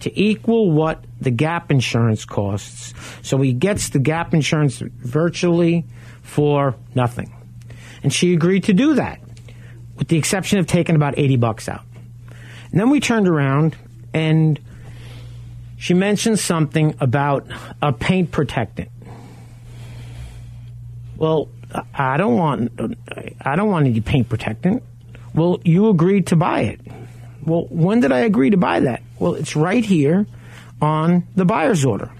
to 0.00 0.20
equal 0.20 0.70
what 0.70 1.04
the 1.20 1.30
gap 1.30 1.70
insurance 1.70 2.24
costs 2.24 2.92
so 3.22 3.38
he 3.38 3.52
gets 3.52 3.90
the 3.90 3.98
gap 3.98 4.34
insurance 4.34 4.78
virtually 4.78 5.84
for 6.22 6.74
nothing? 6.94 7.32
And 8.02 8.12
she 8.12 8.34
agreed 8.34 8.64
to 8.64 8.74
do 8.74 8.94
that, 8.94 9.20
with 9.96 10.08
the 10.08 10.18
exception 10.18 10.58
of 10.58 10.66
taking 10.66 10.96
about 10.96 11.18
80 11.18 11.36
bucks 11.36 11.68
out. 11.68 11.82
And 12.70 12.78
then 12.78 12.90
we 12.90 13.00
turned 13.00 13.26
around 13.26 13.76
and 14.12 14.60
she 15.78 15.94
mentioned 15.94 16.38
something 16.38 16.94
about 17.00 17.46
a 17.82 17.92
paint 17.92 18.30
protectant. 18.30 18.90
Well, 21.16 21.48
I 21.94 22.16
don't 22.16 22.36
want 22.36 22.72
I 23.40 23.56
don't 23.56 23.70
want 23.70 23.86
any 23.86 24.00
paint 24.00 24.28
protectant. 24.28 24.82
Well, 25.34 25.60
you 25.64 25.88
agreed 25.88 26.28
to 26.28 26.36
buy 26.36 26.62
it. 26.62 26.80
Well, 27.44 27.66
when 27.70 28.00
did 28.00 28.12
I 28.12 28.20
agree 28.20 28.50
to 28.50 28.56
buy 28.56 28.80
that? 28.80 29.02
Well, 29.18 29.34
it's 29.34 29.54
right 29.54 29.84
here 29.84 30.26
on 30.80 31.26
the 31.36 31.44
buyer's 31.44 31.84
order. 31.84 32.10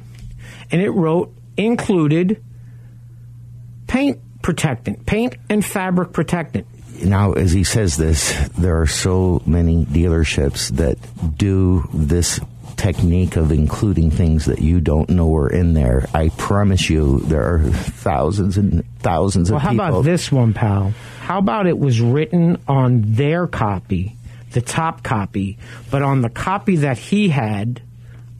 And 0.70 0.80
it 0.80 0.90
wrote 0.90 1.34
included 1.57 2.42
paint 3.86 4.20
protectant, 4.42 5.07
paint 5.07 5.36
and 5.48 5.64
fabric 5.64 6.12
protectant. 6.12 6.66
Now, 7.02 7.32
as 7.32 7.52
he 7.52 7.64
says 7.64 7.96
this, 7.96 8.32
there 8.57 8.80
are 8.80 8.86
so 8.86 9.42
many 9.44 9.84
dealerships 9.84 10.70
that 10.76 10.98
do 11.36 11.88
this 11.92 12.40
technique 12.77 13.37
of 13.37 13.51
including 13.53 14.11
things 14.11 14.45
that 14.47 14.61
you 14.61 14.81
don't 14.81 15.09
know 15.11 15.35
are 15.37 15.49
in 15.49 15.74
there. 15.74 16.07
I 16.14 16.29
promise 16.31 16.89
you, 16.91 17.20
there 17.20 17.43
are 17.55 17.61
thousands 17.70 18.57
and 18.59 18.85
thousands 18.99 19.51
Well, 19.51 19.57
of 19.57 19.62
how 19.62 19.70
people. 19.70 19.87
about 19.87 20.05
this 20.05 20.31
one, 20.31 20.53
pal? 20.53 20.93
How 21.20 21.39
about 21.39 21.66
it 21.66 21.79
was 21.79 22.01
written 22.01 22.59
on 22.68 23.03
their 23.14 23.47
copy, 23.47 24.16
the 24.53 24.61
top 24.61 25.03
copy, 25.03 25.59
but 25.91 26.03
on 26.03 26.20
the 26.20 26.29
copy 26.31 26.77
that 26.77 26.99
he 26.99 27.29
had 27.29 27.83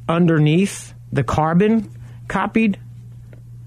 underneath 0.09 0.93
the 1.13 1.25
carbon 1.25 1.91
copied, 2.29 2.79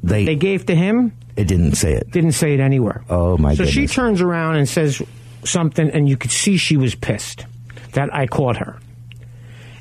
They, 0.04 0.26
they 0.26 0.36
gave 0.36 0.66
to 0.68 0.76
him, 0.76 1.14
it 1.36 1.48
didn't 1.48 1.76
say 1.76 1.94
it. 1.94 2.12
didn't 2.12 2.34
say 2.34 2.54
it 2.54 2.60
anywhere. 2.60 3.04
Oh 3.10 3.38
my 3.38 3.54
so 3.54 3.60
goodness! 3.60 3.74
she 3.74 3.88
turns 3.88 4.22
around 4.22 4.56
and 4.58 4.68
says 4.68 5.02
something, 5.44 5.90
and 5.90 6.08
you 6.08 6.18
could 6.18 6.32
see 6.32 6.58
she 6.58 6.78
was 6.78 6.96
pissed 6.96 7.46
that 7.94 8.14
I 8.14 8.28
caught 8.28 8.58
her. 8.58 8.78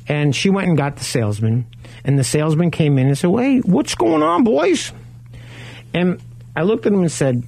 And 0.09 0.35
she 0.35 0.49
went 0.49 0.67
and 0.67 0.75
got 0.75 0.97
the 0.97 1.03
salesman, 1.03 1.67
and 2.03 2.17
the 2.17 2.23
salesman 2.23 2.71
came 2.71 2.97
in 2.97 3.07
and 3.07 3.17
said, 3.17 3.29
"Wait, 3.29 3.63
what's 3.63 3.93
going 3.93 4.23
on, 4.23 4.43
boys?" 4.43 4.91
And 5.93 6.19
I 6.55 6.63
looked 6.63 6.87
at 6.87 6.91
him 6.91 7.01
and 7.01 7.11
said, 7.11 7.43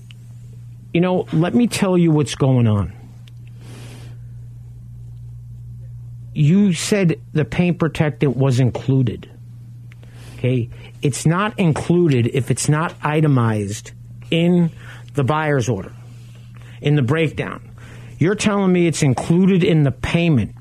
"You 0.93 1.01
know, 1.01 1.26
let 1.34 1.55
me 1.55 1.66
tell 1.66 1.97
you 1.97 2.12
what's 2.12 2.36
going 2.36 2.68
on. 2.68 2.93
You 6.34 6.72
said 6.74 7.20
the 7.34 7.45
paint 7.45 7.80
protectant 7.80 8.38
was 8.38 8.59
included. 8.59 9.28
Okay, 10.38 10.70
it's 11.01 11.26
not 11.26 11.59
included 11.59 12.30
if 12.34 12.51
it's 12.51 12.70
not 12.70 12.93
itemized 13.01 13.91
in 14.30 14.72
the 15.16 15.24
buyer's 15.24 15.68
order, 15.68 15.91
in 16.80 16.95
the 16.95 17.01
breakdown. 17.01 17.62
You're 18.18 18.36
telling 18.36 18.72
me 18.72 18.86
it's 18.86 19.01
included 19.01 19.64
in 19.64 19.84
the 19.84 19.91
payment. 19.91 20.55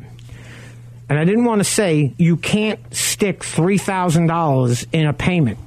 And 1.11 1.19
I 1.19 1.25
didn't 1.25 1.45
want 1.45 1.59
to 1.59 1.65
say 1.65 2.15
you 2.19 2.37
can't 2.37 2.79
stick 2.95 3.41
$3,000 3.41 4.87
in 4.93 5.07
a 5.07 5.13
payment 5.13 5.59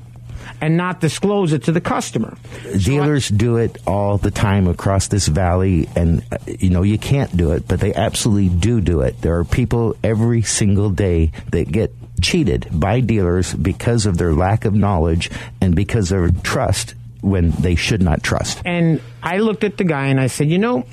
and 0.62 0.78
not 0.78 1.02
disclose 1.02 1.52
it 1.52 1.66
to 1.66 1.74
the 1.74 1.82
customer. 1.82 2.38
Dealers 2.78 3.28
do 3.28 3.58
it 3.58 3.78
all 3.86 4.18
the 4.18 4.32
time 4.32 4.68
across 4.70 5.10
this 5.10 5.28
valley, 5.28 5.90
and 5.96 6.24
uh, 6.32 6.38
you 6.48 6.70
know 6.70 6.84
you 6.84 6.98
can't 6.98 7.36
do 7.36 7.52
it, 7.52 7.68
but 7.68 7.82
they 7.82 7.94
absolutely 7.94 8.48
do 8.48 8.80
do 8.80 9.02
it. 9.02 9.22
There 9.22 9.38
are 9.38 9.44
people 9.44 9.98
every 10.02 10.42
single 10.42 10.90
day 10.90 11.32
that 11.52 11.70
get 11.70 11.94
cheated 12.22 12.68
by 12.72 13.02
dealers 13.02 13.54
because 13.54 14.06
of 14.06 14.18
their 14.18 14.34
lack 14.34 14.64
of 14.64 14.74
knowledge 14.74 15.30
and 15.60 15.76
because 15.76 16.14
of 16.14 16.42
trust 16.44 16.96
when 17.20 17.52
they 17.52 17.76
should 17.76 18.02
not 18.02 18.24
trust. 18.24 18.62
And 18.64 19.02
I 19.22 19.40
looked 19.40 19.66
at 19.66 19.76
the 19.76 19.84
guy 19.84 20.08
and 20.08 20.20
I 20.20 20.28
said, 20.28 20.48
you 20.50 20.58
know, 20.60 20.86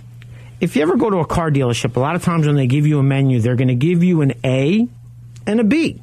if 0.61 0.77
you 0.77 0.83
ever 0.83 0.97
go 0.97 1.11
to 1.11 1.19
a 1.19 1.27
car 1.27 1.51
dealership, 1.51 1.97
a 1.97 2.01
lot 2.01 2.17
of 2.17 2.23
times 2.23 2.47
when 2.47 2.57
they 2.57 2.67
give 2.67 2.87
you 2.87 2.99
a 2.99 3.03
menu, 3.03 3.41
they're 3.41 3.57
going 3.57 3.69
to 3.69 3.75
give 3.75 4.05
you 4.05 4.21
an 4.21 4.35
A 4.45 4.87
and 5.47 5.61
a 5.61 5.65
B. 5.65 6.03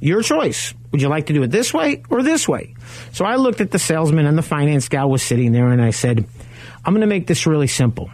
Your 0.00 0.22
choice. 0.22 0.74
Would 0.90 1.02
you 1.02 1.08
like 1.08 1.26
to 1.26 1.32
do 1.32 1.42
it 1.42 1.48
this 1.48 1.72
way 1.72 2.02
or 2.10 2.22
this 2.22 2.48
way? 2.48 2.74
So 3.12 3.24
I 3.24 3.36
looked 3.36 3.60
at 3.60 3.70
the 3.70 3.78
salesman 3.78 4.26
and 4.26 4.36
the 4.36 4.42
finance 4.42 4.88
gal 4.88 5.08
was 5.08 5.22
sitting 5.22 5.52
there 5.52 5.68
and 5.68 5.80
I 5.80 5.90
said, 5.90 6.26
I'm 6.84 6.92
going 6.92 7.02
to 7.02 7.06
make 7.06 7.26
this 7.26 7.46
really 7.46 7.68
simple. 7.68 8.10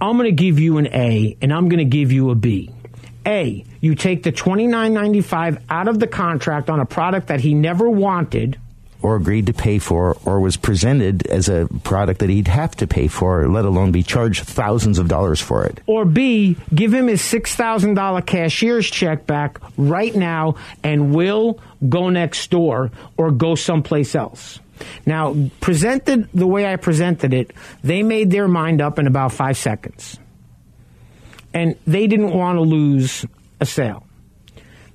I'm 0.00 0.16
going 0.16 0.24
to 0.24 0.32
give 0.32 0.58
you 0.58 0.78
an 0.78 0.86
A 0.86 1.36
and 1.42 1.52
I'm 1.52 1.68
going 1.68 1.78
to 1.78 1.84
give 1.84 2.12
you 2.12 2.30
a 2.30 2.34
B. 2.34 2.70
A, 3.26 3.64
you 3.80 3.94
take 3.96 4.22
the 4.22 4.32
$29.95 4.32 5.62
out 5.68 5.88
of 5.88 5.98
the 5.98 6.06
contract 6.06 6.70
on 6.70 6.80
a 6.80 6.86
product 6.86 7.26
that 7.26 7.40
he 7.40 7.54
never 7.54 7.90
wanted 7.90 8.58
or 9.02 9.16
agreed 9.16 9.46
to 9.46 9.52
pay 9.52 9.78
for 9.78 10.16
or 10.24 10.40
was 10.40 10.56
presented 10.56 11.26
as 11.26 11.48
a 11.48 11.68
product 11.84 12.20
that 12.20 12.30
he'd 12.30 12.48
have 12.48 12.74
to 12.76 12.86
pay 12.86 13.08
for, 13.08 13.48
let 13.48 13.64
alone 13.64 13.92
be 13.92 14.02
charged 14.02 14.44
thousands 14.44 14.98
of 14.98 15.08
dollars 15.08 15.40
for 15.40 15.64
it. 15.64 15.80
Or 15.86 16.04
B, 16.04 16.56
give 16.74 16.92
him 16.92 17.08
his 17.08 17.20
$6,000 17.22 18.26
cashier's 18.26 18.90
check 18.90 19.26
back 19.26 19.60
right 19.76 20.14
now 20.14 20.56
and 20.82 21.14
we'll 21.14 21.60
go 21.88 22.10
next 22.10 22.50
door 22.50 22.90
or 23.16 23.30
go 23.30 23.54
someplace 23.54 24.14
else. 24.14 24.60
Now, 25.04 25.34
presented 25.60 26.28
the 26.34 26.46
way 26.46 26.70
I 26.70 26.76
presented 26.76 27.32
it, 27.32 27.52
they 27.82 28.02
made 28.02 28.30
their 28.30 28.48
mind 28.48 28.80
up 28.80 28.98
in 28.98 29.06
about 29.06 29.32
five 29.32 29.56
seconds. 29.56 30.18
And 31.54 31.76
they 31.86 32.06
didn't 32.06 32.32
want 32.32 32.56
to 32.56 32.62
lose 32.62 33.24
a 33.60 33.66
sale. 33.66 34.05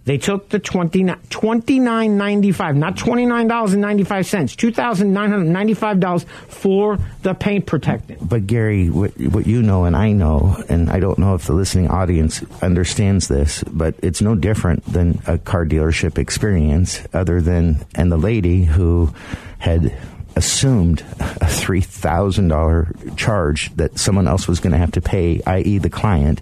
They 0.03 0.17
took 0.17 0.49
the 0.49 0.59
$29, 0.59 1.15
$29.95, 1.27 2.75
not 2.75 2.95
$29.95, 2.95 4.73
$2,995 4.73 6.25
for 6.47 6.97
the 7.21 7.35
paint 7.35 7.67
protectant. 7.67 8.27
But 8.27 8.47
Gary, 8.47 8.89
what, 8.89 9.11
what 9.19 9.45
you 9.45 9.61
know 9.61 9.85
and 9.85 9.95
I 9.95 10.13
know, 10.13 10.57
and 10.69 10.89
I 10.89 10.99
don't 10.99 11.19
know 11.19 11.35
if 11.35 11.45
the 11.45 11.53
listening 11.53 11.87
audience 11.89 12.43
understands 12.63 13.27
this, 13.27 13.63
but 13.63 13.93
it's 14.01 14.21
no 14.21 14.33
different 14.33 14.83
than 14.85 15.21
a 15.27 15.37
car 15.37 15.65
dealership 15.65 16.17
experience, 16.17 17.01
other 17.13 17.39
than, 17.39 17.85
and 17.93 18.11
the 18.11 18.17
lady 18.17 18.63
who 18.63 19.13
had 19.59 19.95
assumed 20.35 21.01
a 21.19 21.45
$3,000 21.45 23.17
charge 23.17 23.75
that 23.75 23.99
someone 23.99 24.27
else 24.27 24.47
was 24.47 24.59
going 24.59 24.71
to 24.71 24.77
have 24.77 24.93
to 24.93 25.01
pay, 25.01 25.41
i.e., 25.45 25.77
the 25.77 25.89
client, 25.89 26.41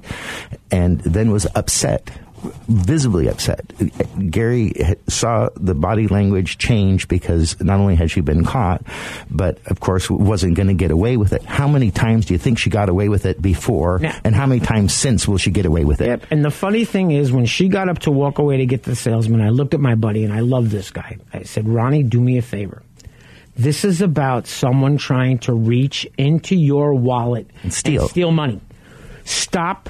and 0.72 1.02
then 1.02 1.32
was 1.32 1.48
upset 1.56 2.10
visibly 2.68 3.28
upset. 3.28 3.72
Gary 4.30 4.74
saw 5.08 5.50
the 5.56 5.74
body 5.76 6.08
language 6.08 6.58
change 6.58 7.08
because 7.08 7.60
not 7.62 7.80
only 7.80 7.96
had 7.96 8.12
she 8.12 8.22
been 8.22 8.44
caught, 8.46 8.84
but 9.30 9.60
of 9.68 9.80
course 9.80 10.10
wasn't 10.10 10.56
going 10.56 10.68
to 10.68 10.74
get 10.74 10.92
away 10.92 11.18
with 11.18 11.34
it. 11.34 11.44
How 11.44 11.68
many 11.68 11.92
times 11.92 12.26
do 12.26 12.34
you 12.34 12.38
think 12.38 12.58
she 12.60 12.70
got 12.70 12.90
away 12.90 13.10
with 13.10 13.26
it 13.26 13.42
before, 13.42 14.00
Now- 14.00 14.16
and 14.24 14.36
how 14.36 14.46
many 14.46 14.62
times 14.62 14.94
since 14.94 15.28
will 15.28 15.38
she 15.38 15.52
get 15.52 15.66
away 15.66 15.86
with 15.86 16.02
it? 16.02 16.08
Yep. 16.08 16.26
And 16.32 16.44
the 16.46 16.52
funny 16.52 16.86
thing 16.86 17.12
is, 17.12 17.32
when 17.32 17.46
she 17.46 17.68
got 17.68 17.90
up 17.90 18.00
to 18.00 18.12
walk 18.12 18.40
away 18.40 18.58
to 18.58 18.66
get 18.66 18.84
the 18.84 18.96
salesman, 18.96 19.42
I 19.42 19.50
looked 19.50 19.74
at 19.74 19.80
my 19.80 19.96
buddy 19.96 20.24
and 20.24 20.34
I 20.34 20.40
love 20.40 20.70
this 20.72 20.92
guy. 20.92 21.18
I 21.34 21.44
said, 21.44 21.68
Ronnie, 21.68 22.04
do 22.04 22.20
me 22.22 22.38
a 22.38 22.42
favor. 22.42 22.82
This 23.56 23.84
is 23.84 24.02
about 24.02 24.48
someone 24.48 24.98
trying 24.98 25.40
to 25.40 25.54
reach 25.54 26.08
into 26.18 26.56
your 26.56 26.94
wallet 26.96 27.50
and 27.64 27.74
steal, 27.74 28.08
steal 28.08 28.32
money. 28.32 28.62
Stop 29.26 29.90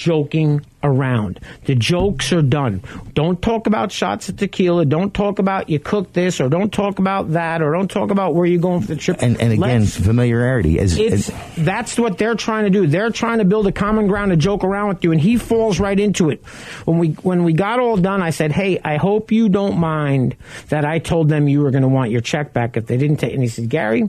joking 0.00 0.64
around. 0.82 1.38
The 1.66 1.74
jokes 1.74 2.32
are 2.32 2.40
done. 2.40 2.82
Don't 3.12 3.42
talk 3.42 3.66
about 3.66 3.92
shots 3.92 4.30
of 4.30 4.38
tequila. 4.38 4.86
Don't 4.86 5.12
talk 5.12 5.38
about 5.38 5.68
you 5.68 5.78
cook 5.78 6.14
this, 6.14 6.40
or 6.40 6.48
don't 6.48 6.72
talk 6.72 6.98
about 6.98 7.32
that, 7.32 7.60
or 7.60 7.70
don't 7.72 7.90
talk 7.90 8.10
about 8.10 8.34
where 8.34 8.46
you're 8.46 8.62
going 8.62 8.80
for 8.80 8.86
the 8.86 8.96
trip. 8.96 9.18
And, 9.20 9.38
and 9.38 9.52
again, 9.52 9.80
Let's- 9.82 9.98
familiarity. 9.98 10.78
is, 10.78 10.96
it's 10.96 11.30
that's 11.58 11.98
what 11.98 12.16
they're 12.16 12.34
trying 12.34 12.64
to 12.64 12.70
do. 12.70 12.86
They're 12.86 13.10
trying 13.10 13.38
to 13.38 13.44
build 13.44 13.66
a 13.66 13.72
common 13.72 14.06
ground 14.06 14.30
to 14.30 14.38
joke 14.38 14.64
around 14.64 14.88
with 14.88 15.04
you, 15.04 15.12
and 15.12 15.20
he 15.20 15.36
falls 15.36 15.78
right 15.78 16.00
into 16.00 16.30
it. 16.30 16.42
When 16.86 16.96
we 16.98 17.08
when 17.10 17.44
we 17.44 17.52
got 17.52 17.78
all 17.78 17.98
done, 17.98 18.22
I 18.22 18.30
said, 18.30 18.50
"Hey, 18.52 18.80
I 18.82 18.96
hope 18.96 19.30
you 19.32 19.50
don't 19.50 19.76
mind 19.78 20.34
that 20.70 20.86
I 20.86 20.98
told 20.98 21.28
them 21.28 21.46
you 21.46 21.60
were 21.60 21.70
going 21.70 21.82
to 21.82 21.88
want 21.88 22.10
your 22.10 22.22
check 22.22 22.54
back 22.54 22.78
if 22.78 22.86
they 22.86 22.96
didn't 22.96 23.18
take." 23.18 23.34
And 23.34 23.42
he 23.42 23.48
said, 23.48 23.68
"Gary, 23.68 24.08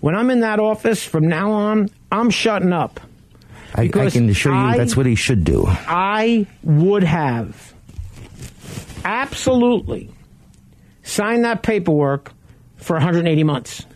when 0.00 0.16
I'm 0.16 0.30
in 0.30 0.40
that 0.40 0.58
office 0.58 1.04
from 1.04 1.28
now 1.28 1.52
on, 1.52 1.90
I'm 2.10 2.30
shutting 2.30 2.72
up." 2.72 2.98
I, 3.74 3.82
I 3.94 4.10
can 4.10 4.28
assure 4.28 4.52
you 4.52 4.58
I- 4.58 4.76
that's 4.76 4.96
what 4.96 5.06
he 5.06 5.14
should 5.14 5.44
do. 5.44 5.64
I 5.68 6.46
would 6.62 7.04
have 7.04 7.72
absolutely 9.04 10.10
signed 11.02 11.44
that 11.44 11.62
paperwork 11.62 12.32
for 12.76 12.94
180 12.94 13.44
months. 13.44 13.86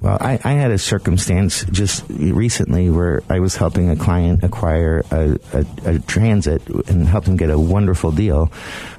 Well, 0.00 0.18
I, 0.20 0.40
I 0.42 0.52
had 0.54 0.72
a 0.72 0.78
circumstance 0.78 1.64
just 1.66 2.04
recently 2.08 2.90
where 2.90 3.22
I 3.30 3.38
was 3.38 3.54
helping 3.54 3.88
a 3.88 3.94
client 3.94 4.42
acquire 4.42 5.04
a, 5.12 5.38
a, 5.52 5.64
a 5.84 5.98
transit 6.00 6.66
and 6.88 7.06
helped 7.06 7.28
him 7.28 7.36
get 7.36 7.50
a 7.50 7.58
wonderful 7.58 8.10
deal. 8.10 8.50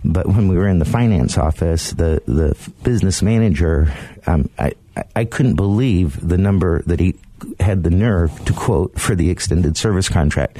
But 0.05 0.27
when 0.27 0.47
we 0.47 0.55
were 0.55 0.67
in 0.69 0.79
the 0.79 0.85
finance 0.85 1.37
office, 1.37 1.91
the, 1.91 2.21
the 2.25 2.57
business 2.83 3.21
manager, 3.21 3.93
um, 4.27 4.49
I, 4.57 4.67
I- 4.95 5.03
I 5.15 5.25
couldn't 5.25 5.55
believe 5.55 6.25
the 6.25 6.37
number 6.37 6.83
that 6.83 6.99
he 6.99 7.15
had 7.59 7.83
the 7.83 7.89
nerve 7.89 8.45
to 8.45 8.53
quote 8.53 8.99
for 8.99 9.15
the 9.15 9.29
extended 9.29 9.77
service 9.77 10.09
contract. 10.09 10.57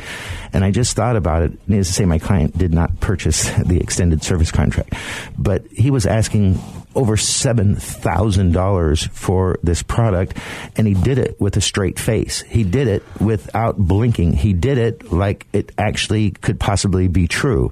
And 0.51 0.63
I 0.63 0.71
just 0.71 0.95
thought 0.95 1.15
about 1.15 1.43
it. 1.43 1.51
Needless 1.67 1.88
to 1.88 1.93
say, 1.93 2.05
my 2.05 2.19
client 2.19 2.57
did 2.57 2.73
not 2.73 2.99
purchase 2.99 3.49
the 3.65 3.79
extended 3.79 4.23
service 4.23 4.51
contract, 4.51 4.93
but 5.38 5.65
he 5.67 5.91
was 5.91 6.05
asking 6.05 6.59
over 6.95 7.15
$7,000 7.15 9.09
for 9.09 9.57
this 9.63 9.81
product, 9.81 10.38
and 10.75 10.88
he 10.88 10.93
did 10.93 11.17
it 11.17 11.39
with 11.41 11.57
a 11.57 11.61
straight 11.61 11.97
face. 11.97 12.41
He 12.41 12.63
did 12.63 12.88
it 12.88 13.03
without 13.19 13.77
blinking. 13.77 14.34
He 14.34 14.53
did 14.53 14.77
it 14.77 15.11
like 15.11 15.47
it 15.53 15.71
actually 15.77 16.31
could 16.31 16.59
possibly 16.59 17.07
be 17.07 17.27
true. 17.27 17.71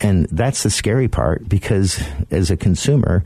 And 0.00 0.26
that's 0.32 0.62
the 0.62 0.70
scary 0.70 1.08
part 1.08 1.48
because 1.48 2.02
as 2.30 2.50
a 2.50 2.56
consumer, 2.56 3.22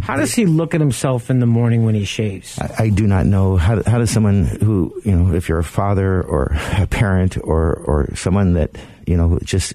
How 0.00 0.16
does 0.16 0.34
he 0.34 0.46
look 0.46 0.74
at 0.74 0.80
himself 0.80 1.30
in 1.30 1.38
the 1.38 1.46
morning 1.46 1.84
when 1.84 1.94
he 1.94 2.04
shaves? 2.04 2.58
I, 2.58 2.84
I 2.84 2.88
do 2.90 3.06
not 3.06 3.26
know 3.26 3.56
how, 3.56 3.82
how 3.84 3.98
does 3.98 4.10
someone 4.10 4.44
who 4.44 4.92
you 5.04 5.12
know 5.14 5.34
if 5.34 5.48
you're 5.48 5.58
a 5.60 5.64
father 5.64 6.22
or 6.22 6.56
a 6.76 6.86
parent 6.86 7.36
or 7.42 7.74
or 7.74 8.14
someone 8.14 8.54
that 8.54 8.70
you 9.06 9.16
know 9.16 9.38
just 9.44 9.74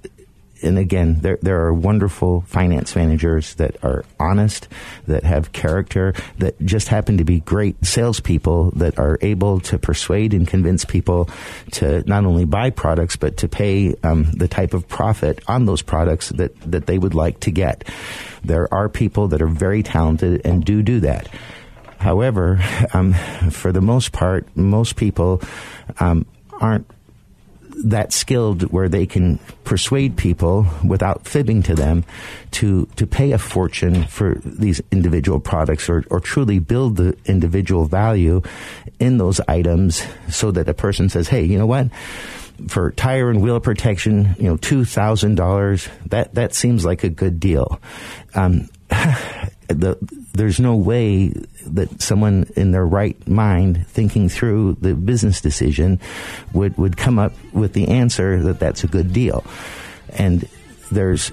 and 0.64 0.78
again 0.78 1.20
there 1.22 1.38
there 1.42 1.66
are 1.66 1.74
wonderful 1.74 2.42
finance 2.42 2.96
managers 2.96 3.56
that 3.56 3.76
are 3.84 4.04
honest 4.20 4.68
that 5.08 5.24
have 5.24 5.52
character 5.52 6.14
that 6.38 6.60
just 6.62 6.88
happen 6.88 7.18
to 7.18 7.24
be 7.24 7.40
great 7.42 7.76
salespeople 7.86 8.72
that 8.72 8.98
are 8.98 9.18
able 9.22 9.60
to 9.60 9.78
persuade 9.78 10.34
and 10.34 10.48
convince 10.48 10.86
people 10.86 11.30
to 11.72 12.04
not 12.08 12.26
only 12.26 12.46
buy 12.46 12.70
products 12.70 13.16
but 13.16 13.38
to 13.38 13.48
pay 13.48 13.96
um, 14.04 14.24
the 14.32 14.48
type 14.48 14.74
of 14.74 14.88
profit 14.88 15.42
on 15.48 15.66
those 15.66 15.82
products 15.82 16.30
that 16.30 16.54
that 16.62 16.86
they 16.86 16.98
would 16.98 17.14
like 17.14 17.40
to 17.42 17.52
get. 17.52 17.84
There 18.44 18.72
are 18.74 18.90
people 18.90 19.28
that 19.30 19.42
are 19.42 19.48
very 19.48 19.84
talented 19.84 20.42
and 20.46 20.64
do 20.64 20.82
do 20.82 21.00
that. 21.02 21.30
However, 22.00 22.60
um, 22.94 23.14
for 23.52 23.72
the 23.72 23.82
most 23.82 24.12
part, 24.12 24.48
most 24.56 24.96
people 24.96 25.42
um, 26.00 26.26
aren't 26.60 26.90
that 27.84 28.14
skilled 28.14 28.64
where 28.72 28.90
they 28.90 29.06
can 29.06 29.38
persuade 29.64 30.18
people 30.18 30.66
without 30.84 31.28
fibbing 31.28 31.62
to 31.64 31.76
them 31.76 32.04
to 32.52 32.86
to 32.96 33.06
pay 33.06 33.32
a 33.32 33.38
fortune 33.38 34.06
for 34.06 34.36
these 34.46 34.82
individual 34.92 35.40
products 35.40 35.90
or, 35.90 36.04
or 36.10 36.20
truly 36.20 36.60
build 36.60 36.98
the 36.98 37.16
individual 37.26 37.86
value 37.86 38.42
in 39.00 39.18
those 39.18 39.40
items 39.48 40.04
so 40.30 40.52
that 40.52 40.70
a 40.70 40.74
person 40.74 41.10
says, 41.10 41.28
hey, 41.28 41.44
you 41.44 41.58
know 41.58 41.66
what? 41.66 41.90
For 42.68 42.92
tire 42.92 43.30
and 43.30 43.42
wheel 43.42 43.60
protection, 43.60 44.36
you 44.38 44.46
know, 44.46 44.58
two 44.58 44.86
thousand 44.86 45.36
dollars. 45.36 45.90
That 46.08 46.36
that 46.36 46.54
seems 46.54 46.86
like 46.86 47.04
a 47.04 47.10
good 47.10 47.40
deal. 47.40 47.82
Um, 48.36 48.70
the, 49.68 49.98
there's 50.34 50.60
no 50.60 50.76
way 50.76 51.30
that 51.68 52.02
someone 52.02 52.46
in 52.56 52.72
their 52.72 52.86
right 52.86 53.28
mind 53.28 53.86
thinking 53.88 54.30
through 54.30 54.78
the 54.82 54.96
business 54.96 55.42
decision 55.42 56.00
would, 56.54 56.78
would 56.78 56.98
come 56.98 57.20
up 57.20 57.34
with 57.54 57.74
the 57.74 57.88
answer 57.88 58.42
that 58.44 58.60
that's 58.60 58.84
a 58.84 58.88
good 58.88 59.14
deal. 59.14 59.44
And 60.10 60.48
there's 60.92 61.32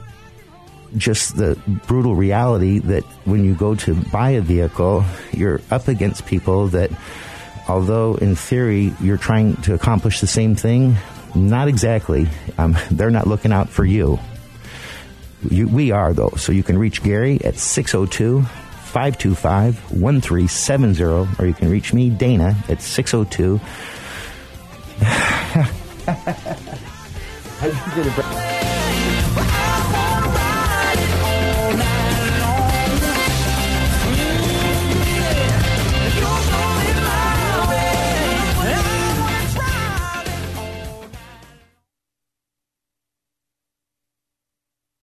just 0.96 1.36
the 1.36 1.58
brutal 1.86 2.14
reality 2.14 2.78
that 2.80 3.04
when 3.24 3.44
you 3.44 3.54
go 3.54 3.74
to 3.76 3.94
buy 3.94 4.30
a 4.30 4.40
vehicle, 4.40 5.04
you're 5.32 5.60
up 5.70 5.88
against 5.88 6.26
people 6.26 6.68
that, 6.68 6.90
although 7.68 8.16
in 8.16 8.34
theory 8.34 8.92
you're 9.00 9.18
trying 9.18 9.56
to 9.62 9.74
accomplish 9.74 10.20
the 10.20 10.26
same 10.26 10.54
thing, 10.54 10.96
Not 11.34 11.68
exactly. 11.68 12.28
Um, 12.58 12.76
they're 12.90 13.10
not 13.10 13.26
looking 13.26 13.52
out 13.52 13.68
for 13.68 13.84
you. 13.84 14.18
you. 15.48 15.68
We 15.68 15.92
are, 15.92 16.12
though. 16.12 16.34
So 16.36 16.52
you 16.52 16.62
can 16.62 16.76
reach 16.76 17.02
Gary 17.02 17.40
at 17.44 17.56
602 17.56 18.44
525 18.90 19.92
1370, 19.92 21.04
or 21.38 21.46
you 21.46 21.54
can 21.54 21.70
reach 21.70 21.94
me, 21.94 22.10
Dana, 22.10 22.56
at 22.68 22.82
602. 22.82 23.60